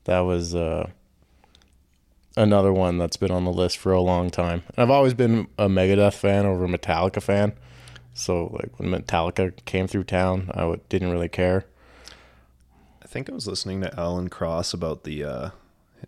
That 0.04 0.20
was 0.20 0.54
uh, 0.54 0.90
another 2.38 2.72
one 2.72 2.98
that's 2.98 3.16
been 3.16 3.30
on 3.30 3.44
the 3.44 3.52
list 3.52 3.76
for 3.76 3.92
a 3.92 4.00
long 4.00 4.30
time. 4.30 4.62
I've 4.76 4.90
always 4.90 5.14
been 5.14 5.48
a 5.58 5.68
Megadeth 5.68 6.14
fan 6.14 6.46
over 6.46 6.64
a 6.64 6.68
Metallica 6.68 7.20
fan. 7.20 7.52
So 8.14 8.46
like 8.46 8.78
when 8.78 8.90
Metallica 8.90 9.52
came 9.64 9.86
through 9.86 10.04
town, 10.04 10.50
I 10.54 10.60
w- 10.60 10.80
didn't 10.88 11.10
really 11.10 11.28
care. 11.28 11.66
I 13.02 13.06
think 13.06 13.28
I 13.28 13.34
was 13.34 13.46
listening 13.46 13.80
to 13.82 14.00
Alan 14.00 14.28
Cross 14.28 14.72
about 14.72 15.04
the 15.04 15.24
uh 15.24 15.50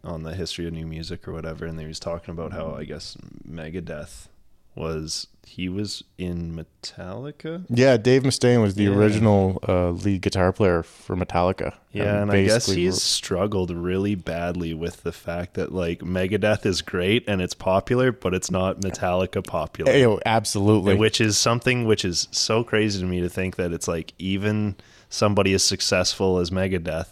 on 0.05 0.23
the 0.23 0.35
history 0.35 0.67
of 0.67 0.73
new 0.73 0.87
music 0.87 1.27
or 1.27 1.33
whatever, 1.33 1.67
and 1.67 1.79
he 1.79 1.87
was 1.87 2.01
talking 2.01 2.33
about 2.33 2.53
how 2.53 2.75
I 2.75 2.85
guess 2.85 3.17
Megadeth 3.49 4.29
was 4.75 5.27
he 5.51 5.69
was 5.69 6.05
in 6.17 6.55
Metallica. 6.55 7.65
Yeah, 7.69 7.97
Dave 7.97 8.23
Mustaine 8.23 8.63
was 8.63 8.77
the 8.77 8.85
Yeah. 8.85 8.91
original 8.91 9.59
uh, 9.67 9.91
lead 9.91 10.23
guitar 10.23 10.53
player 10.53 10.85
for 10.85 11.17
Metallica. 11.17 11.75
Yeah, 11.93 12.23
and 12.23 12.31
I 12.31 12.45
guess 12.45 12.67
he's 12.67 12.95
were- 12.95 13.01
struggled 13.01 13.71
really 13.73 14.15
badly 14.15 14.75
with 14.75 15.03
the 15.03 15.11
fact 15.11 15.55
that 15.55 15.73
like 15.73 16.01
Megadeth 16.01 16.65
is 16.65 16.83
great 16.83 17.25
and 17.27 17.43
it's 17.43 17.55
popular, 17.55 18.13
but 18.13 18.33
it's 18.33 18.51
not 18.51 18.81
Metallica 18.81 19.45
popular. 19.45 19.91
Oh, 19.93 20.21
absolutely. 20.25 20.95
which 20.95 21.21
is 21.21 21.37
something 21.37 21.85
which 21.85 22.05
is 22.05 22.29
so 22.31 22.63
crazy 22.63 23.01
to 23.01 23.07
me 23.07 23.21
to 23.21 23.29
think 23.29 23.57
that 23.57 23.73
it's 23.73 23.89
like 23.89 24.13
even 24.19 24.77
somebody 25.09 25.53
as 25.53 25.65
successful 25.65 26.39
as 26.39 26.51
Megadeth, 26.53 27.09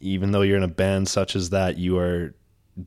even 0.00 0.32
though 0.32 0.42
you're 0.42 0.58
in 0.58 0.62
a 0.62 0.68
band 0.68 1.08
such 1.08 1.34
as 1.34 1.48
that, 1.50 1.78
you 1.78 1.96
are 1.98 2.34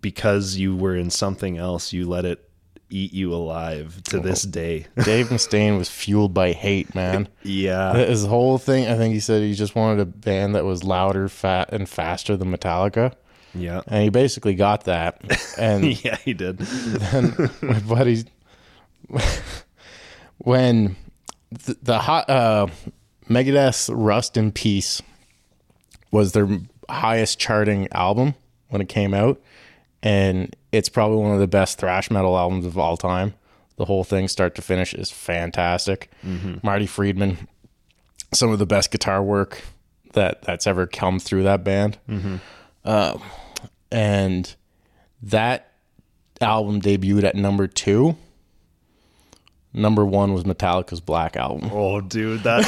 because 0.01 0.57
you 0.57 0.75
were 0.75 0.95
in 0.95 1.09
something 1.09 1.57
else, 1.57 1.91
you 1.91 2.07
let 2.07 2.23
it 2.25 2.47
eat 2.93 3.13
you 3.13 3.33
alive 3.33 4.01
to 4.03 4.19
this 4.19 4.43
day. 4.43 4.85
Dave 5.03 5.27
Mustaine 5.29 5.77
was 5.77 5.89
fueled 5.89 6.33
by 6.33 6.51
hate, 6.53 6.93
man. 6.95 7.27
yeah. 7.43 7.93
His 7.95 8.25
whole 8.25 8.57
thing, 8.57 8.87
I 8.87 8.95
think 8.95 9.13
he 9.13 9.19
said 9.19 9.41
he 9.41 9.53
just 9.53 9.75
wanted 9.75 9.99
a 10.01 10.05
band 10.05 10.55
that 10.55 10.63
was 10.65 10.83
louder, 10.83 11.27
fat, 11.27 11.73
and 11.73 11.89
faster 11.89 12.37
than 12.37 12.55
Metallica. 12.55 13.13
Yeah. 13.55 13.81
And 13.87 14.03
he 14.03 14.09
basically 14.09 14.55
got 14.55 14.85
that. 14.85 15.21
And 15.57 16.03
Yeah, 16.03 16.15
he 16.17 16.33
did. 16.33 16.57
then 16.57 17.49
my 17.61 17.79
buddies, 17.87 18.25
when 20.39 20.95
the, 21.51 21.77
the 21.81 21.99
hot 21.99 22.29
uh, 22.29 22.67
Megadeth's 23.29 23.89
"Rust 23.89 24.37
in 24.37 24.51
Peace" 24.51 25.01
was 26.11 26.31
their 26.33 26.47
highest 26.89 27.39
charting 27.39 27.87
album 27.91 28.35
when 28.69 28.81
it 28.81 28.89
came 28.89 29.13
out, 29.13 29.39
and 30.03 30.55
it's 30.71 30.89
probably 30.89 31.17
one 31.17 31.33
of 31.33 31.39
the 31.39 31.47
best 31.47 31.79
thrash 31.79 32.11
metal 32.11 32.37
albums 32.37 32.65
of 32.67 32.77
all 32.77 32.97
time. 32.97 33.33
The 33.77 33.85
whole 33.85 34.03
thing, 34.03 34.27
start 34.27 34.53
to 34.55 34.61
finish, 34.61 34.93
is 34.93 35.09
fantastic. 35.09 36.11
Marty 36.61 36.85
Friedman, 36.85 37.47
some 38.33 38.51
of 38.51 38.59
the 38.59 38.65
best 38.67 38.91
guitar 38.91 39.23
work 39.23 39.63
that 40.13 40.43
that's 40.43 40.67
ever 40.67 40.85
come 40.85 41.19
through 41.19 41.43
that 41.43 41.63
band, 41.63 41.97
Um, 42.85 43.21
and 43.91 44.53
that 45.23 45.71
album 46.41 46.81
debuted 46.81 47.23
at 47.23 47.35
number 47.35 47.65
two. 47.65 48.15
number 49.73 50.05
one 50.05 50.33
was 50.33 50.43
Metallica's 50.43 50.99
Black 51.01 51.35
album. 51.35 51.69
Oh, 51.73 51.99
dude, 52.01 52.43
that 52.43 52.63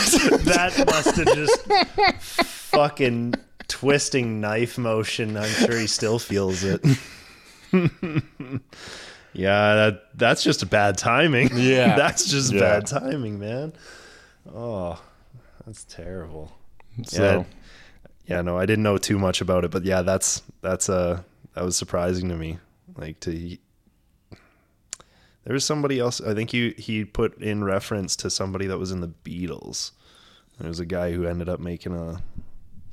that 0.45 0.85
must 0.87 1.15
have 1.17 1.35
just 1.35 1.61
fucking 2.71 3.35
twisting 3.67 4.41
knife 4.41 4.77
motion. 4.79 5.37
I'm 5.37 5.49
sure 5.49 5.77
he 5.77 5.85
still 5.87 6.17
feels 6.17 6.63
it. 6.63 6.81
yeah, 9.33 9.75
that 9.75 10.03
that's 10.15 10.43
just 10.43 10.63
a 10.63 10.65
bad 10.65 10.97
timing. 10.97 11.49
Yeah. 11.55 11.95
that's 11.95 12.25
just 12.25 12.53
Yeah. 12.53 12.59
bad 12.59 12.87
timing, 12.87 13.39
man. 13.39 13.73
Oh, 14.53 15.01
that's 15.65 15.83
terrible. 15.85 16.51
So 17.03 17.23
Yeah. 17.23 17.43
Yeah, 18.27 18.41
no, 18.41 18.57
I 18.57 18.65
didn't 18.65 18.83
know 18.83 18.97
too 18.97 19.19
much 19.19 19.39
about 19.41 19.65
it, 19.65 19.71
but 19.71 19.83
yeah, 19.85 20.01
that's 20.01 20.41
that's 20.61 20.89
uh 20.89 21.21
that 21.53 21.63
was 21.63 21.77
surprising 21.77 22.29
to 22.29 22.35
me. 22.35 22.57
Like 22.97 23.19
to 23.21 23.57
there 25.43 25.53
was 25.53 25.63
somebody 25.63 25.99
else. 25.99 26.21
I 26.21 26.33
think 26.33 26.49
he 26.51 26.71
he 26.77 27.05
put 27.05 27.37
in 27.39 27.63
reference 27.63 28.15
to 28.17 28.29
somebody 28.31 28.65
that 28.67 28.79
was 28.79 28.91
in 28.91 29.01
the 29.01 29.09
Beatles. 29.23 29.91
There 30.59 30.67
was 30.67 30.79
a 30.79 30.85
guy 30.85 31.11
who 31.11 31.25
ended 31.27 31.49
up 31.49 31.59
making 31.59 31.93
a. 31.93 32.21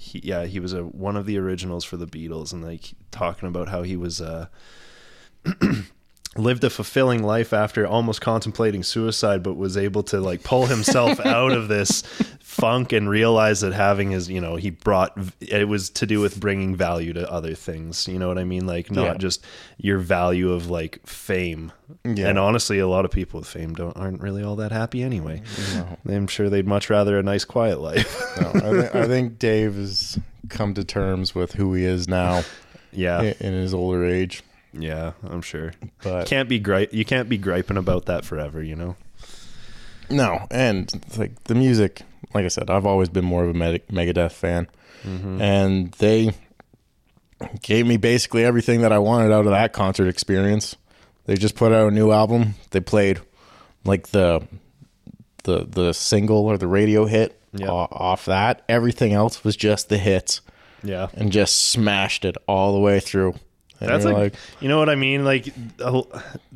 He, 0.03 0.21
yeah, 0.25 0.47
he 0.47 0.59
was 0.59 0.73
a 0.73 0.83
one 0.85 1.17
of 1.17 1.27
the 1.27 1.39
originals 1.39 1.85
for 1.85 1.97
the 1.97 2.09
Beatles, 2.09 2.53
and 2.53 2.63
like 2.65 2.93
talking 3.13 3.49
about 3.49 3.69
how 3.69 3.83
he 3.83 3.97
was 3.97 4.21
uh, 4.21 4.49
lived 6.37 6.65
a 6.65 6.71
fulfilling 6.71 7.23
life 7.23 7.53
after 7.53 7.87
almost 7.87 8.21
contemplating 8.23 8.83
suicide, 8.83 9.43
but 9.43 9.55
was 9.55 9.77
able 9.77 10.03
to 10.05 10.19
like 10.21 10.43
pull 10.43 10.67
himself 10.67 11.21
out 11.27 11.53
of 11.53 11.69
this 11.69 12.03
funk 12.41 12.93
and 12.93 13.09
realize 13.09 13.61
that 13.61 13.73
having 13.73 14.11
his, 14.11 14.31
you 14.31 14.41
know, 14.41 14.57
he 14.57 14.71
brought 14.71 15.17
it 15.41 15.69
was 15.69 15.91
to 15.91 16.07
do 16.07 16.21
with 16.21 16.41
bringing 16.41 16.75
value 16.75 17.13
to 17.13 17.31
other 17.31 17.55
things. 17.55 18.09
You 18.09 18.19
know 18.19 18.29
what 18.29 18.39
I 18.39 18.45
mean? 18.45 18.67
Like 18.67 18.91
not 18.91 19.05
Yeah. 19.05 19.15
just 19.19 19.45
your 19.77 19.99
value 19.99 20.53
of 20.53 20.71
like 20.71 21.07
fame. 21.07 21.71
Yeah. 22.05 22.29
And 22.29 22.39
honestly, 22.39 22.79
a 22.79 22.89
lot 22.89 23.05
of 23.05 23.11
people 23.11 23.41
with 23.41 23.49
fame 23.49 23.75
don't 23.75 23.97
aren't 23.97 24.23
really 24.23 24.43
all 24.43 24.57
that 24.57 24.73
happy 24.73 25.03
anyway. 25.03 25.43
no. 25.75 25.99
I'm 26.09 26.27
sure 26.27 26.49
they'd 26.49 26.67
much 26.67 26.89
rather 26.89 27.19
a 27.19 27.23
nice, 27.23 27.45
quiet 27.45 27.81
life. 27.81 28.23
no, 28.41 28.49
I, 28.49 28.61
think, 28.83 28.95
I 28.95 29.07
think 29.07 29.39
Dave 29.39 29.75
has 29.75 30.19
come 30.49 30.73
to 30.75 30.85
terms 30.85 31.35
with 31.35 31.53
who 31.53 31.75
he 31.75 31.85
is 31.85 32.09
now 32.09 32.43
yeah, 32.91 33.21
in 33.23 33.53
his 33.53 33.73
older 33.75 34.05
age. 34.05 34.43
Yeah, 34.73 35.13
I'm 35.29 35.43
sure. 35.43 35.73
But 36.03 36.27
Can't 36.27 36.49
be 36.49 36.59
gripe. 36.59 36.93
You 36.93 37.05
can't 37.05 37.29
be 37.29 37.39
griping 37.39 37.77
about 37.77 38.07
that 38.07 38.25
forever. 38.25 38.63
You 38.63 38.77
know. 38.77 38.97
no, 40.11 40.47
and 40.51 40.91
like 41.17 41.45
the 41.45 41.55
music, 41.55 42.03
like 42.35 42.45
I 42.45 42.49
said, 42.49 42.71
I've 42.71 42.87
always 42.87 43.09
been 43.09 43.25
more 43.25 43.45
of 43.45 43.51
a 43.51 43.55
Meg- 43.55 43.87
Megadeth 43.89 44.33
fan, 44.33 44.69
mm-hmm. 45.05 45.41
and 45.41 45.93
they 45.93 46.33
gave 47.63 47.87
me 47.87 47.97
basically 47.97 48.45
everything 48.45 48.83
that 48.83 48.93
I 48.93 48.99
wanted 48.99 49.33
out 49.33 49.47
of 49.47 49.53
that 49.53 49.73
concert 49.73 50.09
experience. 50.09 50.77
They 51.27 51.35
just 51.37 51.55
put 51.55 51.73
out 51.73 51.89
a 51.89 51.95
new 51.95 52.11
album. 52.11 52.55
They 52.71 52.81
played 52.81 53.21
like 53.85 54.09
the 54.09 54.47
the 55.45 55.65
the 55.69 55.93
single 55.93 56.47
or 56.47 56.57
the 56.59 56.67
radio 56.67 57.07
hit 57.07 57.41
Yeah. 57.53 57.69
off 57.71 58.25
that. 58.27 58.63
Everything 58.69 59.13
else 59.13 59.45
was 59.45 59.57
just 59.57 59.89
the 59.89 59.99
hits, 59.99 60.41
Yeah. 60.83 61.09
and 61.15 61.31
just 61.33 61.69
smashed 61.71 62.25
it 62.25 62.37
all 62.49 62.73
the 62.73 62.81
way 62.81 63.01
through. 63.01 63.35
And 63.83 63.91
That's 63.91 64.05
you're 64.05 64.13
like, 64.15 64.35
you 64.61 64.69
know 64.69 64.79
what 64.79 64.89
I 64.89 64.95
mean? 64.95 65.25
Like, 65.25 65.53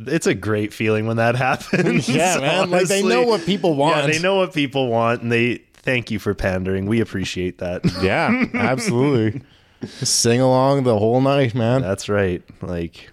it's 0.07 0.27
a 0.27 0.35
great 0.35 0.73
feeling 0.73 1.07
when 1.07 1.17
that 1.19 1.35
happens. 1.49 2.09
Yeah, 2.09 2.39
man. 2.39 2.71
Like, 2.71 2.87
they 2.89 3.03
know 3.03 3.23
what 3.25 3.45
people 3.45 3.75
want. 3.75 3.97
Yeah, 4.07 4.13
they 4.13 4.19
know 4.21 4.37
what 4.37 4.53
people 4.55 4.89
want, 4.89 5.23
and 5.23 5.31
they 5.33 5.57
thank 5.75 6.11
you 6.11 6.19
for 6.19 6.35
pandering. 6.35 6.87
We 6.87 7.01
appreciate 7.01 7.59
that. 7.59 7.83
yeah, 8.03 8.45
absolutely. 8.55 9.43
Sing 9.87 10.41
along 10.41 10.85
the 10.85 10.99
whole 10.99 11.21
night, 11.21 11.55
man. 11.55 11.83
That's 11.83 12.09
right. 12.09 12.43
Like, 12.63 13.11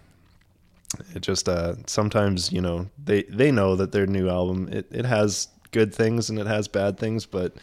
it 1.16 1.22
just 1.22 1.50
uh, 1.50 1.76
sometimes 1.88 2.52
you 2.52 2.62
know 2.62 2.88
they 3.04 3.24
they 3.24 3.52
know 3.52 3.76
that 3.76 3.92
their 3.92 4.06
new 4.06 4.30
album 4.30 4.70
it 4.72 4.86
it 4.92 5.06
has 5.06 5.48
good 5.72 5.94
things 5.94 6.30
and 6.30 6.38
it 6.40 6.46
has 6.48 6.68
bad 6.68 6.98
things, 7.00 7.26
but 7.26 7.54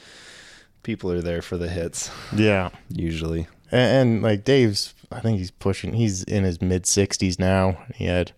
people 0.83 1.13
are 1.13 1.21
there 1.23 1.43
for 1.43 1.57
the 1.57 1.69
hits 1.69 2.11
Yeah. 2.35 2.71
usually. 2.89 3.47
And, 3.71 4.11
and 4.15 4.23
like 4.23 4.45
Dave's, 4.45 4.95
I 5.11 5.21
think 5.21 5.39
he's 5.39 5.51
pushing. 5.51 5.95
He's 5.95 6.23
in 6.23 6.45
his 6.45 6.63
mid 6.63 6.87
sixties 6.87 7.39
now. 7.39 7.79
He 7.95 8.05
had 8.05 8.33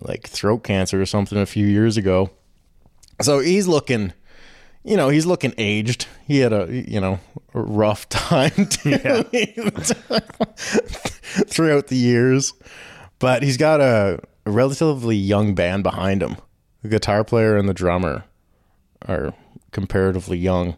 like 0.00 0.26
throat 0.28 0.64
cancer 0.64 1.00
or 1.00 1.06
something 1.06 1.38
a 1.38 1.46
few 1.46 1.66
years 1.66 1.96
ago, 1.96 2.30
so 3.20 3.40
he's 3.40 3.66
looking. 3.66 4.12
You 4.84 4.96
know, 4.96 5.08
he's 5.08 5.26
looking 5.26 5.52
aged. 5.58 6.06
He 6.26 6.38
had 6.38 6.52
a 6.52 6.68
you 6.70 7.00
know 7.00 7.18
a 7.54 7.60
rough 7.60 8.08
time 8.10 8.66
too, 8.66 8.96
throughout 11.48 11.88
the 11.88 11.96
years, 11.96 12.52
but 13.18 13.42
he's 13.42 13.56
got 13.56 13.80
a, 13.80 14.20
a 14.44 14.50
relatively 14.50 15.16
young 15.16 15.54
band 15.54 15.82
behind 15.82 16.22
him. 16.22 16.36
The 16.82 16.88
guitar 16.88 17.24
player 17.24 17.56
and 17.56 17.68
the 17.68 17.74
drummer 17.74 18.24
are 19.08 19.34
comparatively 19.72 20.38
young, 20.38 20.76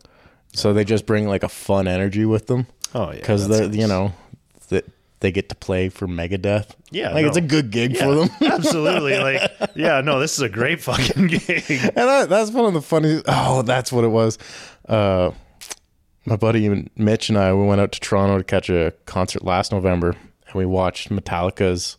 so 0.55 0.73
they 0.73 0.85
just 0.85 1.05
bring 1.05 1.29
like 1.29 1.43
a 1.43 1.49
fun 1.49 1.87
energy 1.87 2.25
with 2.25 2.47
them 2.47 2.67
Oh 2.95 3.11
yeah, 3.11 3.17
because 3.17 3.49
that's 3.49 3.69
they 3.69 3.81
you 3.81 3.87
know 3.87 4.13
that 4.69 4.85
they 5.21 5.33
get 5.33 5.49
to 5.49 5.55
play 5.55 5.89
for 5.89 6.07
Megadeth. 6.07 6.71
Yeah, 6.91 7.13
like 7.13 7.27
it's 7.27 7.37
a 7.37 7.41
good 7.41 7.71
gig 7.71 7.97
Yeah, 7.97 8.05
for 8.05 8.15
them. 8.15 8.29
absolutely. 8.53 9.19
Like, 9.19 9.51
yeah, 9.75 10.01
no, 10.01 10.21
this 10.21 10.35
is 10.35 10.41
a 10.41 10.49
great 10.49 10.81
fucking 10.81 11.27
gig. 11.27 11.65
and 11.69 11.93
that, 11.97 12.29
that's 12.29 12.51
one 12.53 12.67
of 12.67 12.73
the 12.75 12.83
funny. 12.83 13.21
Oh, 13.27 13.63
that's 13.63 13.93
what 13.93 14.05
it 14.05 14.09
was. 14.09 14.39
Uh, 14.89 15.33
my 16.25 16.37
buddy 16.37 16.89
Mitch 16.97 17.29
and 17.31 17.39
I 17.39 17.53
we 17.55 17.65
went 17.65 17.81
out 17.81 17.91
to 17.93 18.01
Toronto 18.01 18.39
to 18.39 18.45
catch 18.45 18.69
a 18.71 18.93
concert 19.07 19.45
last 19.45 19.73
November, 19.73 20.11
and 20.47 20.55
we 20.55 20.67
watched 20.67 21.09
Metallica's 21.11 21.97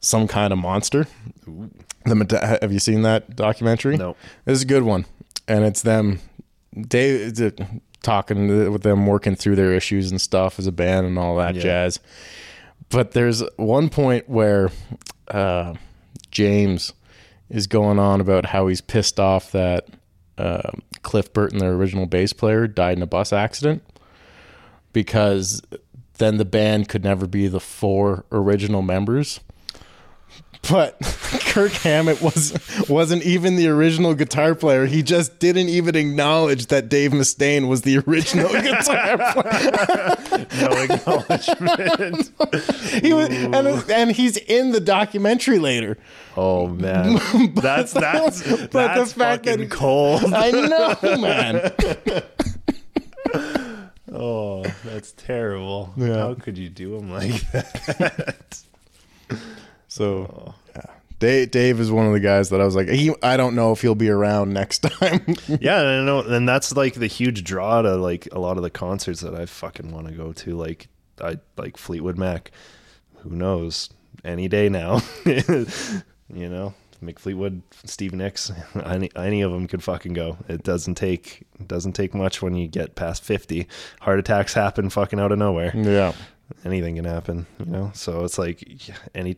"Some 0.00 0.26
Kind 0.26 0.52
of 0.52 0.58
Monster." 0.58 1.06
The 2.04 2.14
Meta- 2.14 2.58
have 2.62 2.72
you 2.72 2.78
seen 2.78 3.02
that 3.02 3.36
documentary? 3.36 3.96
No. 3.98 4.16
It's 4.46 4.62
a 4.62 4.66
good 4.66 4.82
one, 4.84 5.04
and 5.46 5.64
it's 5.64 5.82
them. 5.82 6.20
Dave 6.80 7.34
talking 8.02 8.70
with 8.72 8.82
them, 8.82 9.06
working 9.06 9.34
through 9.34 9.56
their 9.56 9.72
issues 9.74 10.10
and 10.10 10.20
stuff 10.20 10.58
as 10.58 10.66
a 10.66 10.72
band 10.72 11.06
and 11.06 11.18
all 11.18 11.36
that 11.36 11.54
Yeah. 11.56 11.62
jazz. 11.62 12.00
But 12.90 13.10
there's 13.12 13.42
one 13.56 13.88
point 13.90 14.28
where 14.28 14.70
uh, 15.28 15.74
James 16.30 16.92
is 17.50 17.66
going 17.66 17.98
on 17.98 18.20
about 18.20 18.46
how 18.46 18.66
he's 18.68 18.80
pissed 18.80 19.18
off 19.20 19.52
that 19.52 19.88
uh, 20.38 20.70
Cliff 21.02 21.32
Burton, 21.32 21.58
their 21.58 21.72
original 21.72 22.06
bass 22.06 22.32
player, 22.32 22.66
died 22.66 22.96
in 22.96 23.02
a 23.02 23.06
bus 23.06 23.32
accident 23.32 23.82
because 24.92 25.60
then 26.18 26.36
the 26.36 26.44
band 26.44 26.88
could 26.88 27.04
never 27.04 27.26
be 27.26 27.46
the 27.48 27.60
four 27.60 28.24
original 28.32 28.82
members. 28.82 29.40
But 30.70 30.96
Kirk 31.48 31.72
Hammett 31.72 32.20
was 32.22 32.52
wasn't 32.88 33.22
even 33.24 33.56
the 33.56 33.68
original 33.68 34.14
guitar 34.14 34.54
player. 34.54 34.86
He 34.86 35.02
just 35.02 35.38
didn't 35.38 35.68
even 35.68 35.96
acknowledge 35.96 36.66
that 36.66 36.88
Dave 36.88 37.10
Mustaine 37.12 37.68
was 37.68 37.82
the 37.82 37.98
original 37.98 38.48
guitar 38.52 39.16
player. 39.32 40.46
No 40.60 40.68
acknowledgement. 40.82 42.30
He 43.02 43.12
was, 43.12 43.28
and, 43.30 43.90
and 43.90 44.12
he's 44.12 44.36
in 44.36 44.72
the 44.72 44.80
documentary 44.80 45.58
later. 45.58 45.96
Oh 46.36 46.68
man, 46.68 47.18
that's 47.54 47.92
that's 47.94 48.42
but 48.46 48.70
that's 48.72 49.12
the 49.12 49.18
fact 49.18 49.46
fucking 49.46 49.62
he- 49.62 49.68
cold. 49.68 50.32
I 50.32 50.50
know, 50.50 51.18
man. 51.18 51.72
Oh, 54.10 54.64
that's 54.84 55.12
terrible. 55.12 55.92
Yeah. 55.96 56.14
How 56.16 56.34
could 56.34 56.56
you 56.56 56.70
do 56.70 56.96
him 56.96 57.10
like 57.10 57.42
that? 57.52 58.62
So, 59.86 60.24
yeah. 60.46 60.52
Dave, 61.18 61.50
Dave 61.50 61.80
is 61.80 61.90
one 61.90 62.06
of 62.06 62.12
the 62.12 62.20
guys 62.20 62.50
that 62.50 62.60
I 62.60 62.64
was 62.64 62.76
like, 62.76 62.88
he. 62.88 63.12
I 63.22 63.36
don't 63.36 63.54
know 63.54 63.72
if 63.72 63.80
he'll 63.82 63.94
be 63.94 64.08
around 64.08 64.52
next 64.52 64.78
time. 64.82 65.24
yeah, 65.60 65.76
I 65.80 66.04
know, 66.04 66.20
and 66.20 66.48
that's 66.48 66.76
like 66.76 66.94
the 66.94 67.06
huge 67.08 67.42
draw 67.44 67.82
to 67.82 67.96
like 67.96 68.28
a 68.32 68.38
lot 68.38 68.56
of 68.56 68.62
the 68.62 68.70
concerts 68.70 69.20
that 69.20 69.34
I 69.34 69.46
fucking 69.46 69.90
want 69.90 70.06
to 70.06 70.12
go 70.12 70.32
to. 70.32 70.54
Like 70.56 70.88
I 71.20 71.38
like 71.56 71.76
Fleetwood 71.76 72.18
Mac. 72.18 72.52
Who 73.22 73.30
knows? 73.30 73.90
Any 74.24 74.48
day 74.48 74.68
now, 74.68 75.00
you 75.24 75.66
know. 76.48 76.74
Mick 77.02 77.20
Fleetwood, 77.20 77.62
Steve 77.84 78.12
Nicks, 78.12 78.50
any 78.84 79.08
any 79.14 79.42
of 79.42 79.52
them 79.52 79.68
could 79.68 79.84
fucking 79.84 80.14
go. 80.14 80.36
It 80.48 80.64
doesn't 80.64 80.96
take 80.96 81.46
it 81.60 81.68
doesn't 81.68 81.92
take 81.92 82.12
much 82.12 82.42
when 82.42 82.56
you 82.56 82.66
get 82.66 82.96
past 82.96 83.22
fifty. 83.22 83.68
Heart 84.00 84.18
attacks 84.18 84.52
happen 84.54 84.90
fucking 84.90 85.20
out 85.20 85.30
of 85.30 85.38
nowhere. 85.38 85.70
yeah, 85.76 86.12
anything 86.64 86.96
can 86.96 87.04
happen, 87.04 87.46
you 87.60 87.66
know. 87.66 87.92
So 87.94 88.24
it's 88.24 88.36
like 88.36 88.64
any 89.14 89.36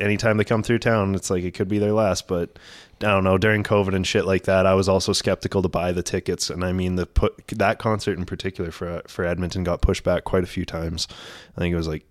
anytime 0.00 0.36
they 0.36 0.44
come 0.44 0.62
through 0.62 0.78
town, 0.78 1.14
it's 1.14 1.30
like 1.30 1.44
it 1.44 1.54
could 1.54 1.68
be 1.68 1.78
their 1.78 1.92
last. 1.92 2.28
But 2.28 2.58
I 3.00 3.06
don't 3.06 3.24
know. 3.24 3.38
During 3.38 3.62
COVID 3.62 3.94
and 3.94 4.06
shit 4.06 4.24
like 4.24 4.44
that, 4.44 4.66
I 4.66 4.74
was 4.74 4.88
also 4.88 5.12
skeptical 5.12 5.62
to 5.62 5.68
buy 5.68 5.92
the 5.92 6.02
tickets, 6.02 6.50
and 6.50 6.64
I 6.64 6.72
mean 6.72 6.96
the 6.96 7.06
put 7.06 7.46
that 7.48 7.78
concert 7.78 8.18
in 8.18 8.24
particular 8.24 8.70
for 8.70 9.02
for 9.06 9.24
Edmonton 9.24 9.64
got 9.64 9.82
pushed 9.82 10.04
back 10.04 10.24
quite 10.24 10.44
a 10.44 10.48
few 10.48 10.64
times. 10.64 11.08
I 11.56 11.60
think 11.60 11.72
it 11.72 11.76
was 11.76 11.88
like 11.88 12.04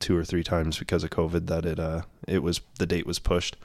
two 0.00 0.16
or 0.16 0.24
three 0.24 0.44
times 0.44 0.78
because 0.78 1.04
of 1.04 1.10
COVID 1.10 1.46
that 1.46 1.64
it 1.64 1.78
uh 1.78 2.02
it 2.28 2.42
was 2.42 2.60
the 2.78 2.86
date 2.86 3.06
was 3.06 3.18
pushed. 3.18 3.56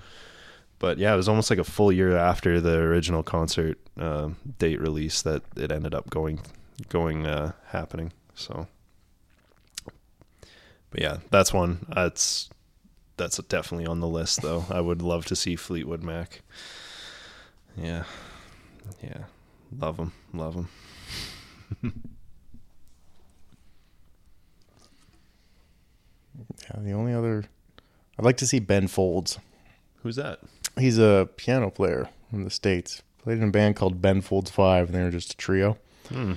But 0.80 0.97
yeah, 0.97 1.14
it 1.14 1.18
was 1.18 1.28
almost 1.28 1.50
like 1.50 1.60
a 1.60 1.66
full 1.66 1.91
year 1.91 2.16
after 2.16 2.62
the 2.62 2.78
original 2.78 3.22
concert 3.22 3.78
uh, 4.00 4.30
date 4.60 4.80
release 4.80 5.22
that 5.24 5.43
it 5.58 5.74
ended 5.74 5.93
up 5.93 6.10
going 6.10 6.39
going 6.88 7.26
uh, 7.26 7.52
happening. 7.68 8.14
So. 8.34 8.68
But 10.91 11.02
yeah, 11.02 11.18
that's 11.30 11.54
one. 11.54 11.86
That's 11.93 12.50
that's 13.20 13.38
definitely 13.38 13.86
on 13.86 14.00
the 14.00 14.08
list, 14.08 14.42
though. 14.42 14.66
I 14.70 14.82
would 14.82 15.04
love 15.04 15.26
to 15.26 15.36
see 15.36 15.56
Fleetwood 15.56 16.02
Mac. 16.02 16.42
Yeah. 17.78 18.06
Yeah. 19.04 19.26
Love 19.78 19.98
them. 19.98 20.14
Love 20.34 20.56
them. 20.56 20.70
Yeah, 26.64 26.82
the 26.82 26.92
only 26.94 27.14
other 27.14 27.44
I'd 28.18 28.26
like 28.26 28.38
to 28.38 28.48
see 28.48 28.60
Ben 28.60 28.88
Folds. 28.88 29.40
Who's 30.04 30.16
that? 30.16 30.40
He's 30.78 30.98
a 30.98 31.30
piano 31.36 31.70
player 31.70 32.10
from 32.30 32.44
the 32.44 32.50
states. 32.50 33.02
Played 33.24 33.40
in 33.40 33.50
a 33.50 33.52
band 33.52 33.76
called 33.76 34.02
Ben 34.02 34.22
Folds 34.22 34.50
Five, 34.50 34.88
and 34.88 34.96
they 34.96 35.04
were 35.04 35.12
just 35.12 35.34
a 35.34 35.38
trio. 35.38 35.78
Hmm. 36.08 36.34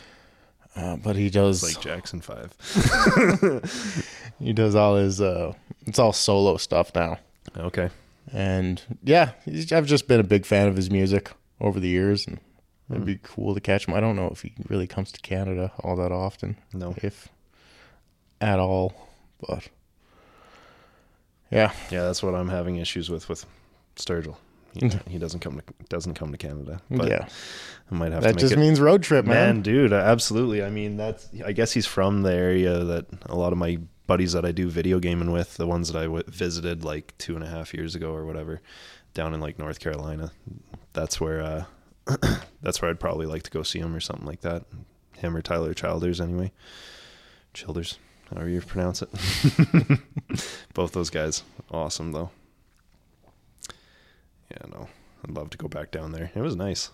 Uh, 0.74 0.96
but 0.96 1.16
he 1.16 1.28
does 1.28 1.62
It's 1.62 1.76
like 1.76 1.84
Jackson 1.84 2.22
5. 2.22 4.32
he 4.38 4.54
does 4.54 4.74
all 4.74 4.96
his 4.96 5.20
uh, 5.20 5.52
it's 5.86 5.98
all 5.98 6.12
solo 6.12 6.56
stuff 6.56 6.94
now. 6.94 7.18
Okay. 7.56 7.90
And 8.32 8.82
yeah, 9.02 9.32
I've 9.46 9.86
just 9.86 10.08
been 10.08 10.20
a 10.20 10.24
big 10.24 10.46
fan 10.46 10.68
of 10.68 10.76
his 10.76 10.90
music 10.90 11.32
over 11.60 11.80
the 11.80 11.88
years, 11.88 12.26
and 12.26 12.38
it'd 12.88 13.02
hmm. 13.02 13.06
be 13.06 13.18
cool 13.22 13.54
to 13.54 13.60
catch 13.60 13.86
him. 13.86 13.94
I 13.94 14.00
don't 14.00 14.16
know 14.16 14.28
if 14.28 14.42
he 14.42 14.54
really 14.68 14.86
comes 14.86 15.12
to 15.12 15.20
Canada 15.20 15.72
all 15.80 15.96
that 15.96 16.12
often, 16.12 16.56
No. 16.72 16.94
if 16.98 17.28
at 18.40 18.58
all, 18.58 18.94
but 19.40 19.68
yeah, 21.50 21.72
Yeah, 21.90 22.04
that's 22.04 22.22
what 22.22 22.34
I'm 22.34 22.48
having 22.48 22.76
issues 22.76 23.10
with 23.10 23.28
with 23.28 23.44
Sturgill. 23.96 24.36
He, 24.74 24.90
he 25.08 25.18
doesn't 25.18 25.40
come 25.40 25.60
to 25.60 25.62
doesn't 25.88 26.14
come 26.14 26.32
to 26.32 26.38
Canada. 26.38 26.80
But 26.90 27.08
yeah, 27.08 27.28
I 27.90 27.94
might 27.94 28.12
have 28.12 28.22
that 28.22 28.30
to 28.30 28.34
make 28.34 28.40
just 28.40 28.54
it. 28.54 28.58
means 28.58 28.80
road 28.80 29.02
trip, 29.02 29.26
man. 29.26 29.56
Man, 29.56 29.62
dude, 29.62 29.92
absolutely. 29.92 30.62
I 30.62 30.70
mean, 30.70 30.96
that's. 30.96 31.28
I 31.44 31.52
guess 31.52 31.72
he's 31.72 31.86
from 31.86 32.22
the 32.22 32.32
area 32.32 32.82
that 32.84 33.06
a 33.26 33.36
lot 33.36 33.52
of 33.52 33.58
my 33.58 33.78
buddies 34.12 34.34
that 34.34 34.44
I 34.44 34.52
do 34.52 34.68
video 34.68 34.98
gaming 34.98 35.32
with, 35.32 35.56
the 35.56 35.66
ones 35.66 35.90
that 35.90 35.98
I 35.98 36.02
w- 36.04 36.22
visited 36.26 36.84
like 36.84 37.14
two 37.16 37.34
and 37.34 37.42
a 37.42 37.46
half 37.46 37.72
years 37.72 37.94
ago 37.94 38.12
or 38.12 38.26
whatever, 38.26 38.60
down 39.14 39.32
in 39.32 39.40
like 39.40 39.58
North 39.58 39.80
Carolina. 39.80 40.32
That's 40.92 41.18
where. 41.18 41.40
uh 41.40 41.64
That's 42.60 42.82
where 42.82 42.90
I'd 42.90 43.00
probably 43.00 43.24
like 43.24 43.42
to 43.44 43.50
go 43.50 43.62
see 43.62 43.78
him 43.78 43.94
or 43.94 44.00
something 44.00 44.26
like 44.26 44.42
that. 44.42 44.64
Him 45.16 45.34
or 45.34 45.40
Tyler 45.40 45.72
Childers, 45.72 46.20
anyway. 46.20 46.52
Childers, 47.54 47.98
however 48.28 48.50
you 48.50 48.60
pronounce 48.60 49.00
it. 49.00 49.08
Both 50.74 50.92
those 50.92 51.08
guys, 51.08 51.42
awesome 51.70 52.12
though. 52.12 52.30
Yeah, 54.50 54.66
no, 54.70 54.88
I'd 55.24 55.34
love 55.34 55.48
to 55.50 55.58
go 55.58 55.68
back 55.68 55.90
down 55.90 56.12
there. 56.12 56.30
It 56.34 56.42
was 56.42 56.54
nice. 56.54 56.90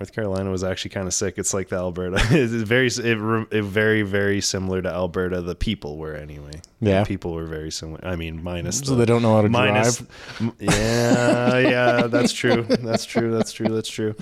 North 0.00 0.14
Carolina 0.14 0.50
was 0.50 0.64
actually 0.64 0.90
kind 0.90 1.06
of 1.06 1.12
sick. 1.12 1.34
It's 1.36 1.52
like 1.52 1.68
the 1.68 1.76
Alberta. 1.76 2.16
it's 2.30 2.52
very, 2.52 2.86
it, 2.86 3.48
it 3.52 3.62
very, 3.62 4.02
very 4.02 4.40
similar 4.40 4.80
to 4.80 4.88
Alberta. 4.88 5.42
The 5.42 5.54
people 5.54 5.98
were 5.98 6.14
anyway. 6.14 6.62
Yeah. 6.80 7.00
the 7.00 7.06
people 7.06 7.34
were 7.34 7.44
very 7.44 7.70
similar. 7.70 8.00
I 8.02 8.16
mean, 8.16 8.42
minus 8.42 8.78
So 8.78 8.92
the, 8.92 8.96
they 8.96 9.04
don't 9.04 9.20
know 9.20 9.34
how 9.36 9.42
to 9.42 9.48
minus, 9.50 9.98
drive. 9.98 10.52
Yeah, 10.58 11.58
yeah, 11.58 12.06
that's 12.06 12.32
true. 12.32 12.62
That's 12.62 13.04
true. 13.04 13.32
That's 13.32 13.52
true. 13.52 13.68
That's 13.68 13.90
true. 13.90 14.14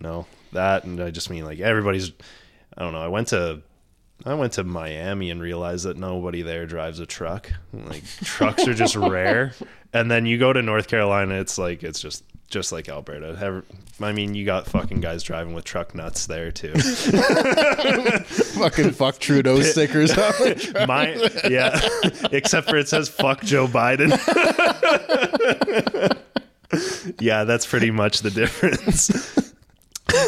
No, 0.00 0.26
that 0.52 0.84
and 0.84 1.00
I 1.00 1.10
just 1.10 1.28
mean 1.28 1.44
like 1.44 1.60
everybody's. 1.60 2.12
I 2.76 2.82
don't 2.82 2.92
know. 2.92 3.02
I 3.02 3.08
went 3.08 3.28
to. 3.28 3.62
I 4.24 4.34
went 4.34 4.54
to 4.54 4.64
Miami 4.64 5.30
and 5.30 5.40
realized 5.40 5.86
that 5.86 5.96
nobody 5.96 6.42
there 6.42 6.66
drives 6.66 6.98
a 6.98 7.06
truck. 7.06 7.50
Like 7.72 8.04
trucks 8.22 8.66
are 8.66 8.74
just 8.74 8.96
rare. 8.96 9.52
And 9.92 10.10
then 10.10 10.24
you 10.26 10.38
go 10.38 10.52
to 10.52 10.62
North 10.62 10.88
Carolina, 10.88 11.40
it's 11.40 11.58
like 11.58 11.82
it's 11.82 12.00
just 12.00 12.22
just 12.50 12.72
like 12.72 12.88
Alberta. 12.88 13.38
Ever- 13.40 13.64
I 14.02 14.12
mean, 14.12 14.34
you 14.34 14.44
got 14.46 14.66
fucking 14.66 15.00
guys 15.00 15.22
driving 15.22 15.52
with 15.54 15.64
truck 15.64 15.94
nuts 15.94 16.26
there 16.26 16.50
too. 16.50 16.72
Fucking 18.54 18.92
fuck 18.92 19.18
Trudeau 19.18 19.60
stickers. 19.60 20.10
on 20.16 20.32
it. 20.40 20.74
My 20.88 21.12
yeah, 21.48 21.78
except 22.32 22.70
for 22.70 22.76
it 22.76 22.88
says 22.88 23.08
"fuck 23.10 23.42
Joe 23.42 23.66
Biden." 23.66 24.10
yeah, 27.20 27.44
that's 27.44 27.66
pretty 27.66 27.90
much 27.90 28.20
the 28.20 28.30
difference. 28.30 29.08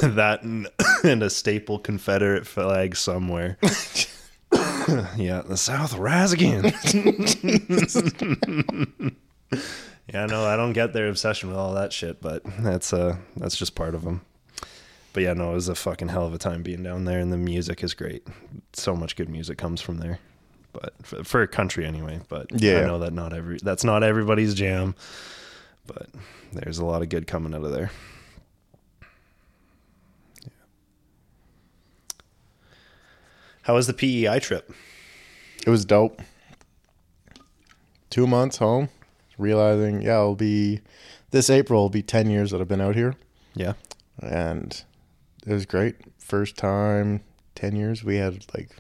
that 0.03 0.43
and, 0.43 0.69
and 1.03 1.23
a 1.23 1.31
staple 1.31 1.79
Confederate 1.79 2.47
flag 2.47 2.95
somewhere. 2.95 3.57
yeah, 5.17 5.41
the 5.47 5.57
South 5.57 5.97
rise 5.97 6.33
again. 6.33 6.73
Yeah, 10.13 10.27
no, 10.27 10.45
I 10.45 10.57
don't 10.57 10.73
get 10.73 10.93
their 10.93 11.09
obsession 11.09 11.49
with 11.49 11.59
all 11.59 11.75
that 11.75 11.93
shit, 11.93 12.21
but 12.21 12.43
that's 12.61 12.93
uh 12.93 13.17
that's 13.37 13.57
just 13.57 13.75
part 13.75 13.95
of 13.95 14.05
them. 14.05 14.23
But 15.13 15.23
yeah, 15.25 15.35
no, 15.35 15.51
it 15.53 15.55
was 15.55 15.69
a 15.69 15.75
fucking 15.75 16.09
hell 16.09 16.27
of 16.27 16.33
a 16.35 16.39
time 16.39 16.63
being 16.63 16.83
down 16.83 17.05
there, 17.05 17.19
and 17.19 17.33
the 17.33 17.37
music 17.37 17.83
is 17.85 17.93
great. 17.95 18.27
So 18.73 18.97
much 18.97 19.15
good 19.17 19.29
music 19.29 19.59
comes 19.59 19.81
from 19.81 19.99
there. 19.99 20.19
But 20.73 20.95
for, 21.03 21.23
for 21.23 21.43
a 21.43 21.49
country 21.49 21.85
anyway. 21.85 22.21
But 22.29 22.47
Yeah. 22.61 22.81
I 22.81 22.87
know 22.87 22.99
that 23.01 23.13
not 23.13 23.33
every 23.35 23.59
that's 23.63 23.85
not 23.85 24.03
everybody's 24.03 24.55
jam. 24.55 24.95
But 25.87 26.09
there's 26.53 26.79
a 26.79 26.85
lot 26.85 27.03
of 27.03 27.09
good 27.09 27.27
coming 27.27 27.55
out 27.55 27.65
of 27.65 27.73
there. 27.73 27.91
Yeah. 30.45 30.49
How 33.63 33.75
was 33.75 33.87
the 33.87 33.93
PEI 33.93 34.39
trip? 34.39 34.73
It 35.67 35.71
was 35.71 35.85
dope. 35.85 36.23
Two 38.11 38.27
months 38.27 38.59
home, 38.59 38.91
realizing, 39.39 40.03
yeah, 40.03 40.19
it'll 40.19 40.35
be 40.37 40.81
this 41.31 41.49
April 41.51 41.83
will 41.83 41.89
be 41.91 42.03
10 42.03 42.31
years 42.31 42.51
that 42.51 42.61
I've 42.61 42.69
been 42.69 42.81
out 42.81 42.95
here. 42.95 43.15
Yeah. 43.55 43.73
And 44.21 44.83
it 45.47 45.53
was 45.53 45.67
great. 45.67 45.97
First 46.19 46.57
time, 46.57 47.23
10 47.55 47.75
years, 47.77 48.05
we 48.05 48.17
had 48.17 48.45
like 48.55 48.71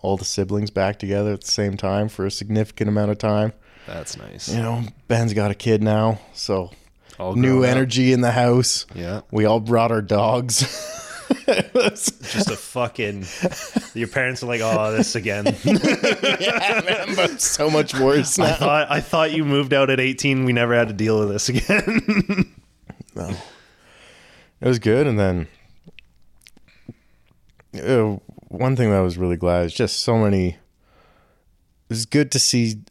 all 0.00 0.16
the 0.16 0.24
siblings 0.24 0.70
back 0.70 0.98
together 0.98 1.32
at 1.32 1.40
the 1.42 1.50
same 1.50 1.76
time 1.76 2.08
for 2.08 2.26
a 2.26 2.30
significant 2.30 2.88
amount 2.88 3.10
of 3.10 3.18
time. 3.18 3.52
That's 3.86 4.16
nice. 4.16 4.48
You 4.48 4.62
know, 4.62 4.82
Ben's 5.08 5.32
got 5.34 5.50
a 5.50 5.54
kid 5.54 5.82
now, 5.82 6.20
so 6.32 6.70
All 7.18 7.34
new 7.34 7.58
grown 7.60 7.64
up. 7.64 7.70
energy 7.70 8.12
in 8.12 8.20
the 8.20 8.32
house. 8.32 8.86
Yeah. 8.94 9.22
We 9.30 9.44
all 9.44 9.60
brought 9.60 9.90
our 9.92 10.02
dogs. 10.02 10.90
Just 11.42 12.50
a 12.50 12.56
fucking 12.56 13.24
your 13.94 14.08
parents 14.08 14.42
are 14.42 14.46
like, 14.46 14.60
Oh, 14.62 14.92
this 14.92 15.14
again. 15.14 15.46
yeah, 15.64 16.80
man, 16.84 17.14
but 17.14 17.40
so 17.40 17.70
much 17.70 17.94
worse 17.94 18.38
I 18.38 18.52
thought 18.52 18.90
I 18.90 19.00
thought 19.00 19.32
you 19.32 19.44
moved 19.44 19.72
out 19.72 19.90
at 19.90 20.00
eighteen. 20.00 20.44
We 20.44 20.52
never 20.52 20.74
had 20.74 20.88
to 20.88 20.94
deal 20.94 21.20
with 21.20 21.28
this 21.30 21.48
again. 21.48 22.54
No. 23.16 23.28
It 24.60 24.66
was 24.66 24.80
good, 24.80 25.06
and 25.06 25.16
then 25.16 25.46
uh, 27.80 28.18
one 28.48 28.74
thing 28.76 28.90
that 28.90 28.96
I 28.96 29.02
was 29.02 29.16
really 29.16 29.36
glad 29.36 29.66
is 29.66 29.74
just 29.74 30.00
so 30.00 30.18
many. 30.18 30.48
It 30.48 30.56
was 31.90 32.06
good 32.06 32.32
to 32.32 32.40
see 32.40 32.82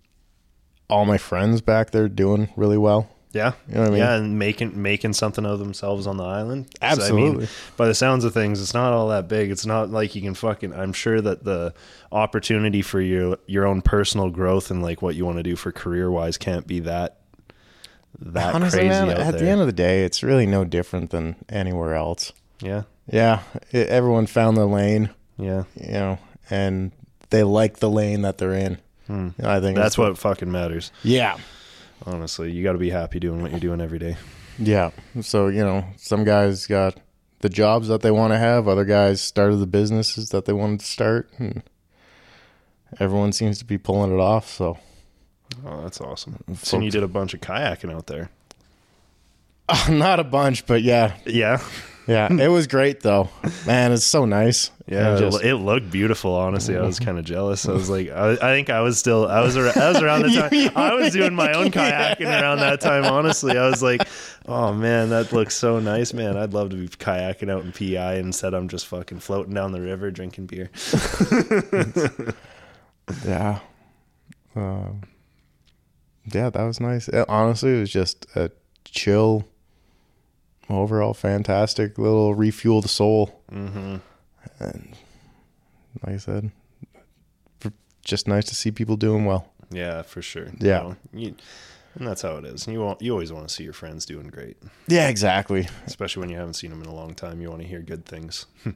all 0.89 1.05
my 1.05 1.17
friends 1.17 1.59
back 1.61 1.91
there 1.91 2.07
doing 2.07 2.49
really 2.55 2.77
well. 2.77 3.09
Yeah, 3.34 3.53
You 3.67 3.75
know 3.75 3.84
I 3.86 3.89
mean? 3.89 3.97
yeah, 3.97 4.13
and 4.15 4.38
making 4.39 4.79
making 4.81 5.13
something 5.13 5.43
of 5.45 5.57
themselves 5.59 6.05
on 6.07 6.17
the 6.17 6.23
island. 6.23 6.67
Absolutely. 6.81 7.47
by 7.77 7.88
the 7.88 7.95
sounds 7.95 8.23
of 8.25 8.34
things, 8.34 8.61
it's 8.61 8.73
not 8.75 8.93
all 8.93 9.07
that 9.09 9.27
big. 9.27 9.49
It's 9.51 9.65
not 9.65 9.89
like 9.89 10.13
you 10.15 10.21
can 10.21 10.36
fucking. 10.36 10.71
I'm 10.73 10.93
sure 10.93 11.19
that 11.19 11.43
the 11.43 11.73
opportunity 12.11 12.81
for 12.84 13.01
your 13.01 13.38
your 13.47 13.65
own 13.65 13.81
personal 13.81 14.29
growth 14.29 14.69
and 14.69 14.84
like 14.84 15.01
what 15.01 15.15
you 15.15 15.25
want 15.25 15.38
to 15.38 15.43
do 15.43 15.55
for 15.55 15.71
career 15.71 16.11
wise 16.11 16.38
can't 16.38 16.67
be 16.67 16.79
that 16.81 17.17
that 18.19 18.53
Honestly, 18.53 18.81
crazy 18.81 18.89
man, 18.89 19.09
at 19.09 19.31
there. 19.31 19.41
the 19.41 19.47
end 19.49 19.61
of 19.61 19.67
the 19.67 19.73
day, 19.73 20.03
it's 20.03 20.21
really 20.21 20.45
no 20.45 20.63
different 20.63 21.09
than 21.09 21.36
anywhere 21.49 21.95
else. 21.95 22.31
yeah, 22.61 22.84
Yeah, 23.11 23.41
it, 23.71 23.88
everyone 23.88 24.27
found 24.27 24.55
their 24.55 24.65
lane, 24.65 25.09
yeah. 25.38 25.63
you 25.75 25.91
know, 25.93 26.19
and 26.51 26.91
they 27.31 27.41
like 27.43 27.77
the 27.79 27.89
lane 27.89 28.21
that 28.21 28.38
they're 28.38 28.53
in. 28.53 28.77
I 29.09 29.59
think 29.59 29.75
Hmm. 29.77 29.81
That's 29.81 29.97
what 29.97 30.17
fucking 30.17 30.51
matters. 30.51 30.91
Yeah, 31.03 31.38
Honestly, 32.05 32.51
you 32.51 32.63
got 32.63 32.73
to 32.73 32.77
be 32.77 32.89
happy 32.89 33.19
doing 33.19 33.41
what 33.41 33.51
you're 33.51 33.59
doing 33.59 33.81
every 33.81 33.99
day. 33.99 34.17
Yeah. 34.59 34.91
So, 35.21 35.47
you 35.47 35.63
know, 35.63 35.85
some 35.97 36.23
guys 36.23 36.67
got 36.67 36.97
the 37.39 37.49
jobs 37.49 37.87
that 37.87 38.01
they 38.01 38.11
want 38.11 38.33
to 38.33 38.37
have, 38.37 38.67
other 38.67 38.85
guys 38.85 39.21
started 39.21 39.57
the 39.57 39.67
businesses 39.67 40.29
that 40.29 40.45
they 40.45 40.53
wanted 40.53 40.81
to 40.81 40.85
start, 40.85 41.29
and 41.37 41.63
everyone 42.99 43.31
seems 43.31 43.57
to 43.59 43.65
be 43.65 43.77
pulling 43.77 44.13
it 44.13 44.19
off. 44.19 44.49
So, 44.49 44.77
Oh, 45.65 45.81
that's 45.81 46.01
awesome. 46.01 46.43
So 46.55 46.79
you 46.79 46.91
did 46.91 47.03
a 47.03 47.07
bunch 47.07 47.33
of 47.33 47.41
kayaking 47.41 47.93
out 47.93 48.07
there. 48.07 48.29
not 49.89 50.19
a 50.19 50.23
bunch, 50.23 50.65
but 50.65 50.81
yeah. 50.81 51.15
Yeah, 51.25 51.61
Yeah. 52.07 52.27
it 52.33 52.49
was 52.49 52.67
great, 52.67 52.99
though. 53.01 53.29
Man, 53.65 53.91
it's 53.93 54.03
so 54.03 54.25
nice. 54.25 54.71
Yeah, 54.87 55.15
it 55.15 55.19
just- 55.19 55.43
it 55.43 55.55
looked 55.55 55.89
beautiful. 55.89 56.33
Honestly, 56.35 56.75
I 56.77 56.81
was 56.81 56.99
kind 56.99 57.17
of 57.17 57.23
jealous. 57.23 57.65
I 57.67 57.71
was 57.71 57.89
like, 57.89 58.09
I, 58.09 58.31
I 58.33 58.35
think 58.55 58.69
I 58.69 58.81
was 58.81 58.99
still, 58.99 59.25
I 59.27 59.39
was, 59.41 59.55
ar- 59.55 59.71
I 59.77 59.89
was 59.89 60.01
around 60.01 60.23
the 60.23 60.29
time. 60.49 60.71
I 60.75 60.93
was 60.95 61.13
doing 61.13 61.33
my 61.33 61.53
own 61.53 61.67
kayaking 61.71 62.25
around 62.27 62.59
that 62.59 62.81
time. 62.81 63.05
Honestly, 63.05 63.57
I 63.57 63.69
was 63.69 63.81
like, 63.81 64.05
oh 64.47 64.73
man, 64.73 65.09
that 65.11 65.31
looks 65.31 65.55
so 65.55 65.79
nice, 65.79 66.13
man. 66.13 66.35
I'd 66.35 66.53
love 66.53 66.71
to 66.71 66.75
be 66.75 66.89
kayaking 66.89 67.49
out 67.49 67.63
in 67.63 67.71
PI 67.71 68.15
instead. 68.15 68.53
I'm 68.53 68.67
just 68.67 68.87
fucking 68.87 69.19
floating 69.19 69.53
down 69.53 69.71
the 69.71 69.79
river 69.81 70.11
drinking 70.11 70.47
beer. 70.47 70.69
yeah. 73.25 73.59
Um, 74.55 75.01
yeah, 76.33 76.49
that 76.49 76.63
was 76.63 76.79
nice. 76.79 77.09
Uh, 77.09 77.25
Honestly, 77.27 77.75
it 77.77 77.79
was 77.79 77.89
just 77.91 78.25
a 78.35 78.51
chill, 78.85 79.45
overall 80.70 81.14
fantastic 81.14 81.97
little 81.97 82.34
refuel 82.36 82.82
the 82.82 82.88
soul. 82.88 83.41
Mm-hmm. 83.51 83.97
And 84.59 84.95
like 86.05 86.16
I 86.16 86.18
said, 86.18 86.51
just 88.03 88.28
nice 88.28 88.45
to 88.45 88.55
see 88.55 88.72
people 88.72 88.97
doing 88.97 89.26
well. 89.26 89.47
Yeah, 89.72 90.01
for 90.01 90.22
sure. 90.22 90.47
Yeah. 90.59 90.82
You 90.82 90.84
know, 90.89 90.95
you- 91.14 91.36
and 91.95 92.07
that's 92.07 92.24
how 92.24 92.38
it 92.38 92.45
is. 92.45 92.66
You 92.68 92.80
want, 92.82 93.03
you 93.03 93.11
always 93.11 93.32
want 93.32 93.47
to 93.47 93.53
see 93.53 93.64
your 93.64 93.74
friends 93.74 94.03
doing 94.07 94.28
great, 94.28 94.57
Yeah, 94.88 95.09
exactly. 95.09 95.68
especially 95.86 96.22
when 96.22 96.30
you 96.32 96.38
haven't 96.38 96.55
seen 96.55 96.72
them 96.72 96.82
in 96.82 96.88
a 96.88 96.93
long 96.93 97.14
time. 97.14 97.39
You 97.39 97.51
want 97.51 97.61
to 97.61 97.68
hear 97.68 97.82
good 97.82 98.03
things. 98.03 98.47
you 98.66 98.74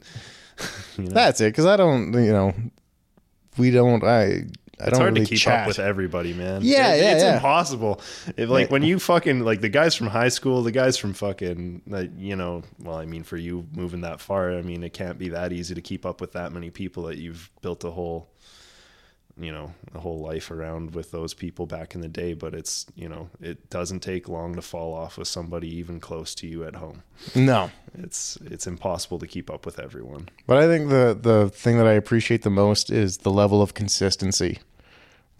know? 0.99 1.09
That's 1.13 1.41
it. 1.41 1.45
Because 1.45 1.65
I 1.65 1.77
don't, 1.77 2.13
you 2.13 2.31
know, 2.31 2.53
we 3.57 3.71
don't. 3.71 4.03
I. 4.03 4.43
I 4.79 4.83
It's 4.83 4.91
don't 4.91 5.01
hard 5.01 5.13
really 5.15 5.25
to 5.25 5.29
keep 5.31 5.39
chat. 5.39 5.61
up 5.61 5.67
with 5.67 5.79
everybody, 5.79 6.33
man. 6.33 6.61
Yeah, 6.63 6.93
It- 6.93 7.01
yeah, 7.01 7.13
it's 7.13 7.23
yeah. 7.23 7.33
impossible. 7.35 7.99
If, 8.37 8.47
like 8.49 8.69
when 8.69 8.83
you 8.83 8.99
fucking 8.99 9.39
like 9.39 9.61
the 9.61 9.69
guys 9.69 9.95
from 9.95 10.07
high 10.07 10.29
school, 10.29 10.61
the 10.61 10.71
guys 10.71 10.97
from 10.97 11.13
fucking, 11.13 11.81
like, 11.87 12.11
you 12.17 12.35
know, 12.35 12.61
well, 12.83 12.97
I 12.97 13.05
mean, 13.07 13.23
for 13.23 13.37
you 13.37 13.65
moving 13.73 14.01
that 14.01 14.21
far, 14.21 14.51
I 14.55 14.61
mean, 14.61 14.83
it 14.83 14.93
can't 14.93 15.17
be 15.17 15.29
that 15.29 15.51
easy 15.51 15.73
to 15.73 15.81
keep 15.81 16.05
up 16.05 16.21
with 16.21 16.33
that 16.33 16.51
many 16.51 16.69
people 16.69 17.03
that 17.03 17.17
you've 17.17 17.49
built 17.63 17.83
a 17.85 17.89
whole, 17.91 18.29
you 19.39 19.51
know, 19.51 19.73
a 19.93 19.99
whole 19.99 20.19
life 20.19 20.49
around 20.51 20.95
with 20.95 21.11
those 21.11 21.33
people 21.33 21.65
back 21.65 21.93
in 21.95 22.01
the 22.01 22.07
day. 22.07 22.33
But 22.33 22.53
it's, 22.55 22.85
you 22.95 23.07
know, 23.07 23.29
it 23.41 23.69
doesn't 23.69 23.99
take 24.01 24.27
long 24.27 24.55
to 24.55 24.61
fall 24.61 24.93
off 24.93 25.17
with 25.17 25.27
somebody 25.27 25.67
even 25.75 25.99
close 25.99 26.33
to 26.35 26.47
you 26.47 26.63
at 26.63 26.75
home. 26.75 27.03
No, 27.35 27.69
It's 27.97 28.37
it's 28.45 28.67
impossible 28.67 29.19
to 29.19 29.27
keep 29.27 29.49
up 29.49 29.65
with 29.65 29.79
everyone. 29.79 30.29
but 30.47 30.57
I 30.57 30.65
think 30.67 30.89
the 30.89 31.17
the 31.19 31.49
thing 31.49 31.77
that 31.77 31.87
I 31.87 31.93
appreciate 31.93 32.41
the 32.41 32.49
most 32.49 32.89
is 32.91 33.19
the 33.19 33.31
level 33.31 33.61
of 33.61 33.73
consistency, 33.73 34.59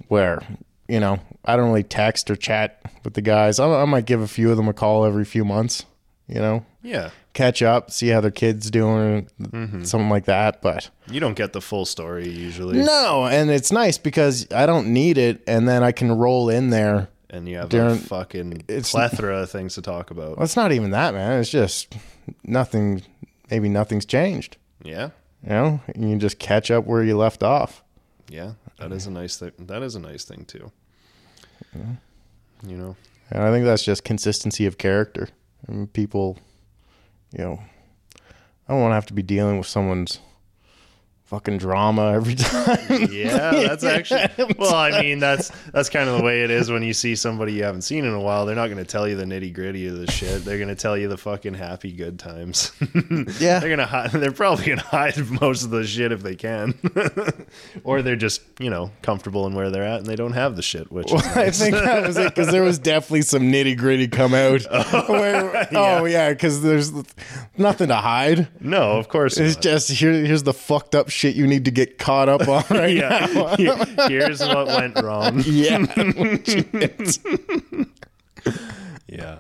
where 0.07 0.41
you 0.87 0.99
know 0.99 1.19
I 1.45 1.55
don't 1.55 1.67
really 1.69 1.83
text 1.83 2.29
or 2.29 2.35
chat 2.35 2.81
with 3.03 3.13
the 3.13 3.21
guys. 3.21 3.59
I, 3.59 3.67
I 3.81 3.85
might 3.85 4.05
give 4.05 4.21
a 4.21 4.27
few 4.27 4.51
of 4.51 4.57
them 4.57 4.67
a 4.67 4.73
call 4.73 5.05
every 5.05 5.25
few 5.25 5.43
months. 5.45 5.85
You 6.27 6.39
know, 6.41 6.65
Yeah. 6.81 7.11
Catch 7.37 7.61
up, 7.61 7.91
see 7.91 8.09
how 8.09 8.19
their 8.19 8.31
kids 8.31 8.69
doing, 8.69 9.29
Mm-hmm. 9.41 9.83
something 9.83 10.09
like 10.09 10.25
that. 10.25 10.61
But 10.61 10.89
You 11.09 11.19
don't 11.21 11.35
get 11.35 11.53
the 11.53 11.61
full 11.61 11.85
story 11.85 12.27
usually. 12.27 12.79
no, 12.83 13.25
and 13.25 13.49
it's 13.49 13.71
nice 13.71 13.97
because 13.97 14.45
I 14.51 14.65
don't 14.65 14.87
need 14.91 15.17
it, 15.17 15.41
and 15.47 15.67
then 15.69 15.83
I 15.83 15.91
can 15.93 16.11
roll 16.11 16.49
in 16.49 16.69
there. 16.71 17.07
and 17.29 17.47
you 17.47 17.57
have 17.57 17.73
a 17.73 17.95
fucking 17.95 18.63
it's- 18.67 18.91
plethora 18.91 19.41
of 19.43 19.51
things 19.51 19.75
to 19.75 19.81
talk 19.81 20.11
about. 20.11 20.37
Well, 20.37 20.43
it's 20.45 20.55
not 20.55 20.71
even 20.71 20.91
that, 20.91 21.13
man. 21.13 21.39
It's 21.39 21.49
just 21.49 21.95
nothing. 22.43 23.01
Maybe 23.51 23.69
nothing's 23.69 24.05
changed. 24.05 24.57
Yeah, 24.83 25.09
You 25.43 25.49
know, 25.49 25.79
you 25.87 26.09
can 26.09 26.19
just 26.19 26.39
catch 26.39 26.71
up 26.71 26.85
where 26.85 27.03
you 27.03 27.17
left 27.17 27.43
off. 27.43 27.83
yeah, 28.29 28.53
that 28.79 28.91
is 28.91 29.07
a 29.07 29.11
nice 29.11 29.37
thing. 29.37 29.51
That 29.59 29.81
is 29.83 29.95
a 29.95 29.99
nice 29.99 30.23
thing 30.25 30.45
too. 30.45 30.71
You 32.67 32.75
know, 32.77 32.95
And 33.29 33.43
I 33.43 33.51
think 33.51 33.65
that's 33.65 33.83
just 33.83 34.03
consistency 34.03 34.65
of 34.65 34.77
character. 34.77 35.29
And 35.67 35.91
people, 35.91 36.37
you 37.31 37.43
know, 37.43 37.59
I 38.67 38.73
don't 38.73 38.81
want 38.81 38.91
to 38.91 38.95
have 38.95 39.05
to 39.07 39.13
be 39.13 39.23
dealing 39.23 39.57
with 39.57 39.67
someone's 39.67 40.19
fucking 41.27 41.57
drama 41.59 42.13
every 42.13 42.35
time. 42.35 43.07
yeah, 43.11 43.51
that's 43.51 43.83
actually. 43.85 44.27
Well, 44.57 44.73
I 44.75 45.01
mean, 45.01 45.19
that's 45.19 45.51
that's 45.71 45.89
kind 45.89 46.09
of 46.09 46.17
the 46.17 46.23
way 46.23 46.43
it 46.43 46.49
is 46.51 46.71
when 46.71 46.83
you 46.83 46.93
see 46.93 47.15
somebody 47.15 47.53
you 47.53 47.63
haven't 47.63 47.81
seen 47.83 48.03
in 48.05 48.13
a 48.13 48.19
while. 48.19 48.45
They're 48.45 48.55
not 48.55 48.67
going 48.67 48.77
to 48.77 48.85
tell 48.85 49.07
you 49.07 49.15
the 49.15 49.25
nitty 49.25 49.53
gritty 49.53 49.87
of 49.87 49.97
the 49.97 50.09
shit. 50.11 50.43
They're 50.45 50.57
going 50.57 50.69
to 50.69 50.75
tell 50.75 50.97
you 50.97 51.07
the 51.07 51.17
fucking 51.17 51.53
happy 51.53 51.91
good 51.91 52.17
times. 52.19 52.71
Yeah. 53.39 53.59
they're 53.59 53.69
gonna 53.69 53.85
hide. 53.85 54.11
They're 54.11 54.31
probably 54.31 54.65
gonna 54.67 54.81
hide 54.81 55.17
most 55.41 55.63
of 55.63 55.69
the 55.69 55.85
shit 55.85 56.11
if 56.11 56.21
they 56.23 56.35
can, 56.35 56.73
or 57.83 58.01
they're 58.01 58.15
just 58.15 58.41
you 58.59 58.69
know 58.69 58.91
comfortable 59.01 59.45
in 59.47 59.53
where 59.53 59.69
they're 59.69 59.83
at 59.83 59.99
and 59.99 60.05
they 60.05 60.15
don't 60.15 60.33
have 60.33 60.55
the 60.55 60.61
shit. 60.61 60.91
Which 60.91 61.11
is 61.13 61.21
I 61.21 61.49
think 61.51 61.75
that 61.75 62.07
was 62.07 62.17
it 62.17 62.33
because 62.33 62.51
there 62.51 62.63
was 62.63 62.79
definitely 62.79 63.21
some 63.23 63.43
nitty 63.43 63.77
gritty 63.77 64.07
come 64.07 64.33
out. 64.33 64.65
Oh, 64.69 65.05
where, 65.11 65.67
Oh 65.73 66.05
yeah, 66.05 66.29
because 66.29 66.61
there's 66.61 66.91
nothing 67.57 67.87
to 67.89 67.95
hide. 67.95 68.47
no, 68.61 68.93
of 68.97 69.07
course 69.09 69.37
It's 69.37 69.55
not. 69.55 69.63
just 69.63 69.89
here. 69.91 70.11
Here's 70.13 70.43
the 70.43 70.53
fucked 70.53 70.95
up 70.95 71.09
shit 71.17 71.35
you 71.35 71.47
need 71.47 71.65
to 71.65 71.71
get 71.71 71.97
caught 71.97 72.29
up 72.29 72.47
on 72.47 72.63
right 72.69 72.95
now. 72.97 73.55
yeah. 73.59 74.07
Here's 74.07 74.39
what 74.39 74.67
went 74.67 75.01
wrong. 75.01 75.43
Yeah. 75.47 75.77
Yeah. 79.07 79.37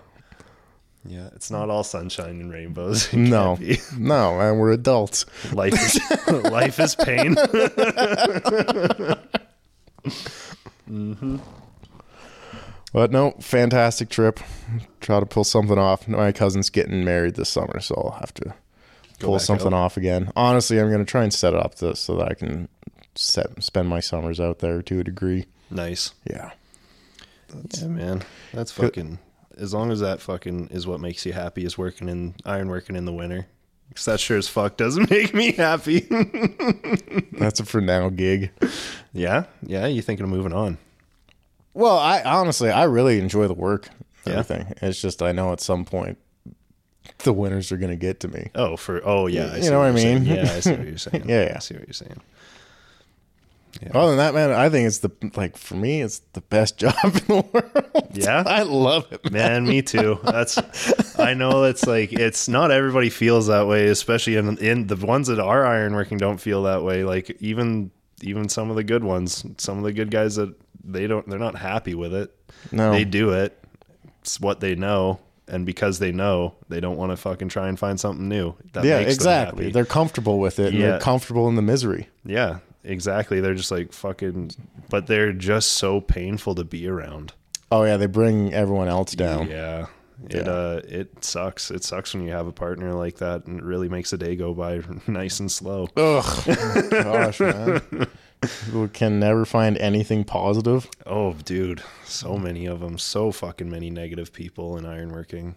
Yeah, 1.05 1.29
it's 1.35 1.49
not 1.49 1.69
all 1.69 1.83
sunshine 1.85 2.41
and 2.41 2.51
rainbows. 2.51 3.13
No, 3.13 3.57
no, 3.97 4.41
and 4.41 4.59
we're 4.59 4.71
adults. 4.71 5.25
Life 5.53 5.73
is 5.73 6.43
life 6.51 6.79
is 6.81 6.95
pain. 6.95 7.35
Mm-hmm. 10.89 11.37
But 12.91 13.11
no, 13.11 13.35
fantastic 13.39 14.09
trip. 14.09 14.41
Try 14.99 15.21
to 15.21 15.25
pull 15.25 15.45
something 15.45 15.77
off. 15.77 16.09
My 16.09 16.33
cousin's 16.33 16.69
getting 16.69 17.05
married 17.05 17.35
this 17.35 17.49
summer, 17.49 17.79
so 17.79 17.95
I'll 17.95 18.19
have 18.19 18.33
to 18.35 18.53
pull 19.19 19.39
something 19.39 19.67
out. 19.67 19.73
off 19.73 19.97
again. 19.97 20.31
Honestly, 20.35 20.79
I'm 20.79 20.87
going 20.89 21.05
to 21.05 21.09
try 21.11 21.23
and 21.23 21.33
set 21.33 21.53
it 21.53 21.59
up 21.59 21.75
to, 21.75 21.95
so 21.95 22.15
that 22.17 22.29
I 22.29 22.33
can 22.33 22.67
set, 23.15 23.63
spend 23.63 23.87
my 23.89 23.99
summers 23.99 24.39
out 24.39 24.59
there 24.59 24.81
to 24.81 24.99
a 24.99 25.03
degree. 25.03 25.45
nice. 25.69 26.13
Yeah. 26.29 26.51
Yeah, 27.79 27.87
man. 27.87 28.23
That's 28.53 28.71
fucking 28.71 29.19
as 29.57 29.73
long 29.73 29.89
as 29.91 30.01
that 30.01 30.21
fucking 30.21 30.67
is 30.67 30.85
what 30.85 30.99
makes 30.99 31.25
you 31.25 31.33
happy 31.33 31.63
is 31.65 31.77
working 31.77 32.09
in 32.09 32.35
iron 32.45 32.67
working 32.67 32.95
in 32.95 33.05
the 33.05 33.13
winter. 33.13 33.47
Cause 33.95 34.03
that 34.05 34.19
sure 34.19 34.37
as 34.37 34.47
fuck 34.49 34.75
doesn't 34.77 35.09
make 35.09 35.33
me 35.33 35.53
happy. 35.53 36.01
That's 37.31 37.59
a 37.61 37.65
for 37.65 37.79
now 37.81 38.09
gig. 38.09 38.51
yeah? 39.13 39.45
Yeah, 39.63 39.87
you 39.87 40.01
thinking 40.01 40.25
of 40.25 40.29
moving 40.29 40.51
on. 40.53 40.77
Well, 41.73 41.97
I 41.97 42.21
honestly, 42.21 42.69
I 42.69 42.83
really 42.83 43.17
enjoy 43.19 43.47
the 43.47 43.53
work. 43.53 43.87
and 44.25 44.33
Yeah. 44.33 44.39
Everything. 44.39 44.73
It's 44.81 45.01
just 45.01 45.21
I 45.23 45.31
know 45.31 45.53
at 45.53 45.61
some 45.61 45.85
point 45.85 46.17
the 47.19 47.33
winners 47.33 47.71
are 47.71 47.77
going 47.77 47.89
to 47.91 47.95
get 47.97 48.19
to 48.21 48.27
me. 48.27 48.49
Oh, 48.55 48.77
for 48.77 49.01
oh 49.05 49.27
yeah, 49.27 49.51
I 49.53 49.57
You 49.57 49.69
know 49.71 49.79
what 49.79 49.85
I 49.85 49.89
you're 49.89 49.97
saying. 49.99 50.23
mean? 50.23 50.35
Yeah, 50.35 50.41
I 50.53 50.59
see 50.59 50.71
what 50.75 50.87
you're 50.87 50.97
saying. 50.97 51.25
Yeah, 51.29 51.43
yeah. 51.45 51.53
I 51.55 51.59
see 51.59 51.75
what 51.75 51.87
you're 51.87 51.93
saying. 51.93 52.21
Yeah. 53.81 53.89
Other 53.93 54.07
than 54.15 54.17
that, 54.17 54.33
man, 54.33 54.51
I 54.51 54.69
think 54.69 54.87
it's 54.87 54.99
the 54.99 55.11
like 55.35 55.55
for 55.55 55.75
me, 55.75 56.01
it's 56.01 56.19
the 56.33 56.41
best 56.41 56.77
job 56.79 56.95
in 57.03 57.11
the 57.13 57.45
world. 57.53 58.07
Yeah? 58.13 58.43
I 58.45 58.63
love 58.63 59.11
it. 59.11 59.31
Man, 59.31 59.67
me 59.67 59.81
too. 59.83 60.19
That's 60.23 60.57
I 61.19 61.33
know 61.35 61.63
it's 61.65 61.85
like 61.85 62.11
it's 62.11 62.47
not 62.47 62.71
everybody 62.71 63.09
feels 63.09 63.47
that 63.47 63.67
way, 63.67 63.87
especially 63.87 64.35
in 64.35 64.57
in 64.57 64.87
the 64.87 64.95
ones 64.95 65.27
that 65.27 65.39
are 65.39 65.63
ironworking 65.63 66.17
don't 66.17 66.39
feel 66.39 66.63
that 66.63 66.83
way. 66.83 67.03
Like 67.03 67.37
even 67.39 67.91
even 68.23 68.49
some 68.49 68.71
of 68.71 68.75
the 68.77 68.83
good 68.83 69.03
ones, 69.03 69.45
some 69.57 69.77
of 69.77 69.83
the 69.83 69.93
good 69.93 70.09
guys 70.09 70.35
that 70.37 70.55
they 70.83 71.05
don't 71.05 71.27
they're 71.29 71.37
not 71.37 71.55
happy 71.55 71.93
with 71.93 72.15
it. 72.15 72.33
No. 72.71 72.91
They 72.91 73.03
do 73.05 73.31
it. 73.31 73.63
It's 74.21 74.39
what 74.39 74.59
they 74.59 74.73
know. 74.73 75.19
And 75.49 75.65
because 75.65 75.99
they 75.99 76.11
know, 76.11 76.55
they 76.67 76.79
don't 76.81 76.97
want 76.97 77.11
to 77.11 77.17
fucking 77.17 77.47
try 77.49 77.69
and 77.69 77.79
find 77.79 77.99
something 77.99 78.27
new. 78.27 78.55
That 78.73 78.83
Yeah, 78.83 78.99
exactly. 78.99 79.71
They're 79.71 79.85
comfortable 79.85 80.39
with 80.39 80.59
it. 80.59 80.67
And 80.73 80.77
Yeah. 80.77 80.87
they're 80.91 80.99
comfortable 80.99 81.47
in 81.47 81.55
the 81.55 81.61
misery. 81.61 82.09
Yeah, 82.25 82.59
exactly. 82.83 83.39
They're 83.39 83.53
just 83.55 83.71
like 83.71 83.93
fucking, 83.93 84.51
but 84.89 85.07
they're 85.07 85.31
just 85.33 85.73
so 85.73 86.01
painful 86.01 86.55
to 86.55 86.63
be 86.65 86.87
around. 86.87 87.31
Oh 87.71 87.83
yeah, 87.83 87.95
they 87.97 88.07
bring 88.07 88.53
everyone 88.53 88.87
else 88.89 89.13
down. 89.15 89.49
Yeah. 89.49 89.85
It 90.29 90.45
Yeah. 90.45 90.51
uh 90.51 90.81
it 90.87 91.23
sucks. 91.23 91.69
It 91.71 91.83
sucks 91.83 92.13
when 92.13 92.23
you 92.25 92.31
have 92.31 92.47
a 92.47 92.51
partner 92.51 92.93
like 92.93 93.17
that 93.17 93.45
and 93.45 93.59
it 93.59 93.63
really 93.63 93.87
makes 93.87 94.09
the 94.11 94.17
day 94.17 94.35
go 94.35 94.53
by 94.53 94.81
nice 95.07 95.39
and 95.39 95.51
slow. 95.51 95.87
Ugh, 95.95 96.45
gosh, 96.89 97.39
man. 97.39 97.81
People 98.65 98.87
can 98.87 99.19
never 99.19 99.45
find 99.45 99.77
anything 99.77 100.23
positive. 100.23 100.89
Oh, 101.05 101.33
dude, 101.33 101.83
so 102.05 102.37
many 102.37 102.65
of 102.65 102.79
them, 102.79 102.97
so 102.97 103.31
fucking 103.31 103.69
many 103.69 103.89
negative 103.89 104.33
people 104.33 104.77
in 104.77 104.85
ironworking. 104.85 105.55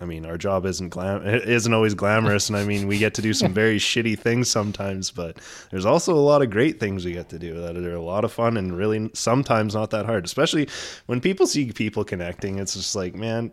I 0.00 0.04
mean, 0.04 0.24
our 0.26 0.38
job 0.38 0.64
isn't 0.64 0.90
glam 0.90 1.26
it 1.26 1.48
isn't 1.48 1.72
always 1.72 1.94
glamorous 1.94 2.48
and 2.48 2.56
I 2.56 2.64
mean, 2.64 2.86
we 2.86 2.98
get 2.98 3.14
to 3.14 3.22
do 3.22 3.34
some 3.34 3.52
very 3.62 3.78
shitty 3.78 4.18
things 4.18 4.48
sometimes, 4.48 5.10
but 5.10 5.38
there's 5.70 5.86
also 5.86 6.14
a 6.14 6.20
lot 6.20 6.42
of 6.42 6.50
great 6.50 6.78
things 6.78 7.04
we 7.04 7.12
get 7.12 7.28
to 7.30 7.38
do 7.38 7.60
that 7.60 7.76
are 7.76 7.94
a 7.94 8.00
lot 8.00 8.24
of 8.24 8.32
fun 8.32 8.56
and 8.56 8.76
really 8.76 9.10
sometimes 9.14 9.74
not 9.74 9.90
that 9.90 10.06
hard, 10.06 10.24
especially 10.24 10.68
when 11.06 11.20
people 11.20 11.46
see 11.46 11.72
people 11.72 12.04
connecting. 12.04 12.58
It's 12.58 12.74
just 12.74 12.94
like, 12.94 13.14
man, 13.14 13.52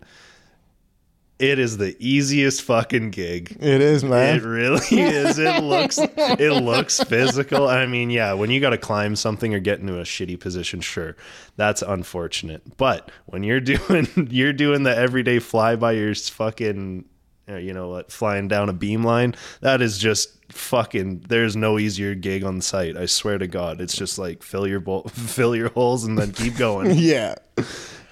it 1.37 1.59
is 1.59 1.77
the 1.77 1.95
easiest 1.99 2.61
fucking 2.61 3.11
gig. 3.11 3.57
It 3.59 3.81
is, 3.81 4.03
man. 4.03 4.37
It 4.37 4.43
really 4.43 4.85
is. 4.91 5.37
It 5.37 5.63
looks 5.63 5.97
it 5.97 6.63
looks 6.63 7.03
physical. 7.03 7.67
I 7.67 7.85
mean, 7.85 8.09
yeah, 8.09 8.33
when 8.33 8.49
you 8.49 8.61
got 8.61 8.69
to 8.69 8.77
climb 8.77 9.15
something 9.15 9.53
or 9.53 9.59
get 9.59 9.79
into 9.79 9.99
a 9.99 10.03
shitty 10.03 10.39
position, 10.39 10.79
sure, 10.79 11.17
that's 11.57 11.81
unfortunate. 11.81 12.77
But 12.77 13.11
when 13.25 13.43
you're 13.43 13.59
doing 13.61 14.07
you're 14.31 14.53
doing 14.53 14.83
the 14.83 14.95
everyday 14.95 15.39
fly 15.39 15.75
by 15.75 15.93
your 15.93 16.15
fucking 16.15 17.05
uh, 17.47 17.57
you 17.57 17.73
know 17.73 17.89
what, 17.89 18.11
flying 18.11 18.47
down 18.47 18.69
a 18.69 18.73
beam 18.73 19.03
line, 19.03 19.35
that 19.59 19.81
is 19.81 19.97
just 19.97 20.29
fucking 20.53 21.25
there's 21.27 21.55
no 21.55 21.77
easier 21.77 22.15
gig 22.15 22.45
on 22.45 22.61
site. 22.61 22.95
I 22.95 23.07
swear 23.07 23.37
to 23.37 23.47
god. 23.47 23.81
It's 23.81 23.95
just 23.95 24.17
like 24.17 24.41
fill 24.41 24.65
your 24.65 24.79
bowl, 24.79 25.03
fill 25.09 25.53
your 25.55 25.69
holes 25.69 26.05
and 26.05 26.17
then 26.17 26.31
keep 26.31 26.55
going, 26.55 26.91
yeah. 26.97 27.35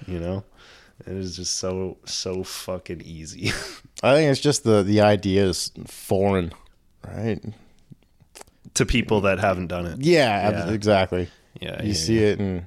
you 0.06 0.20
know? 0.20 0.44
It 1.06 1.12
is 1.16 1.36
just 1.36 1.56
so 1.58 1.98
so 2.04 2.42
fucking 2.44 3.02
easy. 3.02 3.48
I 4.02 4.14
think 4.14 4.30
it's 4.30 4.40
just 4.40 4.64
the 4.64 4.82
the 4.82 5.00
idea 5.02 5.44
is 5.46 5.70
foreign, 5.86 6.52
right? 7.06 7.40
to 8.74 8.84
people 8.84 9.20
that 9.20 9.38
haven't 9.38 9.68
done 9.68 9.86
it. 9.86 10.00
Yeah, 10.00 10.50
Yeah. 10.50 10.70
exactly. 10.72 11.28
Yeah, 11.60 11.80
You 11.82 11.88
yeah, 11.88 11.94
see 11.94 12.18
it, 12.18 12.40
and 12.40 12.66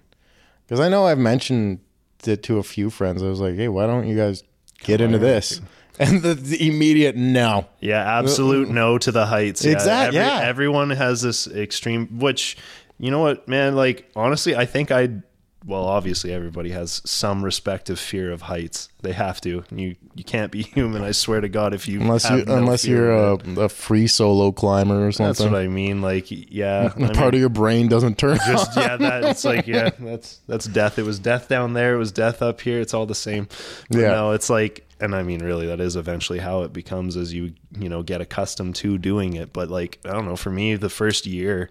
because 0.66 0.80
I 0.80 0.88
know 0.88 1.06
I've 1.06 1.18
mentioned 1.18 1.80
it 2.26 2.44
to 2.44 2.58
a 2.60 2.64
few 2.64 2.90
friends. 2.90 3.22
I 3.22 3.28
was 3.28 3.40
like, 3.42 3.56
"Hey, 3.56 3.68
why 3.68 3.86
don't 3.88 4.08
you 4.08 4.16
guys 4.16 4.44
get 4.84 5.02
into 5.02 5.18
this?" 5.18 5.60
And 6.00 6.22
the, 6.22 6.36
the 6.36 6.68
immediate 6.68 7.16
no. 7.16 7.66
Yeah, 7.80 8.20
absolute 8.20 8.70
no 8.70 9.00
to 9.00 9.12
the 9.12 9.26
heights. 9.26 9.66
Yeah, 9.66 9.72
Exact- 9.72 10.14
every- 10.14 10.20
yeah. 10.20 10.42
Everyone 10.44 10.92
has 10.92 11.24
this 11.24 11.48
extreme, 11.48 12.20
which, 12.20 12.56
you 13.00 13.10
know 13.10 13.18
what, 13.20 13.48
man, 13.48 13.76
like, 13.76 14.08
honestly, 14.16 14.56
I 14.56 14.66
think 14.68 14.92
I'd 14.92 15.24
well, 15.66 15.86
obviously 15.86 16.32
everybody 16.32 16.70
has 16.72 17.02
some 17.04 17.44
respective 17.44 18.00
fear 18.00 18.32
of 18.32 18.44
heights. 18.44 18.90
They 19.02 19.12
have 19.14 19.42
to. 19.42 19.64
You 19.72 19.96
you 20.16 20.24
can't 20.24 20.52
be 20.52 20.62
human. 20.76 21.04
I 21.04 21.12
swear 21.12 21.42
to 21.42 21.50
God, 21.50 21.74
if 21.74 21.88
you 21.88 22.00
Unless 22.02 22.30
you 22.30 22.46
no 22.46 22.56
unless 22.56 22.86
you're 22.86 23.12
a, 23.12 23.34
a 23.60 23.70
free 23.70 24.08
solo 24.08 24.52
climber 24.52 24.96
or 25.06 25.10
it. 25.10 25.16
that's 25.18 25.40
something. 25.40 25.52
what 25.52 25.62
I 25.62 25.68
mean. 25.68 26.02
Like, 26.02 26.26
yeah, 26.30 26.90
part 27.14 27.34
of 27.34 27.40
your 27.40 27.50
brain 27.50 27.88
doesn't 27.88 28.18
turn 28.18 28.38
just 28.46 28.76
yeah 28.78 28.96
that 28.98 29.24
it's 29.24 29.44
like 29.44 29.68
yeah 29.68 29.90
that's 30.00 30.40
that's 30.48 30.66
death 30.66 31.00
it 31.00 31.04
was 31.04 31.20
death 31.20 31.48
down 31.50 31.74
there 31.74 31.96
it 31.96 31.98
was 31.98 32.12
death 32.12 32.42
up 32.42 32.62
here 32.62 32.80
it's 32.80 32.94
all 32.94 33.06
the 33.06 33.16
same 33.16 33.48
but 33.90 34.00
Yeah. 34.00 34.12
no 34.12 34.32
it's 34.32 34.50
like 34.50 34.86
and 35.00 35.16
i 35.16 35.22
mean 35.24 35.44
really 35.44 35.68
that 35.68 35.80
is 35.80 35.96
eventually 35.96 36.40
how 36.40 36.64
it 36.64 36.74
becomes 36.74 37.16
as 37.18 37.34
you 37.34 37.54
you 37.80 37.90
know 37.90 38.04
get 38.04 38.22
accustomed 38.22 38.76
to 38.78 38.98
doing 38.98 39.34
it 39.34 39.54
but 39.54 39.70
like 39.70 40.00
i 40.06 40.12
don't 40.12 40.26
know 40.26 40.36
for 40.36 40.50
me 40.50 40.76
the 40.76 40.90
first 40.90 41.26
year 41.26 41.70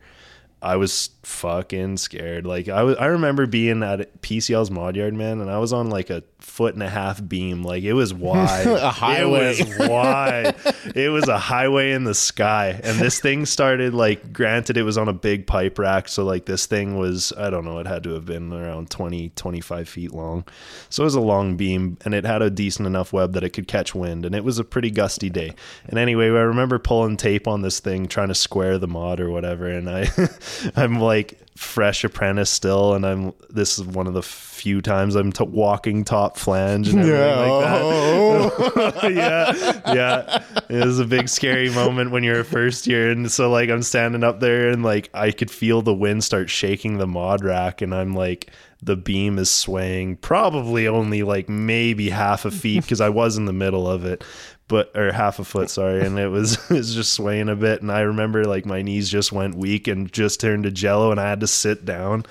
I 0.63 0.77
was 0.77 1.11
fucking 1.23 1.99
scared. 1.99 2.47
Like 2.47 2.69
I 2.69 2.83
was, 2.83 2.97
I 2.97 3.07
remember 3.07 3.47
being 3.47 3.83
at 3.83 4.23
PCL's 4.23 4.71
mod 4.71 4.97
yard, 4.97 5.15
man, 5.15 5.41
and 5.41 5.51
I 5.51 5.59
was 5.59 5.73
on 5.73 5.91
like 5.91 6.11
a 6.11 6.23
foot 6.47 6.75
and 6.75 6.83
a 6.83 6.89
half 6.89 7.27
beam. 7.27 7.63
Like 7.63 7.83
it 7.83 7.93
was 7.93 8.15
wide, 8.15 8.67
A 8.67 8.91
highway. 8.91 9.57
It 9.59 9.69
was 9.69 9.89
wide. 9.89 10.55
it 10.95 11.11
was 11.11 11.29
a 11.29 11.39
highway 11.39 11.93
in 11.93 12.05
the 12.05 12.15
sky, 12.15 12.81
and 12.83 12.99
this 12.99 13.21
thing 13.21 13.45
started 13.45 13.93
like. 13.93 14.33
Granted, 14.33 14.77
it 14.77 14.83
was 14.83 14.97
on 14.97 15.09
a 15.09 15.13
big 15.13 15.47
pipe 15.47 15.79
rack, 15.79 16.09
so 16.09 16.25
like 16.25 16.47
this 16.47 16.67
thing 16.67 16.99
was, 16.99 17.33
I 17.37 17.51
don't 17.51 17.65
know, 17.65 17.79
it 17.79 17.87
had 17.87 18.03
to 18.05 18.11
have 18.15 18.27
been 18.27 18.53
around 18.53 18.91
20, 18.91 19.31
25 19.31 19.89
feet 19.89 20.13
long. 20.13 20.45
So 20.89 21.03
it 21.03 21.05
was 21.05 21.15
a 21.15 21.21
long 21.21 21.57
beam, 21.57 21.99
and 22.05 22.15
it 22.15 22.25
had 22.25 22.43
a 22.43 22.51
decent 22.51 22.87
enough 22.87 23.13
web 23.13 23.33
that 23.33 23.45
it 23.45 23.51
could 23.51 23.67
catch 23.69 23.95
wind, 23.95 24.25
and 24.25 24.35
it 24.35 24.45
was 24.45 24.59
a 24.59 24.65
pretty 24.65 24.91
gusty 24.91 25.31
day. 25.31 25.55
And 25.87 25.99
anyway, 25.99 26.27
I 26.27 26.43
remember 26.43 26.79
pulling 26.79 27.17
tape 27.17 27.49
on 27.49 27.63
this 27.63 27.81
thing, 27.81 28.07
trying 28.07 28.29
to 28.29 28.35
square 28.35 28.79
the 28.79 28.89
mod 28.89 29.21
or 29.21 29.31
whatever, 29.31 29.69
and 29.69 29.89
I, 29.91 30.09
I'm 30.77 31.01
like 31.01 31.39
fresh 31.57 32.05
apprentice 32.05 32.51
still, 32.51 32.95
and 32.95 33.05
I'm 33.05 33.33
this 33.51 33.79
is 33.79 33.85
one 33.85 34.07
of 34.07 34.15
the 34.15 34.23
few 34.23 34.81
times 34.81 35.15
I'm 35.15 35.33
t- 35.33 35.45
walking 35.45 36.05
top 36.05 36.37
flange 36.37 36.89
and 36.89 37.01
everything 37.01 37.51
like 37.51 37.65
that. 37.65 37.81
Oh. 37.83 38.93
yeah, 39.09 39.95
yeah. 39.95 40.45
It 40.69 40.85
was 40.85 40.99
a 40.99 41.05
big 41.05 41.29
scary 41.29 41.71
moment 41.71 42.11
when 42.11 42.23
you're 42.23 42.41
a 42.41 42.45
first 42.45 42.87
year, 42.87 43.11
and 43.11 43.31
so 43.31 43.51
like 43.51 43.71
I'm 43.71 43.83
standing 43.83 44.23
up 44.23 44.41
there, 44.41 44.69
and 44.69 44.83
like 44.83 45.11
I 45.15 45.31
could 45.31 45.51
feel 45.51 45.83
the 45.83 45.95
wind 45.95 46.25
start 46.25 46.51
shaking 46.51 46.99
the 46.99 47.07
mod 47.07 47.43
rack, 47.43 47.81
and 47.81 47.95
I'm 47.95 48.15
like 48.15 48.51
the 48.83 48.97
beam 48.97 49.39
is 49.39 49.51
swaying, 49.51 50.17
probably 50.17 50.87
only 50.87 51.23
like 51.23 51.49
maybe 51.49 52.11
half 52.11 52.45
a 52.45 52.51
feet 52.51 52.83
because 52.83 53.01
I 53.01 53.09
was 53.09 53.37
in 53.37 53.47
the 53.47 53.53
middle 53.53 53.89
of 53.89 54.05
it. 54.05 54.23
But 54.69 54.97
or 54.97 55.13
half 55.13 55.39
a 55.39 55.45
foot, 55.45 55.71
sorry, 55.71 56.05
and 56.05 56.19
it 56.19 56.29
was 56.29 56.55
it 56.71 56.75
was 56.75 56.95
just 56.95 57.13
swaying 57.13 57.49
a 57.49 57.57
bit, 57.57 57.83
and 57.83 57.91
I 57.93 58.01
remember 58.01 58.45
like 58.45 58.67
my 58.67 58.83
knees 58.83 59.09
just 59.09 59.33
went 59.33 59.55
weak 59.55 59.87
and 59.87 60.13
just 60.13 60.41
turned 60.41 60.65
to 60.65 60.71
jello, 60.71 61.11
and 61.11 61.21
I 61.21 61.29
had 61.29 61.41
to 61.41 61.47
sit 61.47 61.85
down, 61.85 62.25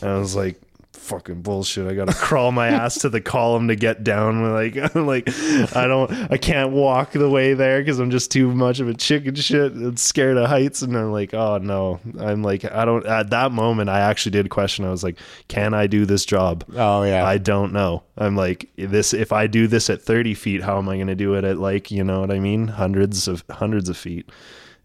and 0.00 0.10
I 0.10 0.18
was 0.18 0.34
like, 0.34 0.60
fucking 1.02 1.42
bullshit. 1.42 1.86
I 1.86 1.94
gotta 1.94 2.14
crawl 2.14 2.52
my 2.52 2.68
ass 2.68 2.98
to 2.98 3.08
the 3.08 3.20
column 3.20 3.68
to 3.68 3.76
get 3.76 4.02
down. 4.04 4.22
Like, 4.52 4.76
I'm 4.76 5.06
like, 5.06 5.28
I 5.74 5.86
don't, 5.86 6.10
I 6.30 6.36
can't 6.36 6.72
walk 6.72 7.12
the 7.12 7.28
way 7.28 7.54
there 7.54 7.80
because 7.80 7.98
I'm 7.98 8.10
just 8.10 8.30
too 8.30 8.52
much 8.54 8.80
of 8.80 8.88
a 8.88 8.94
chicken 8.94 9.34
shit 9.34 9.72
and 9.72 9.98
scared 9.98 10.36
of 10.36 10.48
heights. 10.48 10.82
And 10.82 10.96
I'm 10.96 11.10
like, 11.10 11.32
oh 11.34 11.58
no, 11.58 12.00
I'm 12.20 12.42
like, 12.42 12.64
I 12.64 12.84
don't. 12.84 13.04
At 13.06 13.30
that 13.30 13.50
moment, 13.50 13.88
I 13.90 14.00
actually 14.00 14.32
did 14.32 14.50
question. 14.50 14.84
I 14.84 14.90
was 14.90 15.02
like, 15.02 15.18
can 15.48 15.74
I 15.74 15.86
do 15.86 16.06
this 16.06 16.24
job? 16.24 16.64
Oh 16.76 17.02
yeah. 17.02 17.26
I 17.26 17.38
don't 17.38 17.72
know. 17.72 18.02
I'm 18.16 18.36
like 18.36 18.68
this. 18.76 19.14
If 19.14 19.32
I 19.32 19.46
do 19.46 19.66
this 19.66 19.90
at 19.90 20.02
30 20.02 20.34
feet, 20.34 20.62
how 20.62 20.78
am 20.78 20.88
I 20.88 20.96
to 21.06 21.14
do 21.14 21.34
it 21.34 21.44
at 21.44 21.58
like 21.58 21.90
you 21.90 22.04
know 22.04 22.20
what 22.20 22.30
I 22.30 22.38
mean? 22.38 22.68
Hundreds 22.68 23.26
of 23.28 23.44
hundreds 23.50 23.88
of 23.88 23.96
feet. 23.96 24.28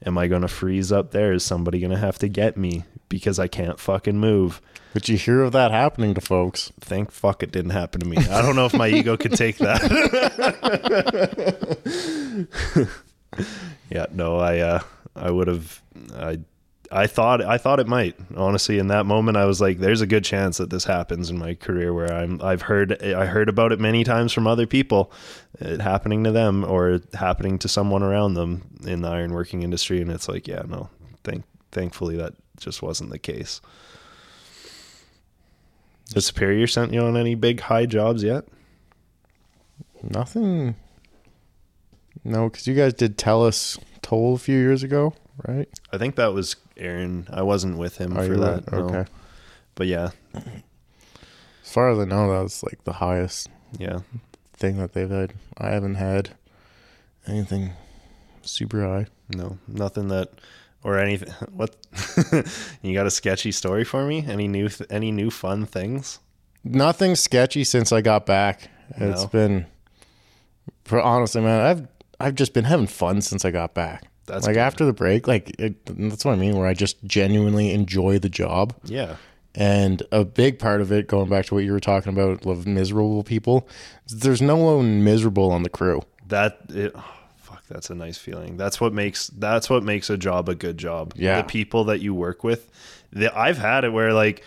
Am 0.05 0.17
I 0.17 0.27
going 0.27 0.43
to 0.43 0.47
freeze 0.47 0.91
up 0.91 1.11
there? 1.11 1.33
Is 1.33 1.43
somebody 1.43 1.79
going 1.79 1.91
to 1.91 1.97
have 1.97 2.19
to 2.19 2.27
get 2.27 2.57
me 2.57 2.85
because 3.09 3.39
I 3.39 3.47
can't 3.47 3.79
fucking 3.79 4.19
move? 4.19 4.61
but 4.97 5.07
you 5.07 5.15
hear 5.15 5.43
of 5.43 5.51
that 5.51 5.69
happening 5.69 6.15
to 6.15 6.21
folks. 6.21 6.71
thank 6.79 7.11
fuck 7.11 7.43
it 7.43 7.51
didn't 7.51 7.69
happen 7.69 8.01
to 8.01 8.07
me. 8.07 8.17
I 8.17 8.41
don't 8.41 8.55
know 8.55 8.65
if 8.65 8.73
my 8.73 8.87
ego 8.87 9.15
could 9.15 9.33
take 9.33 9.59
that. 9.59 9.79
yeah, 13.91 14.07
no, 14.11 14.37
I 14.37 14.57
uh 14.57 14.79
I 15.15 15.29
would 15.29 15.47
have 15.47 15.83
I 16.15 16.39
I 16.91 17.07
thought 17.07 17.41
I 17.41 17.57
thought 17.57 17.79
it 17.79 17.87
might. 17.87 18.15
Honestly, 18.35 18.79
in 18.79 18.87
that 18.87 19.05
moment 19.05 19.37
I 19.37 19.45
was 19.45 19.59
like 19.59 19.79
there's 19.79 20.01
a 20.01 20.07
good 20.07 20.23
chance 20.23 20.57
that 20.57 20.69
this 20.69 20.85
happens 20.85 21.29
in 21.29 21.37
my 21.37 21.55
career 21.55 21.93
where 21.93 22.11
I'm 22.11 22.41
I've 22.41 22.61
heard 22.63 23.01
I 23.03 23.25
heard 23.25 23.49
about 23.49 23.71
it 23.71 23.79
many 23.79 24.03
times 24.03 24.31
from 24.33 24.47
other 24.47 24.65
people 24.67 25.11
it 25.59 25.81
happening 25.81 26.23
to 26.23 26.31
them 26.31 26.63
or 26.63 27.01
happening 27.13 27.57
to 27.59 27.67
someone 27.67 28.03
around 28.03 28.35
them 28.35 28.79
in 28.85 29.01
the 29.01 29.09
ironworking 29.09 29.63
industry 29.63 30.01
and 30.01 30.11
it's 30.11 30.27
like 30.29 30.47
yeah, 30.47 30.63
no. 30.67 30.89
Thank 31.23 31.43
thankfully 31.71 32.15
that 32.17 32.33
just 32.57 32.81
wasn't 32.81 33.09
the 33.09 33.19
case. 33.19 33.61
Has 36.13 36.25
Superior 36.25 36.67
sent 36.67 36.93
you 36.93 37.01
on 37.01 37.17
any 37.17 37.35
big 37.35 37.59
high 37.61 37.85
jobs 37.85 38.23
yet? 38.23 38.45
Nothing. 40.01 40.75
No, 42.23 42.49
because 42.49 42.67
you 42.67 42.75
guys 42.75 42.93
did 42.93 43.17
tell 43.17 43.45
us 43.45 43.77
toll 44.01 44.35
a 44.35 44.37
few 44.37 44.57
years 44.57 44.83
ago, 44.83 45.13
right? 45.45 45.67
I 45.91 45.97
think 45.97 46.15
that 46.15 46.33
was 46.33 46.55
Aaron. 46.77 47.27
I 47.31 47.41
wasn't 47.43 47.77
with 47.77 47.97
him 47.97 48.15
for 48.15 48.37
that. 48.37 48.71
were? 48.71 48.77
no. 48.79 48.85
Okay. 48.85 49.05
But 49.75 49.87
yeah, 49.87 50.09
As 50.33 51.71
far 51.71 51.89
as 51.91 51.99
I 51.99 52.05
know, 52.05 52.31
that 52.31 52.41
was 52.43 52.63
like 52.63 52.83
the 52.83 52.93
highest 52.93 53.49
yeah. 53.77 53.99
thing 54.53 54.77
that 54.77 54.93
they've 54.93 55.09
had. 55.09 55.33
I 55.57 55.69
haven't 55.69 55.95
had 55.95 56.31
anything 57.27 57.71
super 58.41 58.81
high. 58.83 59.07
No, 59.29 59.57
nothing 59.67 60.07
that 60.07 60.29
or 60.83 60.97
anything. 60.97 61.33
What 61.51 61.75
you 62.81 62.93
got 62.93 63.05
a 63.05 63.11
sketchy 63.11 63.51
story 63.51 63.83
for 63.83 64.05
me? 64.05 64.25
Any 64.27 64.47
new 64.47 64.69
th- 64.69 64.89
any 64.89 65.11
new 65.11 65.29
fun 65.29 65.65
things? 65.65 66.19
Nothing 66.63 67.15
sketchy 67.15 67.63
since 67.63 67.91
I 67.91 68.01
got 68.01 68.25
back. 68.25 68.69
It's 68.97 69.23
No. 69.23 69.27
been, 69.27 69.65
for 70.85 70.99
honestly, 71.01 71.41
man, 71.41 71.61
I've 71.61 71.87
I've 72.19 72.35
just 72.35 72.53
been 72.53 72.63
having 72.65 72.87
fun 72.87 73.21
since 73.21 73.45
I 73.45 73.51
got 73.51 73.73
back. 73.73 74.03
That's 74.27 74.45
like 74.45 74.55
good. 74.55 74.61
after 74.61 74.85
the 74.85 74.93
break, 74.93 75.27
like 75.27 75.59
it, 75.59 75.85
that's 75.85 76.23
what 76.23 76.33
I 76.33 76.35
mean. 76.35 76.57
Where 76.57 76.67
I 76.67 76.73
just 76.73 77.03
genuinely 77.03 77.71
enjoy 77.71 78.19
the 78.19 78.29
job. 78.29 78.75
Yeah. 78.83 79.15
And 79.55 80.03
a 80.11 80.23
big 80.23 80.59
part 80.59 80.81
of 80.81 80.91
it, 80.91 81.07
going 81.07 81.29
back 81.29 81.47
to 81.47 81.55
what 81.55 81.63
you 81.63 81.71
were 81.71 81.79
talking 81.79 82.13
about, 82.13 82.45
of 82.45 82.67
miserable 82.67 83.23
people, 83.23 83.67
there's 84.07 84.41
no 84.41 84.55
one 84.55 85.03
miserable 85.03 85.49
on 85.49 85.63
the 85.63 85.69
crew. 85.69 86.03
That 86.27 86.59
it, 86.69 86.91
oh, 86.93 87.03
fuck. 87.37 87.65
That's 87.67 87.89
a 87.89 87.95
nice 87.95 88.19
feeling. 88.19 88.57
That's 88.57 88.79
what 88.79 88.93
makes 88.93 89.27
that's 89.27 89.69
what 89.69 89.83
makes 89.83 90.09
a 90.11 90.17
job 90.17 90.47
a 90.49 90.55
good 90.55 90.77
job. 90.77 91.13
Yeah. 91.15 91.41
The 91.41 91.47
people 91.47 91.85
that 91.85 92.01
you 92.01 92.13
work 92.13 92.43
with. 92.43 92.69
The, 93.11 93.35
I've 93.35 93.57
had 93.57 93.83
it 93.83 93.89
where 93.89 94.13
like 94.13 94.43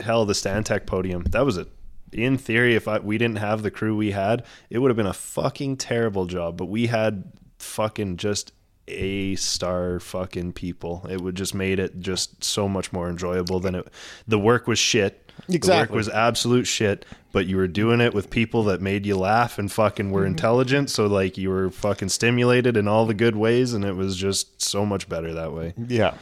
hell 0.00 0.24
the 0.24 0.32
Stantec 0.32 0.86
podium. 0.86 1.22
That 1.24 1.44
was 1.44 1.56
a 1.56 1.66
in 2.12 2.38
theory 2.38 2.74
if 2.74 2.88
I, 2.88 2.98
we 2.98 3.18
didn't 3.18 3.38
have 3.38 3.62
the 3.62 3.70
crew 3.70 3.94
we 3.96 4.12
had, 4.12 4.44
it 4.70 4.78
would 4.78 4.90
have 4.90 4.96
been 4.96 5.06
a 5.06 5.12
fucking 5.12 5.76
terrible 5.76 6.26
job. 6.26 6.56
But 6.56 6.66
we 6.66 6.86
had 6.86 7.32
fucking 7.58 8.16
just 8.16 8.52
a 8.88 9.36
star 9.36 10.00
fucking 10.00 10.52
people. 10.52 11.06
It 11.08 11.20
would 11.20 11.34
just 11.34 11.54
made 11.54 11.78
it 11.78 12.00
just 12.00 12.42
so 12.42 12.68
much 12.68 12.92
more 12.92 13.08
enjoyable 13.08 13.60
than 13.60 13.74
it. 13.74 13.88
The 14.26 14.38
work 14.38 14.66
was 14.66 14.78
shit. 14.78 15.24
Exactly. 15.48 15.86
The 15.86 15.92
work 15.92 15.96
was 15.96 16.08
absolute 16.08 16.66
shit, 16.66 17.06
but 17.32 17.46
you 17.46 17.56
were 17.56 17.68
doing 17.68 18.00
it 18.00 18.12
with 18.12 18.30
people 18.30 18.64
that 18.64 18.80
made 18.80 19.06
you 19.06 19.16
laugh 19.16 19.58
and 19.58 19.70
fucking 19.70 20.10
were 20.10 20.22
mm-hmm. 20.22 20.30
intelligent. 20.30 20.90
So 20.90 21.06
like 21.06 21.38
you 21.38 21.50
were 21.50 21.70
fucking 21.70 22.08
stimulated 22.08 22.76
in 22.76 22.88
all 22.88 23.06
the 23.06 23.14
good 23.14 23.36
ways, 23.36 23.72
and 23.72 23.84
it 23.84 23.94
was 23.94 24.16
just 24.16 24.60
so 24.60 24.84
much 24.84 25.08
better 25.08 25.34
that 25.34 25.52
way. 25.52 25.74
Yeah. 25.76 26.14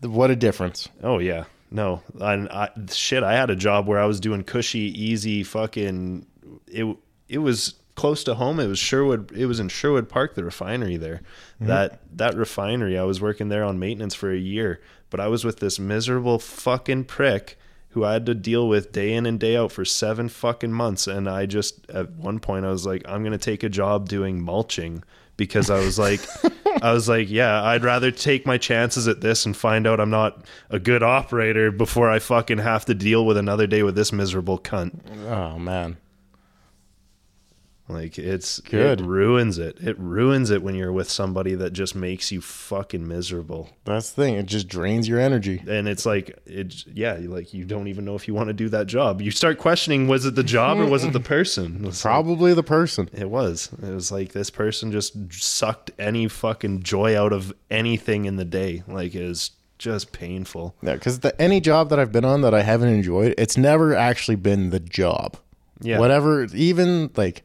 What 0.00 0.30
a 0.30 0.36
difference. 0.36 0.88
Oh 1.02 1.18
yeah, 1.18 1.44
no, 1.70 2.02
and 2.20 2.48
I, 2.50 2.70
shit. 2.92 3.24
I 3.24 3.34
had 3.34 3.50
a 3.50 3.56
job 3.56 3.88
where 3.88 3.98
I 3.98 4.06
was 4.06 4.20
doing 4.20 4.44
cushy, 4.44 4.78
easy, 4.78 5.42
fucking. 5.42 6.24
It 6.68 6.96
it 7.28 7.38
was 7.38 7.74
close 7.98 8.22
to 8.22 8.36
home. 8.36 8.60
It 8.60 8.68
was 8.68 8.78
Sherwood. 8.78 9.32
It 9.32 9.46
was 9.46 9.58
in 9.58 9.68
Sherwood 9.68 10.08
Park, 10.08 10.36
the 10.36 10.44
refinery 10.44 10.96
there. 10.96 11.20
Mm-hmm. 11.56 11.66
That 11.66 12.00
that 12.16 12.36
refinery. 12.36 12.96
I 12.96 13.02
was 13.02 13.20
working 13.20 13.48
there 13.48 13.64
on 13.64 13.80
maintenance 13.80 14.14
for 14.14 14.32
a 14.32 14.38
year, 14.38 14.80
but 15.10 15.18
I 15.18 15.26
was 15.26 15.44
with 15.44 15.58
this 15.58 15.80
miserable 15.80 16.38
fucking 16.38 17.04
prick 17.04 17.58
who 17.90 18.04
I 18.04 18.12
had 18.12 18.26
to 18.26 18.34
deal 18.34 18.68
with 18.68 18.92
day 18.92 19.12
in 19.12 19.26
and 19.26 19.40
day 19.40 19.56
out 19.56 19.72
for 19.72 19.84
seven 19.84 20.28
fucking 20.28 20.72
months. 20.72 21.08
And 21.08 21.28
I 21.28 21.46
just 21.46 21.90
at 21.90 22.12
one 22.12 22.38
point 22.38 22.64
I 22.64 22.70
was 22.70 22.86
like, 22.86 23.02
I'm 23.08 23.24
gonna 23.24 23.36
take 23.36 23.64
a 23.64 23.68
job 23.68 24.08
doing 24.08 24.40
mulching 24.40 25.02
because 25.36 25.68
I 25.68 25.80
was 25.80 25.98
like, 25.98 26.20
I 26.82 26.92
was 26.92 27.08
like, 27.08 27.28
yeah, 27.28 27.64
I'd 27.64 27.82
rather 27.82 28.12
take 28.12 28.46
my 28.46 28.58
chances 28.58 29.08
at 29.08 29.22
this 29.22 29.44
and 29.44 29.56
find 29.56 29.88
out 29.88 29.98
I'm 29.98 30.10
not 30.10 30.44
a 30.70 30.78
good 30.78 31.02
operator 31.02 31.72
before 31.72 32.08
I 32.08 32.20
fucking 32.20 32.58
have 32.58 32.84
to 32.84 32.94
deal 32.94 33.26
with 33.26 33.36
another 33.36 33.66
day 33.66 33.82
with 33.82 33.96
this 33.96 34.12
miserable 34.12 34.60
cunt. 34.60 35.00
Oh 35.26 35.58
man. 35.58 35.96
Like 37.88 38.18
it's 38.18 38.60
Good. 38.60 39.00
It 39.00 39.04
ruins 39.04 39.58
it. 39.58 39.78
It 39.80 39.98
ruins 39.98 40.50
it 40.50 40.62
when 40.62 40.74
you're 40.74 40.92
with 40.92 41.08
somebody 41.10 41.54
that 41.54 41.72
just 41.72 41.94
makes 41.94 42.30
you 42.30 42.40
fucking 42.40 43.06
miserable. 43.08 43.70
That's 43.84 44.10
the 44.10 44.22
thing. 44.22 44.34
It 44.34 44.46
just 44.46 44.68
drains 44.68 45.08
your 45.08 45.18
energy. 45.18 45.62
And 45.66 45.88
it's 45.88 46.04
like 46.04 46.38
it 46.46 46.84
yeah, 46.86 47.18
like 47.20 47.54
you 47.54 47.64
don't 47.64 47.88
even 47.88 48.04
know 48.04 48.14
if 48.14 48.28
you 48.28 48.34
want 48.34 48.48
to 48.48 48.52
do 48.52 48.68
that 48.68 48.86
job. 48.88 49.22
You 49.22 49.30
start 49.30 49.58
questioning 49.58 50.06
was 50.06 50.26
it 50.26 50.34
the 50.34 50.42
job 50.42 50.78
or 50.78 50.86
was 50.86 51.04
it 51.04 51.12
the 51.12 51.20
person? 51.20 51.82
Like- 51.88 51.98
Probably 52.00 52.52
the 52.54 52.62
person. 52.62 53.08
It 53.12 53.30
was. 53.30 53.70
It 53.82 53.90
was 53.94 54.12
like 54.12 54.32
this 54.32 54.50
person 54.50 54.92
just 54.92 55.14
sucked 55.32 55.90
any 55.98 56.28
fucking 56.28 56.82
joy 56.82 57.18
out 57.18 57.32
of 57.32 57.52
anything 57.70 58.26
in 58.26 58.36
the 58.36 58.44
day. 58.44 58.82
Like 58.86 59.14
it 59.14 59.26
was 59.26 59.52
just 59.78 60.12
painful. 60.12 60.74
Yeah, 60.82 60.94
because 60.94 61.20
the 61.20 61.40
any 61.40 61.60
job 61.60 61.88
that 61.90 61.98
I've 61.98 62.12
been 62.12 62.24
on 62.24 62.42
that 62.42 62.52
I 62.52 62.62
haven't 62.62 62.88
enjoyed, 62.88 63.34
it's 63.38 63.56
never 63.56 63.94
actually 63.94 64.36
been 64.36 64.70
the 64.70 64.80
job. 64.80 65.36
Yeah. 65.80 66.00
Whatever, 66.00 66.44
even 66.54 67.10
like 67.16 67.44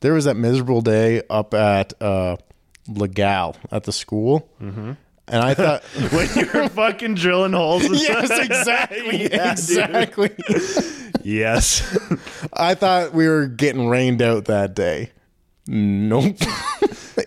there 0.00 0.12
was 0.14 0.24
that 0.24 0.36
miserable 0.36 0.80
day 0.80 1.22
up 1.30 1.54
at 1.54 2.00
uh, 2.02 2.36
Legal 2.88 3.56
at 3.70 3.84
the 3.84 3.92
school, 3.92 4.50
mm-hmm. 4.60 4.92
and 5.28 5.42
I 5.42 5.54
thought, 5.54 5.82
when 6.10 6.28
you're 6.34 6.68
fucking 6.68 7.14
drilling 7.14 7.52
holes. 7.52 7.84
yes, 7.90 8.30
exactly, 8.30 9.28
Yeah, 9.30 9.52
exactly. 9.52 10.30
Yes. 11.22 11.82
I 12.52 12.74
thought 12.74 13.12
we 13.12 13.28
were 13.28 13.46
getting 13.46 13.88
rained 13.88 14.22
out 14.22 14.46
that 14.46 14.74
day. 14.74 15.12
Nope. 15.66 16.36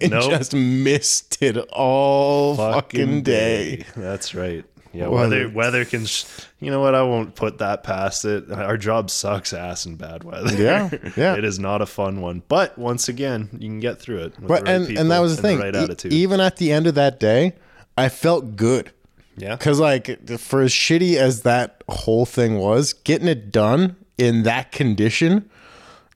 it 0.02 0.10
Nope. 0.10 0.32
just 0.32 0.54
missed 0.54 1.42
it 1.42 1.58
all 1.58 2.56
fucking, 2.56 3.22
day. 3.22 3.86
That's 3.96 4.34
right. 4.34 4.66
Yeah, 4.94 5.08
Weather. 5.08 5.48
weather 5.48 5.50
weather 5.50 5.86
can. 5.86 6.06
Sh- 6.06 6.26
you 6.60 6.70
know 6.70 6.80
what? 6.80 6.94
I 6.94 7.02
won't 7.02 7.34
put 7.36 7.58
that 7.58 7.84
past 7.84 8.26
it. 8.26 8.52
Our 8.52 8.78
job 8.78 9.10
sucks 9.10 9.52
ass 9.52 9.86
in 9.88 9.96
bad 9.96 10.24
weather. 10.24 10.54
Yeah, 10.56 10.90
yeah. 11.18 11.36
it 11.38 11.44
is 11.44 11.58
not 11.60 11.82
a 11.82 11.86
fun 11.88 12.22
one. 12.22 12.44
But 12.48 12.78
once 12.78 13.10
again, 13.10 13.50
you 13.54 13.68
can 13.70 13.80
get 13.80 14.00
through 14.00 14.20
it. 14.20 14.34
But 14.40 14.48
the 14.48 14.54
right 14.54 14.68
and 14.68 14.98
and 14.98 15.12
that 15.12 15.20
was 15.20 15.36
the 15.36 15.42
thing. 15.42 15.60
right 15.60 15.76
E- 15.76 15.80
attitude. 15.80 16.14
even 16.14 16.40
at 16.40 16.58
the 16.58 16.72
end 16.72 16.86
of 16.86 16.94
that 16.96 17.20
day, 17.20 17.54
I 17.98 18.10
felt 18.10 18.56
good. 18.56 18.92
yeah. 19.36 19.56
Because, 19.56 19.80
like, 19.80 20.30
for 20.40 20.62
as 20.62 20.72
shitty 20.72 21.16
as 21.16 21.42
that 21.42 21.84
whole 21.90 22.26
thing 22.28 22.60
was, 22.60 22.94
getting 22.94 23.28
it 23.28 23.52
done 23.52 23.96
in 24.20 24.44
that 24.44 24.72
condition, 24.72 25.50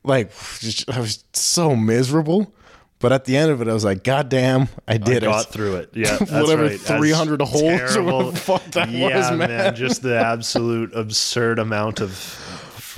like, 0.03 0.31
just- 0.59 0.87
I 0.89 0.99
was 0.99 1.23
so 1.33 1.75
miserable. 1.75 2.53
But 2.99 3.11
at 3.11 3.25
the 3.25 3.37
end 3.37 3.51
of 3.51 3.61
it, 3.61 3.67
I 3.67 3.73
was 3.73 3.85
like, 3.85 4.03
God 4.03 4.27
damn, 4.29 4.69
I 4.87 4.97
did 4.97 5.21
got 5.21 5.23
it. 5.23 5.25
Got 5.25 5.45
through 5.51 5.75
it. 5.75 5.91
Yeah, 5.93 6.17
that's 6.17 6.31
Whatever, 6.31 6.63
right. 6.63 6.79
300 6.79 7.41
holes 7.41 7.95
or 7.95 8.03
whatever 8.03 8.31
fuck 8.37 8.63
that 8.71 8.89
yeah, 8.89 9.31
was, 9.31 9.37
man. 9.37 9.75
Just 9.75 10.01
the 10.01 10.17
absolute 10.17 10.95
absurd 10.95 11.59
amount 11.59 12.01
of 12.01 12.11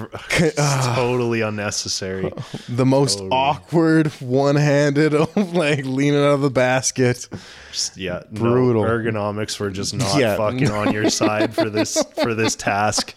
fr- 0.08 0.46
uh, 0.58 0.96
totally 0.96 1.42
unnecessary. 1.42 2.32
The 2.70 2.86
most 2.86 3.20
awkward, 3.32 4.08
one 4.22 4.56
handed, 4.56 5.14
like, 5.36 5.86
leaning 5.86 6.20
out 6.20 6.34
of 6.36 6.42
the 6.42 6.50
basket. 6.50 7.28
Just, 7.72 7.98
yeah, 7.98 8.22
Brutal. 8.32 8.84
No, 8.84 8.90
ergonomics 8.90 9.60
were 9.60 9.70
just 9.72 9.94
not 9.96 10.18
Yeah. 10.20 10.38
fucking 10.38 10.70
on 10.72 10.94
your 10.94 11.10
side 11.10 11.54
for 11.56 11.70
this 11.70 12.02
for 12.22 12.34
this 12.36 12.56
task. 12.56 13.16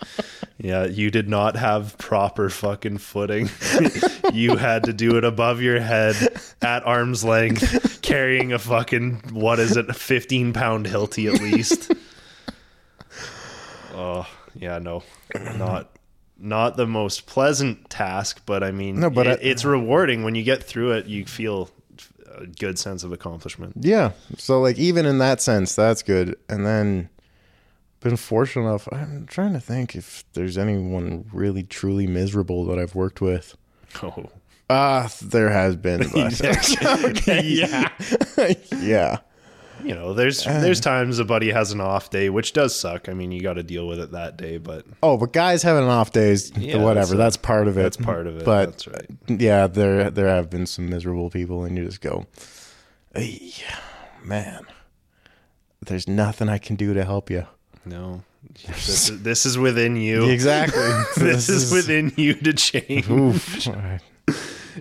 Yeah, 0.58 0.84
you 0.86 1.10
did 1.10 1.28
not 1.28 1.56
have 1.56 1.96
proper 1.98 2.48
fucking 2.50 2.98
footing. 2.98 3.50
you 4.32 4.56
had 4.56 4.84
to 4.84 4.92
do 4.92 5.16
it 5.16 5.24
above 5.24 5.60
your 5.60 5.80
head 5.80 6.16
at 6.62 6.84
arm's 6.86 7.24
length, 7.24 8.00
carrying 8.02 8.52
a 8.52 8.58
fucking 8.58 9.22
what 9.32 9.58
is 9.58 9.76
it, 9.76 9.88
a 9.88 9.94
fifteen 9.94 10.52
pound 10.52 10.86
Hilti 10.86 11.32
at 11.32 11.40
least. 11.42 11.92
oh 13.94 14.26
yeah, 14.54 14.78
no, 14.78 15.02
not 15.56 15.90
not 16.42 16.76
the 16.76 16.86
most 16.86 17.26
pleasant 17.26 17.88
task, 17.88 18.42
but 18.46 18.62
I 18.62 18.70
mean, 18.72 18.98
No, 19.00 19.08
but 19.10 19.26
it- 19.26 19.38
I- 19.40 19.42
it's 19.42 19.64
rewarding 19.64 20.24
when 20.24 20.34
you 20.34 20.42
get 20.42 20.62
through 20.62 20.92
it. 20.92 21.06
You 21.06 21.24
feel 21.24 21.70
a 22.36 22.46
good 22.46 22.78
sense 22.78 23.04
of 23.04 23.12
accomplishment. 23.12 23.74
Yeah. 23.80 24.12
So 24.38 24.60
like 24.60 24.78
even 24.78 25.06
in 25.06 25.18
that 25.18 25.40
sense, 25.40 25.74
that's 25.74 26.02
good. 26.02 26.36
And 26.48 26.66
then 26.66 27.08
been 28.00 28.16
fortunate 28.16 28.62
enough. 28.66 28.88
I'm 28.90 29.26
trying 29.26 29.52
to 29.52 29.60
think 29.60 29.94
if 29.94 30.24
there's 30.32 30.58
anyone 30.58 31.26
really 31.32 31.62
truly 31.62 32.06
miserable 32.08 32.64
that 32.66 32.78
I've 32.78 32.94
worked 32.96 33.20
with. 33.20 33.56
Oh. 34.02 34.26
Ah, 34.70 35.10
there 35.22 35.50
has 35.50 35.76
been. 35.76 36.02
Okay, 36.06 36.40
yeah, 37.44 37.88
yeah. 38.80 39.18
You 39.84 39.94
know, 39.94 40.14
there's 40.14 40.46
Uh. 40.46 40.60
there's 40.60 40.80
times 40.80 41.18
a 41.18 41.24
buddy 41.24 41.50
has 41.50 41.72
an 41.72 41.80
off 41.80 42.10
day, 42.10 42.30
which 42.30 42.52
does 42.52 42.74
suck. 42.78 43.08
I 43.08 43.14
mean, 43.14 43.32
you 43.32 43.40
got 43.42 43.54
to 43.54 43.62
deal 43.62 43.86
with 43.86 43.98
it 44.00 44.12
that 44.12 44.36
day, 44.36 44.58
but 44.58 44.84
Oh, 45.02 45.16
but 45.16 45.32
guys 45.32 45.62
having 45.62 45.84
an 45.84 45.90
off 45.90 46.12
days, 46.12 46.52
Yeah, 46.56 46.76
whatever. 46.78 47.16
that's 47.16 47.36
That's, 47.36 47.36
part 47.38 47.68
of 47.68 47.76
it. 47.78 47.82
that's 47.82 47.96
part 47.96 48.26
of 48.26 48.36
it. 48.38 48.44
But 48.44 48.66
that's 48.66 48.86
right. 48.88 49.06
yeah, 49.28 49.66
there 49.66 50.10
there 50.10 50.28
have 50.28 50.48
been 50.50 50.66
some 50.66 50.88
miserable 50.88 51.30
people, 51.30 51.64
and 51.64 51.76
you 51.76 51.84
just 51.84 52.00
go, 52.00 52.26
"Hey, 53.14 53.52
man, 54.24 54.66
there's 55.84 56.08
nothing 56.08 56.48
I 56.48 56.58
can 56.58 56.76
do 56.76 56.94
to 56.94 57.04
help 57.04 57.30
you." 57.30 57.46
No, 57.84 58.22
this 58.66 59.08
is, 59.10 59.22
this 59.24 59.46
is 59.46 59.58
within 59.58 59.96
you. 59.96 60.28
Exactly. 60.28 60.82
This, 61.16 61.48
is, 61.48 61.72
within 61.72 62.12
you 62.16 62.34
to 62.34 62.52
change. 62.52 63.08
Oof. 63.10 63.66
All 63.68 63.74
right. 63.74 64.00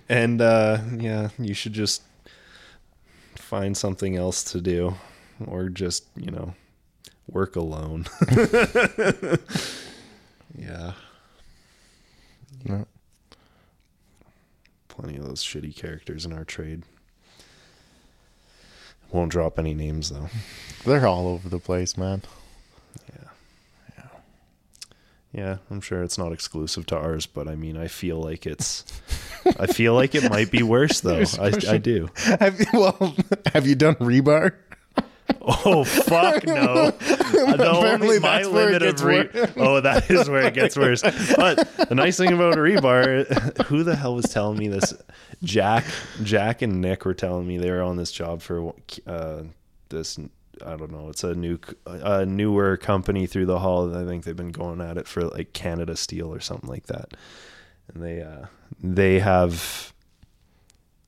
And 0.08 0.42
uh, 0.42 0.78
yeah, 0.98 1.30
you 1.38 1.54
should 1.54 1.74
just 1.74 2.02
find 3.52 3.76
something 3.76 4.16
else 4.16 4.46
to 4.46 4.62
do, 4.62 4.96
or 5.46 5.68
just 5.68 6.06
you 6.16 6.32
know, 6.32 6.54
work 7.28 7.58
alone. 7.58 8.06
yeah. 10.58 10.94
No. 12.64 12.88
Plenty 14.88 15.18
of 15.18 15.26
those 15.26 15.44
shitty 15.44 15.76
characters 15.76 16.26
in 16.26 16.32
our 16.32 16.46
trade. 16.46 16.84
Won't 19.12 19.34
drop 19.34 19.60
any 19.60 19.74
names 19.74 20.12
though. 20.12 20.30
They're 20.86 21.06
all 21.06 21.28
over 21.28 21.50
the 21.50 21.60
place, 21.60 21.98
man. 21.98 22.22
Yeah, 25.34 25.58
I'm 25.70 25.80
sure 25.80 26.04
it's 26.04 26.18
not 26.18 26.34
exclusive 26.34 26.86
to 26.88 26.98
ours, 26.98 27.26
but 27.26 27.48
I 27.48 27.56
mean, 27.56 27.78
I 27.78 27.88
feel 27.88 28.22
like 28.22 28.46
it's, 28.46 28.84
I 29.58 29.68
feel 29.68 29.94
like 29.94 30.14
it 30.14 30.30
might 30.30 30.52
be 30.52 30.62
worse 30.64 31.00
though. 31.00 31.24
I, 31.40 31.54
I 31.70 31.78
do. 31.78 32.10
Have 32.18 32.60
you, 32.60 32.66
well, 32.74 33.16
have 33.54 33.66
you 33.66 33.76
done 33.76 33.96
rebar? 33.96 34.54
Oh 35.40 35.84
fuck 35.84 36.44
no! 36.46 36.92
the 36.92 37.72
only 37.74 38.20
my 38.20 38.40
that's 38.40 38.50
where 38.50 38.70
it 38.74 38.82
limit 38.82 39.02
of 39.02 39.04
re- 39.04 39.30
worse. 39.34 39.52
oh, 39.58 39.80
that 39.82 40.10
is 40.12 40.30
where 40.30 40.46
it 40.48 40.54
gets 40.54 40.76
worse. 40.76 41.02
But 41.02 41.70
the 41.90 41.96
nice 41.96 42.18
thing 42.18 42.34
about 42.34 42.56
rebar, 42.56 43.64
who 43.68 43.84
the 43.84 43.96
hell 43.96 44.16
was 44.16 44.26
telling 44.26 44.58
me 44.60 44.68
this? 44.68 44.94
Jack, 45.44 45.86
Jack 46.24 46.62
and 46.62 46.82
Nick 46.82 47.06
were 47.06 47.14
telling 47.14 47.48
me 47.48 47.58
they 47.58 47.72
were 47.72 47.82
on 47.82 47.98
this 47.98 48.12
job 48.12 48.42
for 48.42 48.74
uh, 49.08 49.44
this. 49.90 50.20
I 50.66 50.76
don't 50.76 50.92
know. 50.92 51.10
It's 51.10 51.24
a 51.24 51.34
new, 51.36 51.60
a 51.86 52.26
newer 52.26 52.78
company 52.78 53.28
through 53.28 53.46
the 53.48 53.60
hall. 53.60 53.96
I 53.96 54.06
think 54.06 54.24
they've 54.24 54.36
been 54.36 54.52
going 54.52 54.82
at 54.82 54.98
it 54.98 55.08
for 55.08 55.24
like 55.24 55.54
Canada 55.54 55.96
Steel 55.96 56.34
or 56.34 56.40
something 56.40 56.70
like 56.70 56.88
that. 56.88 57.14
And 57.94 58.04
they, 58.04 58.22
uh, 58.22 58.46
they 58.82 59.20
have 59.20 59.94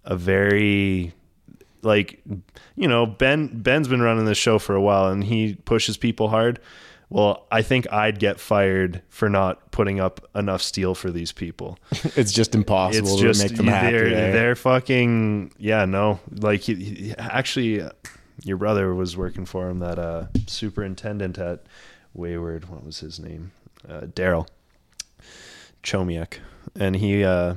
a 0.03 0.15
very 0.17 1.13
like 1.81 2.21
you 2.75 2.87
know 2.87 3.05
ben 3.05 3.47
ben's 3.61 3.87
been 3.87 4.01
running 4.01 4.25
this 4.25 4.37
show 4.37 4.57
for 4.59 4.75
a 4.75 4.81
while 4.81 5.07
and 5.09 5.23
he 5.23 5.55
pushes 5.65 5.97
people 5.97 6.29
hard 6.29 6.59
well 7.09 7.45
i 7.51 7.61
think 7.61 7.85
i'd 7.91 8.19
get 8.19 8.39
fired 8.39 9.01
for 9.09 9.29
not 9.29 9.69
putting 9.71 9.99
up 9.99 10.25
enough 10.35 10.61
steel 10.61 10.95
for 10.95 11.11
these 11.11 11.31
people 11.31 11.77
It's 12.15 12.31
just 12.31 12.55
impossible 12.55 13.07
it's 13.09 13.17
to 13.17 13.21
just 13.27 13.43
make 13.43 13.57
them 13.57 13.67
happy. 13.67 13.91
they're, 13.91 14.31
they're 14.33 14.55
fucking 14.55 15.53
yeah 15.57 15.85
no 15.85 16.19
like 16.31 16.61
he, 16.61 16.75
he- 16.75 17.13
actually 17.17 17.81
your 18.43 18.57
brother 18.57 18.93
was 18.93 19.15
working 19.17 19.45
for 19.45 19.69
him 19.69 19.79
that 19.79 19.97
uh 19.99 20.25
superintendent 20.47 21.37
at 21.37 21.63
wayward 22.13 22.69
what 22.69 22.83
was 22.85 22.99
his 22.99 23.19
name? 23.19 23.51
Uh 23.87 24.01
daryl 24.01 24.47
chomiak. 25.83 26.39
And 26.75 26.95
he 26.95 27.23
uh 27.23 27.55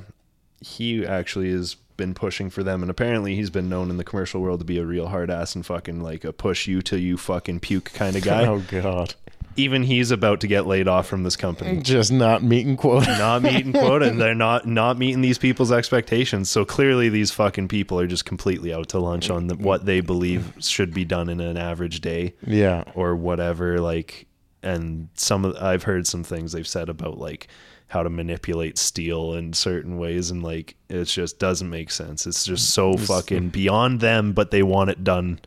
he 0.61 1.05
actually 1.05 1.51
has 1.51 1.75
been 1.97 2.13
pushing 2.15 2.51
for 2.51 2.63
them 2.63 2.83
and 2.83 2.91
apparently 2.91 3.35
he's 3.35 3.51
been 3.51 3.69
known 3.69 3.89
in 3.89 3.97
the 3.97 4.05
commercial 4.05 4.41
world 4.43 4.61
to 4.61 4.67
be 4.67 4.79
a 4.79 4.85
real 4.85 5.09
hard 5.09 5.31
ass 5.31 5.55
and 5.55 5.65
fucking 5.65 6.01
like 6.01 6.25
a 6.25 6.33
push 6.33 6.67
you 6.67 6.83
till 6.83 6.99
you 6.99 7.17
fucking 7.17 7.61
puke 7.61 7.91
kind 7.95 8.17
of 8.17 8.23
guy. 8.23 8.45
Oh 8.47 8.61
god, 8.69 9.15
even 9.57 9.83
he's 9.83 10.11
about 10.11 10.41
to 10.41 10.47
get 10.47 10.67
laid 10.67 10.89
off 10.89 11.07
from 11.07 11.23
this 11.23 11.37
company. 11.37 11.81
Just 11.81 12.13
not 12.13 12.43
meeting 12.43 12.77
quota. 12.77 13.07
not 13.19 13.43
meeting 13.43 13.73
quota 13.73 14.07
and 14.09 14.21
they're 14.21 14.35
not 14.35 14.67
not 14.67 14.99
meeting 14.99 15.21
these 15.21 15.39
people's 15.39 15.73
expectations. 15.73 16.51
So 16.51 16.65
clearly 16.65 17.09
these 17.09 17.31
fucking 17.31 17.69
people 17.69 17.99
are 17.99 18.07
just 18.07 18.25
completely 18.25 18.73
out 18.73 18.89
to 18.91 18.99
lunch 18.99 19.31
on 19.31 19.47
the, 19.47 19.57
what 19.57 19.87
they 19.87 20.01
believe 20.01 20.53
should 20.61 20.93
be 20.93 21.05
done 21.05 21.29
in 21.29 21.41
an 21.41 21.57
average 21.57 22.01
day 22.01 22.35
Yeah, 22.47 22.85
or 22.95 23.17
whatever 23.17 23.79
like 23.81 24.27
and 24.63 25.09
some 25.15 25.45
of 25.45 25.57
I've 25.57 25.85
heard 25.85 26.07
some 26.07 26.25
things 26.25 26.53
they've 26.53 26.67
said 26.67 26.89
about 26.89 27.19
like 27.19 27.49
how 27.89 28.03
to 28.03 28.11
manipulate 28.11 28.79
steel 28.79 29.35
in 29.35 29.53
certain 29.53 29.97
ways 29.97 30.31
and 30.31 30.43
like 30.43 30.75
it 30.89 31.05
just 31.05 31.39
doesn't 31.39 31.71
make 31.71 31.91
sense. 31.91 32.27
It's 32.27 32.45
just 32.45 32.71
so 32.71 32.97
fucking 32.97 33.51
beyond 33.51 34.01
them 34.01 34.33
but 34.33 34.51
they 34.51 34.63
want 34.63 34.91
it 34.91 35.05
done 35.05 35.41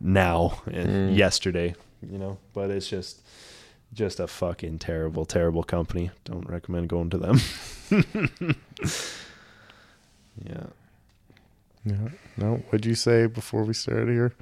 now 0.00 0.60
and 0.66 1.16
yesterday 1.16 1.74
you 2.10 2.18
know 2.18 2.38
but 2.52 2.70
it's 2.70 2.88
just 2.88 3.20
just 3.94 4.20
a 4.20 4.26
fucking 4.26 4.78
terrible 4.78 5.24
terrible 5.24 5.62
company 5.62 6.10
don't 6.24 6.48
recommend 6.48 6.88
going 6.88 7.10
to 7.10 7.18
them 7.18 7.38
yeah 10.44 10.64
yeah. 11.84 12.08
No, 12.36 12.56
what'd 12.68 12.86
you 12.86 12.94
say 12.94 13.26
before 13.26 13.64
we 13.64 13.74
started 13.74 14.08
here? 14.08 14.32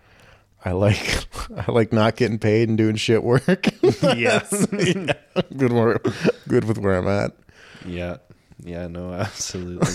I 0.65 0.73
like, 0.73 1.27
I 1.57 1.71
like 1.73 1.93
not 1.93 2.17
getting 2.17 2.39
paid 2.39 2.69
and 2.69 2.77
doing 2.77 2.97
shit 2.97 3.23
work. 3.23 3.47
yeah 4.03 4.47
yeah. 4.73 5.13
Good 5.57 5.73
work. 5.73 6.07
Good 6.49 6.65
with 6.65 6.79
where 6.79 6.99
I'm 6.99 7.09
at. 7.09 7.33
Yeah. 7.87 8.19
Yeah, 8.63 8.89
no, 8.89 9.15
absolutely. 9.15 9.95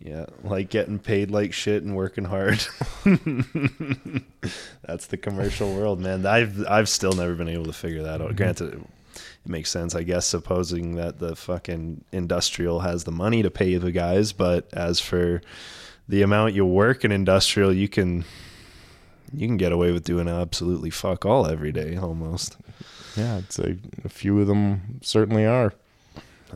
Yeah, 0.00 0.26
like 0.44 0.70
getting 0.70 0.98
paid 0.98 1.30
like 1.30 1.52
shit 1.52 1.82
and 1.82 1.96
working 1.96 2.24
hard. 2.24 2.64
That's 4.86 5.06
the 5.06 5.16
commercial 5.20 5.74
world, 5.74 6.00
man. 6.00 6.24
I've 6.24 6.64
I've 6.68 6.88
still 6.88 7.12
never 7.12 7.34
been 7.34 7.48
able 7.48 7.64
to 7.64 7.72
figure 7.72 8.02
that 8.04 8.20
out. 8.20 8.28
Mm-hmm. 8.28 8.36
Granted, 8.36 8.74
it, 8.74 8.80
it 9.44 9.48
makes 9.48 9.70
sense, 9.70 9.96
I 9.96 10.04
guess, 10.04 10.26
supposing 10.26 10.94
that 10.96 11.18
the 11.18 11.34
fucking 11.34 12.04
industrial 12.12 12.80
has 12.80 13.04
the 13.04 13.10
money 13.10 13.42
to 13.42 13.50
pay 13.50 13.76
the 13.76 13.90
guys, 13.90 14.32
but 14.32 14.68
as 14.72 15.00
for 15.00 15.42
the 16.08 16.22
amount 16.22 16.54
you 16.54 16.64
work 16.64 17.04
in 17.04 17.10
industrial, 17.10 17.72
you 17.72 17.88
can 17.88 18.24
you 19.32 19.46
can 19.46 19.56
get 19.56 19.72
away 19.72 19.90
with 19.92 20.04
doing 20.04 20.28
absolutely 20.28 20.90
fuck 20.90 21.26
all 21.26 21.46
every 21.46 21.72
day 21.72 21.96
almost. 21.96 22.56
Yeah, 23.16 23.38
I'd 23.38 23.52
say 23.52 23.78
a 24.04 24.08
few 24.08 24.40
of 24.40 24.46
them 24.46 25.00
certainly 25.02 25.44
are. 25.44 25.74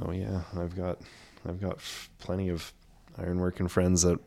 Oh 0.00 0.12
yeah, 0.12 0.42
I've 0.56 0.76
got 0.76 0.98
I've 1.46 1.60
got 1.60 1.74
f- 1.74 2.08
plenty 2.20 2.48
of 2.48 2.72
ironworking 3.18 3.70
friends 3.70 4.02
that 4.02 4.18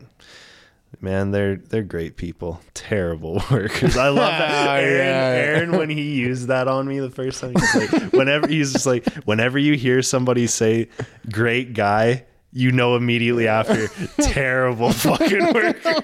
man, 1.00 1.30
they're 1.30 1.56
they're 1.56 1.82
great 1.82 2.16
people. 2.16 2.60
Terrible 2.74 3.34
workers. 3.50 3.96
I 3.96 4.08
love 4.08 4.16
that. 4.16 4.66
Oh, 4.66 4.72
Aaron, 4.78 4.96
yeah. 4.96 5.42
Aaron 5.42 5.72
when 5.72 5.90
he 5.90 6.14
used 6.16 6.48
that 6.48 6.68
on 6.68 6.86
me 6.86 6.98
the 6.98 7.10
first 7.10 7.40
time, 7.40 7.54
he's 7.54 7.74
like, 7.92 8.12
whenever 8.12 8.46
he's 8.46 8.72
just 8.72 8.86
like, 8.86 9.06
whenever 9.24 9.58
you 9.58 9.74
hear 9.74 10.02
somebody 10.02 10.46
say 10.46 10.88
"great 11.30 11.72
guy," 11.72 12.24
you 12.52 12.72
know 12.72 12.96
immediately 12.96 13.48
after 13.48 13.88
terrible 14.20 14.92
fucking 14.92 15.52
worker. 15.54 15.94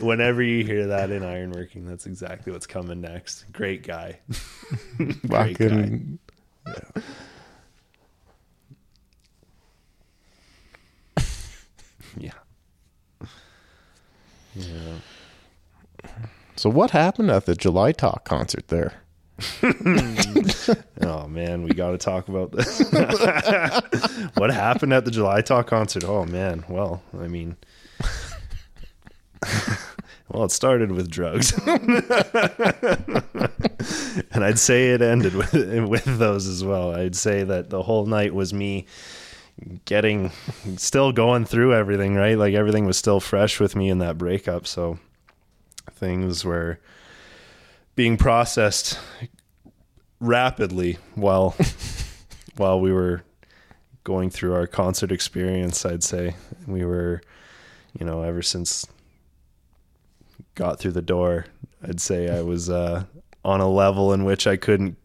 Whenever 0.00 0.42
you 0.42 0.64
hear 0.64 0.88
that 0.88 1.10
in 1.10 1.22
ironworking, 1.22 1.86
that's 1.86 2.06
exactly 2.06 2.52
what's 2.52 2.66
coming 2.66 3.00
next. 3.00 3.44
Great 3.52 3.82
guy. 3.82 4.18
Great 5.26 5.58
guy. 5.58 6.00
Yeah. 6.66 7.02
Yeah. 12.16 12.32
Yeah. 14.54 14.94
So 16.56 16.68
what 16.68 16.90
happened 16.90 17.30
at 17.30 17.46
the 17.46 17.54
July 17.54 17.92
Talk 17.92 18.24
concert 18.24 18.68
there? 18.68 18.94
Oh 21.00 21.26
man, 21.26 21.62
we 21.62 21.70
got 21.70 21.90
to 21.90 21.98
talk 21.98 22.28
about 22.28 22.52
this. 22.52 22.78
what 24.34 24.50
happened 24.50 24.92
at 24.92 25.04
the 25.04 25.10
July 25.10 25.40
Talk 25.40 25.66
concert? 25.66 26.04
Oh 26.04 26.24
man, 26.24 26.64
well, 26.68 27.02
I 27.18 27.26
mean, 27.26 27.56
well, 30.28 30.44
it 30.44 30.52
started 30.52 30.92
with 30.92 31.10
drugs, 31.10 31.52
and 31.66 32.04
I'd 34.44 34.60
say 34.60 34.90
it 34.90 35.02
ended 35.02 35.34
with 35.34 35.52
with 35.88 36.04
those 36.04 36.46
as 36.46 36.62
well. 36.64 36.94
I'd 36.94 37.16
say 37.16 37.42
that 37.42 37.70
the 37.70 37.82
whole 37.82 38.06
night 38.06 38.32
was 38.34 38.54
me 38.54 38.86
getting, 39.84 40.30
still 40.76 41.12
going 41.12 41.44
through 41.44 41.74
everything. 41.74 42.14
Right, 42.14 42.36
like 42.36 42.54
everything 42.54 42.86
was 42.86 42.96
still 42.96 43.20
fresh 43.20 43.60
with 43.60 43.76
me 43.76 43.88
in 43.88 43.98
that 43.98 44.18
breakup. 44.18 44.66
So 44.66 44.98
things 45.90 46.44
were 46.44 46.78
being 47.94 48.16
processed 48.16 48.98
rapidly 50.20 50.98
while 51.14 51.56
while 52.56 52.80
we 52.80 52.92
were 52.92 53.22
going 54.04 54.30
through 54.30 54.54
our 54.54 54.66
concert 54.66 55.10
experience 55.10 55.84
i'd 55.84 56.04
say 56.04 56.34
we 56.66 56.84
were 56.84 57.20
you 57.98 58.06
know 58.06 58.22
ever 58.22 58.40
since 58.40 58.86
got 60.54 60.78
through 60.78 60.92
the 60.92 61.02
door 61.02 61.46
i'd 61.88 62.00
say 62.00 62.28
i 62.28 62.40
was 62.40 62.70
uh 62.70 63.04
on 63.44 63.60
a 63.60 63.68
level 63.68 64.12
in 64.12 64.24
which 64.24 64.46
i 64.46 64.56
couldn't 64.56 64.96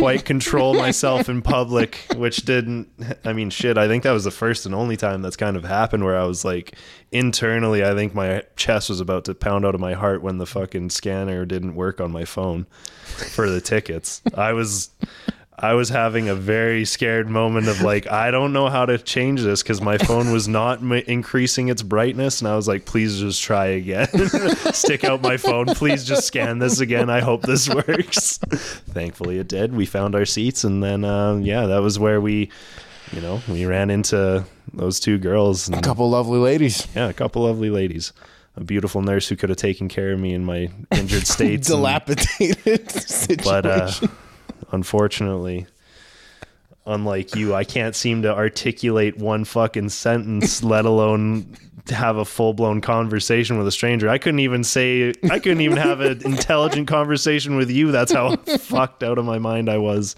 quite 0.00 0.24
control 0.24 0.74
myself 0.86 1.28
in 1.28 1.42
public 1.42 2.06
which 2.16 2.38
didn't 2.38 2.88
i 3.24 3.32
mean 3.32 3.50
shit 3.50 3.78
i 3.78 3.86
think 3.86 4.02
that 4.02 4.12
was 4.12 4.24
the 4.24 4.30
first 4.30 4.66
and 4.66 4.74
only 4.74 4.96
time 4.96 5.22
that's 5.22 5.36
kind 5.36 5.56
of 5.56 5.64
happened 5.64 6.04
where 6.04 6.18
i 6.18 6.24
was 6.24 6.44
like 6.44 6.74
internally 7.12 7.84
i 7.84 7.94
think 7.94 8.14
my 8.14 8.42
chest 8.56 8.88
was 8.88 9.00
about 9.00 9.24
to 9.24 9.34
pound 9.34 9.64
out 9.64 9.74
of 9.74 9.80
my 9.80 9.92
heart 9.92 10.22
when 10.22 10.38
the 10.38 10.46
fucking 10.46 10.90
scanner 10.90 11.44
didn't 11.44 11.74
work 11.74 12.00
on 12.00 12.10
my 12.10 12.24
phone 12.24 12.66
for 13.10 13.48
the 13.48 13.60
tickets. 13.60 14.22
I 14.34 14.52
was 14.52 14.90
I 15.58 15.74
was 15.74 15.90
having 15.90 16.28
a 16.30 16.34
very 16.34 16.86
scared 16.86 17.28
moment 17.28 17.68
of 17.68 17.82
like, 17.82 18.10
I 18.10 18.30
don't 18.30 18.54
know 18.54 18.68
how 18.70 18.86
to 18.86 18.96
change 18.96 19.42
this 19.42 19.62
because 19.62 19.82
my 19.82 19.98
phone 19.98 20.32
was 20.32 20.48
not 20.48 20.78
m- 20.78 20.92
increasing 20.92 21.68
its 21.68 21.82
brightness. 21.82 22.40
And 22.40 22.48
I 22.48 22.56
was 22.56 22.66
like, 22.66 22.86
please 22.86 23.18
just 23.20 23.42
try 23.42 23.66
again. 23.66 24.06
Stick 24.72 25.04
out 25.04 25.20
my 25.20 25.36
phone. 25.36 25.66
Please 25.66 26.04
just 26.06 26.26
scan 26.26 26.60
this 26.60 26.80
again. 26.80 27.10
I 27.10 27.20
hope 27.20 27.42
this 27.42 27.68
works. 27.74 28.38
Thankfully, 28.38 29.38
it 29.38 29.48
did. 29.48 29.74
We 29.74 29.84
found 29.84 30.14
our 30.14 30.24
seats. 30.24 30.64
And 30.64 30.82
then, 30.82 31.04
uh, 31.04 31.34
yeah, 31.36 31.66
that 31.66 31.82
was 31.82 31.98
where 31.98 32.22
we, 32.22 32.50
you 33.12 33.20
know, 33.20 33.42
we 33.46 33.66
ran 33.66 33.90
into 33.90 34.44
those 34.72 34.98
two 34.98 35.18
girls. 35.18 35.68
A 35.68 35.82
couple 35.82 36.08
lovely 36.08 36.38
ladies. 36.38 36.88
yeah, 36.96 37.08
a 37.10 37.12
couple 37.12 37.42
lovely 37.42 37.68
ladies. 37.68 38.14
A 38.56 38.64
beautiful 38.64 39.02
nurse 39.02 39.28
who 39.28 39.36
could 39.36 39.50
have 39.50 39.58
taken 39.58 39.88
care 39.88 40.12
of 40.12 40.18
me 40.20 40.32
in 40.32 40.42
my 40.42 40.70
injured 40.90 41.26
states. 41.26 41.68
and- 41.68 41.76
Dilapidated 41.78 42.90
situation. 42.90 43.44
but 43.44 43.66
uh, 43.66 43.90
unfortunately 44.72 45.66
unlike 46.86 47.34
you 47.34 47.54
i 47.54 47.64
can't 47.64 47.94
seem 47.94 48.22
to 48.22 48.34
articulate 48.34 49.16
one 49.18 49.44
fucking 49.44 49.88
sentence 49.88 50.62
let 50.62 50.84
alone 50.84 51.56
have 51.88 52.16
a 52.16 52.24
full-blown 52.24 52.80
conversation 52.80 53.58
with 53.58 53.66
a 53.66 53.72
stranger. 53.72 54.08
I 54.08 54.18
couldn't 54.18 54.40
even 54.40 54.64
say 54.64 55.12
i 55.30 55.38
couldn't 55.38 55.60
even 55.60 55.78
have 55.78 56.00
an 56.00 56.22
intelligent 56.24 56.88
conversation 56.88 57.56
with 57.56 57.70
you. 57.70 57.90
That's 57.92 58.12
how 58.12 58.36
fucked 58.58 59.02
out 59.02 59.18
of 59.18 59.24
my 59.24 59.38
mind 59.38 59.68
i 59.68 59.78
was. 59.78 60.16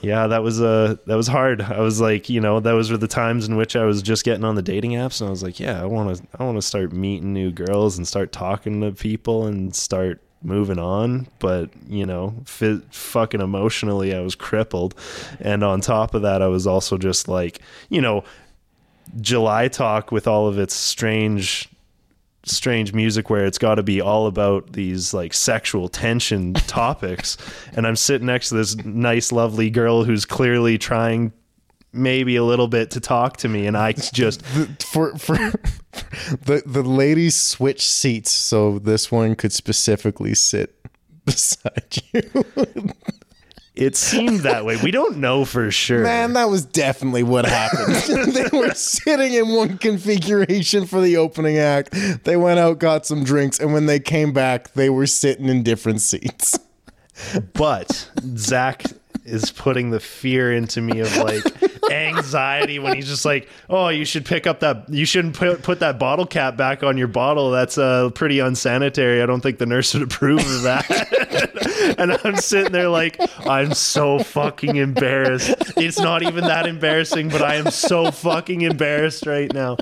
Yeah 0.00 0.26
that 0.26 0.42
was 0.42 0.60
uh 0.60 0.96
that 1.06 1.16
was 1.16 1.28
hard. 1.28 1.60
I 1.60 1.80
was 1.80 2.00
like 2.00 2.28
you 2.28 2.40
know 2.40 2.60
those 2.60 2.90
were 2.90 2.96
the 2.96 3.08
times 3.08 3.46
in 3.46 3.56
which 3.56 3.76
i 3.76 3.84
was 3.84 4.02
just 4.02 4.24
getting 4.24 4.44
on 4.44 4.54
the 4.54 4.62
dating 4.62 4.92
apps 4.92 5.20
and 5.20 5.28
i 5.28 5.30
was 5.30 5.42
like 5.42 5.60
yeah 5.60 5.80
i 5.80 5.84
want 5.84 6.16
to 6.16 6.22
i 6.38 6.44
want 6.44 6.56
to 6.56 6.62
start 6.62 6.92
meeting 6.92 7.32
new 7.32 7.50
girls 7.50 7.96
and 7.96 8.06
start 8.06 8.32
talking 8.32 8.80
to 8.80 8.92
people 8.92 9.46
and 9.46 9.74
start 9.74 10.20
moving 10.44 10.78
on 10.78 11.26
but 11.38 11.70
you 11.88 12.04
know 12.04 12.34
fucking 12.90 13.40
emotionally 13.40 14.14
i 14.14 14.20
was 14.20 14.34
crippled. 14.34 14.94
And 15.40 15.62
on 15.62 15.80
top 15.80 16.14
of 16.14 16.22
that 16.22 16.42
i 16.42 16.48
was 16.48 16.66
also 16.66 16.98
just 16.98 17.28
like 17.28 17.60
you 17.88 18.00
know 18.00 18.24
july 19.20 19.68
talk 19.68 20.12
with 20.12 20.26
all 20.26 20.46
of 20.46 20.58
its 20.58 20.74
strange 20.74 21.68
strange 22.44 22.92
music 22.92 23.30
where 23.30 23.44
it's 23.44 23.58
got 23.58 23.76
to 23.76 23.82
be 23.82 24.00
all 24.00 24.26
about 24.26 24.72
these 24.72 25.14
like 25.14 25.32
sexual 25.32 25.88
tension 25.88 26.54
topics. 26.66 27.36
And 27.74 27.86
i'm 27.86 27.96
sitting 27.96 28.26
next 28.26 28.48
to 28.50 28.56
this 28.56 28.76
nice 28.84 29.32
lovely 29.32 29.70
girl 29.70 30.04
who's 30.04 30.24
clearly 30.24 30.78
trying 30.78 31.32
maybe 31.92 32.36
a 32.36 32.44
little 32.44 32.68
bit 32.68 32.90
to 32.92 33.00
talk 33.00 33.36
to 33.38 33.48
me 33.48 33.66
and 33.66 33.76
i 33.76 33.92
just 33.92 34.40
The- 34.54 34.76
for 34.84 35.16
for 35.18 35.36
the 36.44 36.62
the 36.64 36.82
ladies 36.82 37.38
switch 37.38 37.86
seats 37.86 38.30
so 38.30 38.78
this 38.78 39.10
one 39.12 39.34
could 39.36 39.52
specifically 39.52 40.34
sit 40.34 40.74
beside 41.24 41.96
you. 42.12 42.22
it 43.74 43.94
seemed 43.96 44.40
that 44.40 44.64
way 44.64 44.76
we 44.82 44.90
don't 44.90 45.16
know 45.18 45.44
for 45.44 45.70
sure 45.70 46.02
Man, 46.02 46.32
that 46.34 46.48
was 46.50 46.64
definitely 46.64 47.22
what 47.22 47.44
happened. 47.46 47.94
they 48.34 48.48
were 48.56 48.72
sitting 48.74 49.32
in 49.34 49.48
one 49.54 49.78
configuration 49.78 50.86
for 50.86 51.00
the 51.00 51.16
opening 51.16 51.58
act. 51.58 51.90
They 52.24 52.36
went 52.36 52.58
out, 52.58 52.78
got 52.78 53.06
some 53.06 53.24
drinks, 53.24 53.58
and 53.60 53.72
when 53.72 53.86
they 53.86 53.98
came 54.00 54.32
back, 54.34 54.72
they 54.74 54.90
were 54.90 55.06
sitting 55.06 55.48
in 55.48 55.62
different 55.62 56.00
seats. 56.02 56.58
but 57.54 58.10
Zach 58.36 58.84
is 59.24 59.50
putting 59.52 59.90
the 59.90 60.00
fear 60.00 60.52
into 60.52 60.80
me 60.82 61.00
of 61.00 61.16
like 61.16 61.44
anxiety 61.90 62.78
when 62.78 62.94
he's 62.94 63.08
just 63.08 63.24
like, 63.24 63.48
"Oh, 63.68 63.88
you 63.88 64.04
should 64.04 64.24
pick 64.24 64.46
up 64.46 64.60
that. 64.60 64.88
You 64.88 65.04
shouldn't 65.04 65.36
put 65.36 65.62
put 65.62 65.80
that 65.80 65.98
bottle 65.98 66.26
cap 66.26 66.56
back 66.56 66.82
on 66.82 66.96
your 66.96 67.08
bottle. 67.08 67.50
That's 67.50 67.78
uh, 67.78 68.10
pretty 68.10 68.38
unsanitary. 68.38 69.22
I 69.22 69.26
don't 69.26 69.40
think 69.40 69.58
the 69.58 69.66
nurse 69.66 69.94
would 69.94 70.02
approve 70.02 70.40
of 70.40 70.62
that." 70.62 71.12
and 71.98 72.12
I'm 72.24 72.36
sitting 72.36 72.72
there 72.72 72.88
like, 72.88 73.20
I'm 73.46 73.74
so 73.74 74.18
fucking 74.18 74.76
embarrassed. 74.76 75.54
It's 75.76 75.98
not 75.98 76.22
even 76.22 76.44
that 76.44 76.66
embarrassing, 76.66 77.28
but 77.28 77.42
I 77.42 77.56
am 77.56 77.70
so 77.70 78.10
fucking 78.10 78.62
embarrassed 78.62 79.26
right 79.26 79.52
now. 79.52 79.76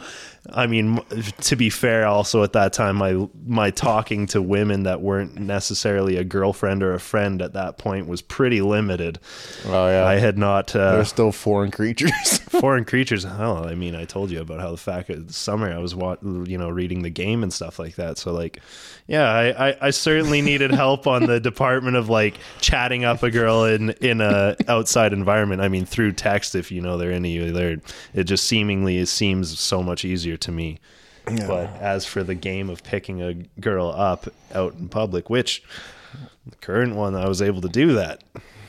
I 0.53 0.66
mean, 0.66 1.01
to 1.42 1.57
be 1.57 1.70
fair, 1.70 2.07
also 2.07 2.42
at 2.42 2.53
that 2.55 2.72
time, 2.72 2.96
my 2.96 3.28
my 3.46 3.70
talking 3.70 4.26
to 4.28 4.42
women 4.42 4.84
that 4.84 5.01
weren't 5.01 5.38
necessarily 5.38 6.16
a 6.16 6.24
girlfriend 6.24 6.82
or 6.82 6.94
a 6.94 7.01
friend 7.01 7.42
at 7.42 7.53
that 7.55 7.78
point 7.78 8.07
was 8.07 8.22
pretty 8.22 8.61
limited. 8.61 9.18
Oh 9.66 9.88
yeah, 9.88 10.07
I 10.07 10.16
had 10.16 10.38
not 10.38 10.74
uh, 10.74 10.96
they're 10.96 11.05
still 11.05 11.32
foreign 11.32 11.70
creatures. 11.70 12.38
foreign 12.48 12.84
creatures. 12.84 13.24
Hell, 13.24 13.66
I 13.66 13.74
mean, 13.74 13.94
I 13.94 14.05
told 14.05 14.30
you 14.30 14.40
about 14.40 14.61
how 14.61 14.70
the 14.70 14.76
fact 14.76 15.09
that 15.09 15.28
this 15.28 15.36
summer 15.36 15.72
I 15.72 15.78
was 15.78 15.94
wa- 15.94 16.16
you 16.22 16.59
know 16.59 16.68
reading 16.68 17.03
the 17.03 17.11
game 17.11 17.42
and 17.42 17.53
stuff 17.53 17.78
like 17.78 17.94
that. 17.96 18.18
So 18.18 18.32
like, 18.32 18.61
yeah, 19.07 19.30
I, 19.30 19.68
I, 19.68 19.76
I 19.82 19.90
certainly 19.90 20.42
needed 20.42 20.72
help 20.72 21.07
on 21.07 21.26
the 21.26 21.40
department 21.51 21.96
of 21.96 22.09
like 22.09 22.34
chatting 22.61 23.05
up 23.05 23.22
a 23.22 23.30
girl 23.30 23.64
in 23.64 23.90
in 24.01 24.20
a 24.20 24.57
outside 24.68 25.12
environment. 25.12 25.61
I 25.61 25.68
mean, 25.68 25.86
through 25.86 26.12
text, 26.12 26.55
if 26.55 26.70
you 26.72 26.80
know 26.80 26.96
they're 26.98 27.11
into 27.11 27.28
you, 27.28 27.53
they're 27.53 27.76
it 28.14 28.24
just 28.24 28.46
seemingly 28.46 29.05
seems 29.07 29.59
so 29.59 29.82
much 29.82 30.05
easier 30.05 30.36
to 30.41 30.53
me. 30.53 30.78
But 31.26 31.68
as 31.76 32.07
for 32.07 32.22
the 32.24 32.34
game 32.34 32.70
of 32.70 32.82
picking 32.82 33.22
a 33.22 33.34
girl 33.61 33.88
up 33.91 34.26
out 34.55 34.74
in 34.74 34.88
public, 34.88 35.30
which 35.30 35.62
the 36.47 36.57
current 36.57 36.97
one 36.97 37.14
I 37.14 37.28
was 37.28 37.41
able 37.41 37.61
to 37.61 37.68
do 37.68 37.93
that, 37.95 38.24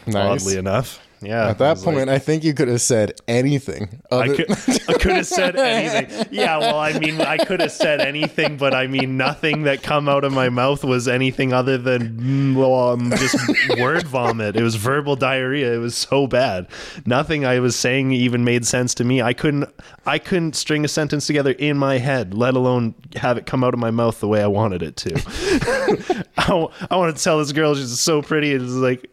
Nice. 0.06 0.42
oddly 0.44 0.58
enough. 0.58 1.00
Yeah. 1.22 1.44
At 1.44 1.50
I 1.50 1.54
that 1.54 1.70
was 1.72 1.86
like- 1.86 1.96
point, 1.96 2.10
I 2.10 2.20
think 2.20 2.44
you 2.44 2.54
could 2.54 2.68
have 2.68 2.82
said 2.82 3.14
anything. 3.28 4.02
I 4.12 4.28
could, 4.28 4.52
I 4.90 4.94
could 4.94 5.12
have 5.12 5.28
said 5.28 5.56
anything. 5.56 6.28
Yeah, 6.32 6.58
well, 6.58 6.80
I 6.80 6.98
mean, 6.98 7.22
I 7.22 7.38
could 7.38 7.60
have 7.60 7.72
said 7.72 8.02
anything, 8.02 8.58
but 8.58 8.74
I 8.74 8.88
mean, 8.88 9.18
nothing 9.18 9.64
that 9.64 9.84
come 9.84 10.10
out 10.10 10.24
of 10.24 10.34
my 10.34 10.50
mouth 10.50 10.84
was 10.84 11.08
anything 11.08 11.54
other 11.54 11.78
than 11.78 12.18
mm, 12.18 12.56
well, 12.56 12.90
um, 12.90 13.12
just 13.12 13.38
word 13.80 14.08
vomit. 14.08 14.56
It 14.56 14.64
was 14.64 14.76
verbal 14.76 15.16
diarrhea. 15.16 15.74
It 15.74 15.78
was 15.80 15.96
so 15.96 16.28
bad. 16.28 16.68
Nothing 17.06 17.46
I 17.46 17.60
was 17.60 17.76
saying 17.76 18.12
even 18.12 18.44
made 18.44 18.66
sense 18.66 18.94
to 18.96 19.04
me. 19.04 19.22
I 19.22 19.34
couldn't, 19.34 19.70
I 20.06 20.20
couldn't 20.20 20.56
string 20.56 20.84
a 20.86 20.88
sentence 20.88 21.28
together 21.28 21.52
in 21.52 21.78
my 21.78 21.98
head, 21.98 22.34
let 22.34 22.56
alone 22.56 22.96
have 23.16 23.38
it 23.38 23.46
come 23.46 23.64
out 23.64 23.74
of 23.74 23.80
my 23.80 23.92
mouth 23.92 24.20
the 24.20 24.28
way 24.28 24.42
I 24.42 24.48
wanted 24.48 24.82
it 24.82 24.96
to. 24.98 26.26
I 26.38 26.96
want 26.96 27.16
to 27.16 27.24
tell 27.24 27.38
this 27.40 27.52
girl 27.52 27.76
she's 27.76 28.00
so 28.00 28.22
pretty. 28.22 28.52
It's 28.54 28.72
like. 28.72 29.10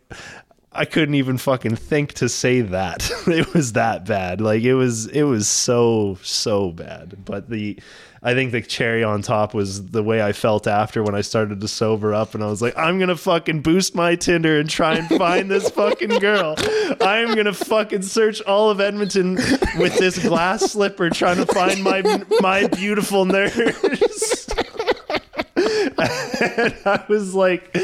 I 0.78 0.84
couldn't 0.84 1.16
even 1.16 1.38
fucking 1.38 1.74
think 1.74 2.12
to 2.14 2.28
say 2.28 2.60
that. 2.60 3.10
it 3.26 3.52
was 3.52 3.72
that 3.72 4.06
bad. 4.06 4.40
Like 4.40 4.62
it 4.62 4.74
was 4.74 5.06
it 5.06 5.24
was 5.24 5.48
so 5.48 6.18
so 6.22 6.70
bad. 6.70 7.24
But 7.24 7.50
the 7.50 7.80
I 8.22 8.34
think 8.34 8.52
the 8.52 8.62
cherry 8.62 9.02
on 9.02 9.22
top 9.22 9.54
was 9.54 9.90
the 9.90 10.04
way 10.04 10.22
I 10.22 10.32
felt 10.32 10.68
after 10.68 11.02
when 11.02 11.16
I 11.16 11.22
started 11.22 11.60
to 11.60 11.68
sober 11.68 12.14
up 12.14 12.34
and 12.34 12.44
I 12.44 12.46
was 12.46 12.62
like, 12.62 12.78
I'm 12.78 13.00
gonna 13.00 13.16
fucking 13.16 13.62
boost 13.62 13.96
my 13.96 14.14
Tinder 14.14 14.60
and 14.60 14.70
try 14.70 14.94
and 14.94 15.08
find 15.08 15.50
this 15.50 15.68
fucking 15.74 16.20
girl. 16.20 16.54
I'm 17.00 17.34
gonna 17.34 17.52
fucking 17.52 18.02
search 18.02 18.40
all 18.42 18.70
of 18.70 18.80
Edmonton 18.80 19.34
with 19.78 19.98
this 19.98 20.16
glass 20.24 20.70
slipper 20.70 21.10
trying 21.10 21.38
to 21.38 21.46
find 21.46 21.82
my 21.82 22.02
my 22.40 22.68
beautiful 22.68 23.24
nurse. 23.24 24.48
and 25.56 26.76
I 26.86 27.04
was 27.08 27.34
like 27.34 27.76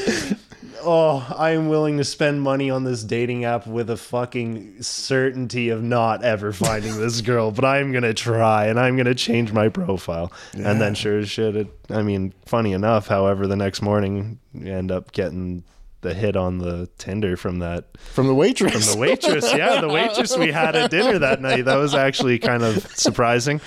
oh, 0.84 1.34
I 1.36 1.50
am 1.50 1.68
willing 1.68 1.98
to 1.98 2.04
spend 2.04 2.42
money 2.42 2.70
on 2.70 2.84
this 2.84 3.02
dating 3.02 3.44
app 3.44 3.66
with 3.66 3.90
a 3.90 3.96
fucking 3.96 4.82
certainty 4.82 5.68
of 5.70 5.82
not 5.82 6.22
ever 6.22 6.52
finding 6.52 6.96
this 6.98 7.20
girl, 7.22 7.50
but 7.50 7.64
I'm 7.64 7.92
gonna 7.92 8.14
try 8.14 8.66
and 8.66 8.78
I'm 8.78 8.96
gonna 8.96 9.14
change 9.14 9.52
my 9.52 9.68
profile. 9.68 10.32
And 10.52 10.80
then 10.80 10.94
sure 10.94 11.18
as 11.18 11.28
shit, 11.30 11.56
it, 11.56 11.68
I 11.90 12.02
mean, 12.02 12.32
funny 12.46 12.72
enough, 12.72 13.06
however, 13.06 13.46
the 13.46 13.56
next 13.56 13.82
morning 13.82 14.38
you 14.52 14.72
end 14.72 14.90
up 14.92 15.12
getting 15.12 15.64
the 16.02 16.14
hit 16.14 16.36
on 16.36 16.58
the 16.58 16.88
Tinder 16.98 17.36
from 17.36 17.60
that 17.60 17.96
from 17.98 18.26
the 18.26 18.34
waitress. 18.34 18.72
from 18.72 18.94
the 18.94 19.00
waitress. 19.00 19.52
Yeah, 19.52 19.80
the 19.80 19.88
waitress 19.88 20.36
we 20.36 20.52
had 20.52 20.76
at 20.76 20.90
dinner 20.90 21.18
that 21.18 21.40
night. 21.40 21.64
That 21.64 21.76
was 21.76 21.94
actually 21.94 22.38
kind 22.38 22.62
of 22.62 22.86
surprising. 22.96 23.60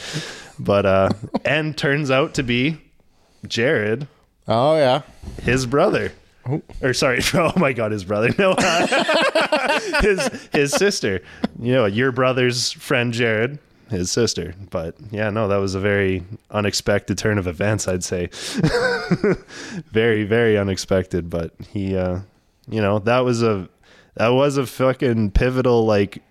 But 0.60 0.86
uh 0.86 1.10
and 1.44 1.78
turns 1.78 2.12
out 2.12 2.36
to 2.36 2.44
be 2.44 2.80
Jared, 3.46 4.08
oh 4.48 4.76
yeah. 4.78 5.02
his 5.42 5.66
brother. 5.66 6.12
Or 6.82 6.94
sorry, 6.94 7.20
oh 7.34 7.54
my 7.58 7.74
god, 7.74 7.92
his 7.92 8.04
brother. 8.04 8.34
No, 8.38 8.52
uh, 8.58 9.80
his 10.02 10.50
his 10.54 10.72
sister. 10.72 11.22
You 11.60 11.74
know, 11.74 11.86
your 11.86 12.12
brother's 12.12 12.72
friend 12.72 13.14
Jared, 13.14 13.60
his 13.90 14.12
sister. 14.12 14.56
But 14.70 14.96
yeah, 15.12 15.30
no, 15.30 15.48
that 15.48 15.58
was 15.58 15.76
a 15.76 15.80
very 15.80 16.24
unexpected 16.52 17.18
turn 17.18 17.38
of 17.38 17.48
events. 17.48 17.88
I'd 17.88 18.04
say, 18.04 18.30
very 19.92 20.24
very 20.24 20.58
unexpected. 20.58 21.30
But 21.30 21.54
he, 21.70 21.96
uh, 21.96 22.20
you 22.70 22.82
know, 22.82 23.00
that 23.00 23.20
was 23.20 23.44
a 23.44 23.70
that 24.16 24.30
was 24.30 24.58
a 24.58 24.66
fucking 24.66 25.32
pivotal 25.32 25.86
like 25.86 26.22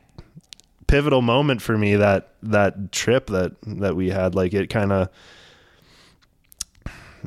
pivotal 0.86 1.22
moment 1.22 1.60
for 1.62 1.76
me 1.76 1.96
that 1.96 2.30
that 2.42 2.92
trip 2.92 3.26
that 3.28 3.52
that 3.66 3.96
we 3.96 4.10
had. 4.10 4.34
Like 4.34 4.54
it 4.54 4.70
kind 4.70 4.92
of 4.92 5.08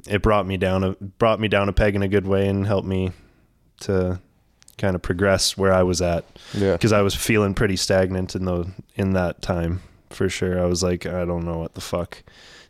it 0.07 0.21
brought 0.21 0.45
me 0.45 0.57
down 0.57 0.83
a 0.83 0.91
brought 0.91 1.39
me 1.39 1.47
down 1.47 1.69
a 1.69 1.73
peg 1.73 1.95
in 1.95 2.01
a 2.03 2.07
good 2.07 2.27
way 2.27 2.47
and 2.47 2.65
helped 2.67 2.87
me 2.87 3.11
to 3.81 4.19
kind 4.77 4.95
of 4.95 5.01
progress 5.01 5.57
where 5.57 5.73
I 5.73 5.83
was 5.83 6.01
at 6.01 6.25
Yeah. 6.53 6.73
because 6.73 6.93
I 6.93 7.01
was 7.01 7.13
feeling 7.15 7.53
pretty 7.53 7.75
stagnant 7.75 8.35
in 8.35 8.45
the 8.45 8.71
in 8.95 9.13
that 9.13 9.41
time 9.41 9.81
for 10.09 10.29
sure. 10.29 10.59
I 10.61 10.65
was 10.65 10.81
like, 10.83 11.05
I 11.05 11.25
don't 11.25 11.45
know 11.45 11.57
what 11.59 11.75
the 11.75 11.81
fuck 11.81 12.23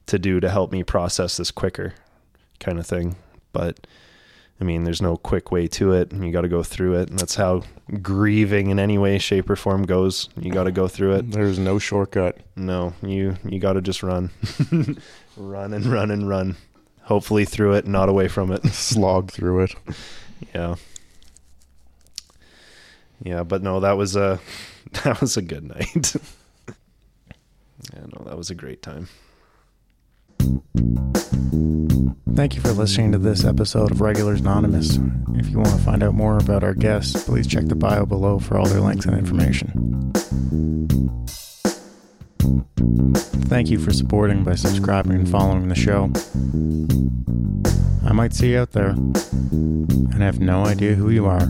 to 0.08 0.18
do 0.20 0.40
to 0.40 0.50
help 0.50 0.72
me 0.72 0.84
process 0.84 1.38
this 1.38 1.52
quicker, 1.52 1.94
kind 2.60 2.80
of 2.80 2.86
thing. 2.88 3.16
But 3.54 3.86
I 4.60 4.66
mean, 4.66 4.84
there's 4.84 5.02
no 5.02 5.16
quick 5.16 5.52
way 5.54 5.68
to 5.70 5.94
it, 5.94 6.12
and 6.12 6.26
you 6.26 6.34
got 6.34 6.42
to 6.42 6.50
go 6.50 6.64
through 6.64 6.96
it. 7.00 7.10
And 7.10 7.18
that's 7.18 7.36
how 7.36 7.62
grieving 8.02 8.72
in 8.72 8.78
any 8.80 8.98
way, 8.98 9.18
shape, 9.18 9.50
or 9.50 9.56
form 9.56 9.84
goes. 9.84 10.28
You 10.38 10.52
got 10.52 10.66
to 10.66 10.72
go 10.72 10.88
through 10.90 11.14
it. 11.16 11.32
There's 11.32 11.58
no 11.60 11.80
shortcut. 11.80 12.40
No, 12.58 12.94
you 13.02 13.38
you 13.46 13.60
got 13.60 13.74
to 13.74 13.82
just 13.82 14.04
run, 14.04 14.32
run 15.38 15.74
and 15.74 15.86
run 15.86 16.12
and 16.12 16.28
run. 16.28 16.58
Hopefully 17.10 17.44
through 17.44 17.74
it, 17.74 17.88
not 17.88 18.08
away 18.08 18.28
from 18.28 18.52
it. 18.52 18.64
Slog 18.72 19.32
through 19.32 19.64
it. 19.64 19.76
Yeah. 20.54 20.76
Yeah, 23.24 23.42
but 23.42 23.64
no, 23.64 23.80
that 23.80 23.98
was 23.98 24.16
a 24.16 24.40
that 25.04 25.20
was 25.20 25.36
a 25.36 25.42
good 25.42 25.64
night. 25.64 26.16
yeah, 26.68 28.06
no, 28.16 28.24
that 28.26 28.38
was 28.38 28.52
a 28.52 28.56
great 28.56 28.84
time. 28.84 29.08
Thank 32.36 32.54
you 32.56 32.62
for 32.62 32.74
listening 32.74 33.12
to 33.14 33.18
this 33.18 33.44
episode 33.44 33.90
of 33.90 34.02
Regulars 34.02 34.42
Anonymous. 34.42 35.00
If 35.34 35.50
you 35.50 35.58
want 35.58 35.72
to 35.72 35.80
find 35.80 36.04
out 36.04 36.14
more 36.14 36.38
about 36.38 36.64
our 36.64 36.76
guests, 36.76 37.24
please 37.24 37.48
check 37.48 37.66
the 37.66 37.76
bio 37.76 38.06
below 38.06 38.38
for 38.38 38.56
all 38.56 38.68
their 38.68 38.82
links 38.82 39.08
and 39.08 39.18
information. 39.18 40.79
Thank 43.48 43.70
you 43.70 43.80
for 43.80 43.92
supporting 43.92 44.44
by 44.44 44.56
subscribing 44.56 45.14
and 45.14 45.30
following 45.30 45.68
the 45.68 45.76
show. 45.76 46.12
I 48.08 48.14
might 48.14 48.34
see 48.34 48.52
you 48.52 48.60
out 48.60 48.72
there 48.72 48.90
and 48.90 50.22
have 50.22 50.40
no 50.40 50.66
idea 50.66 50.96
who 50.96 51.10
you 51.10 51.26
are. 51.26 51.48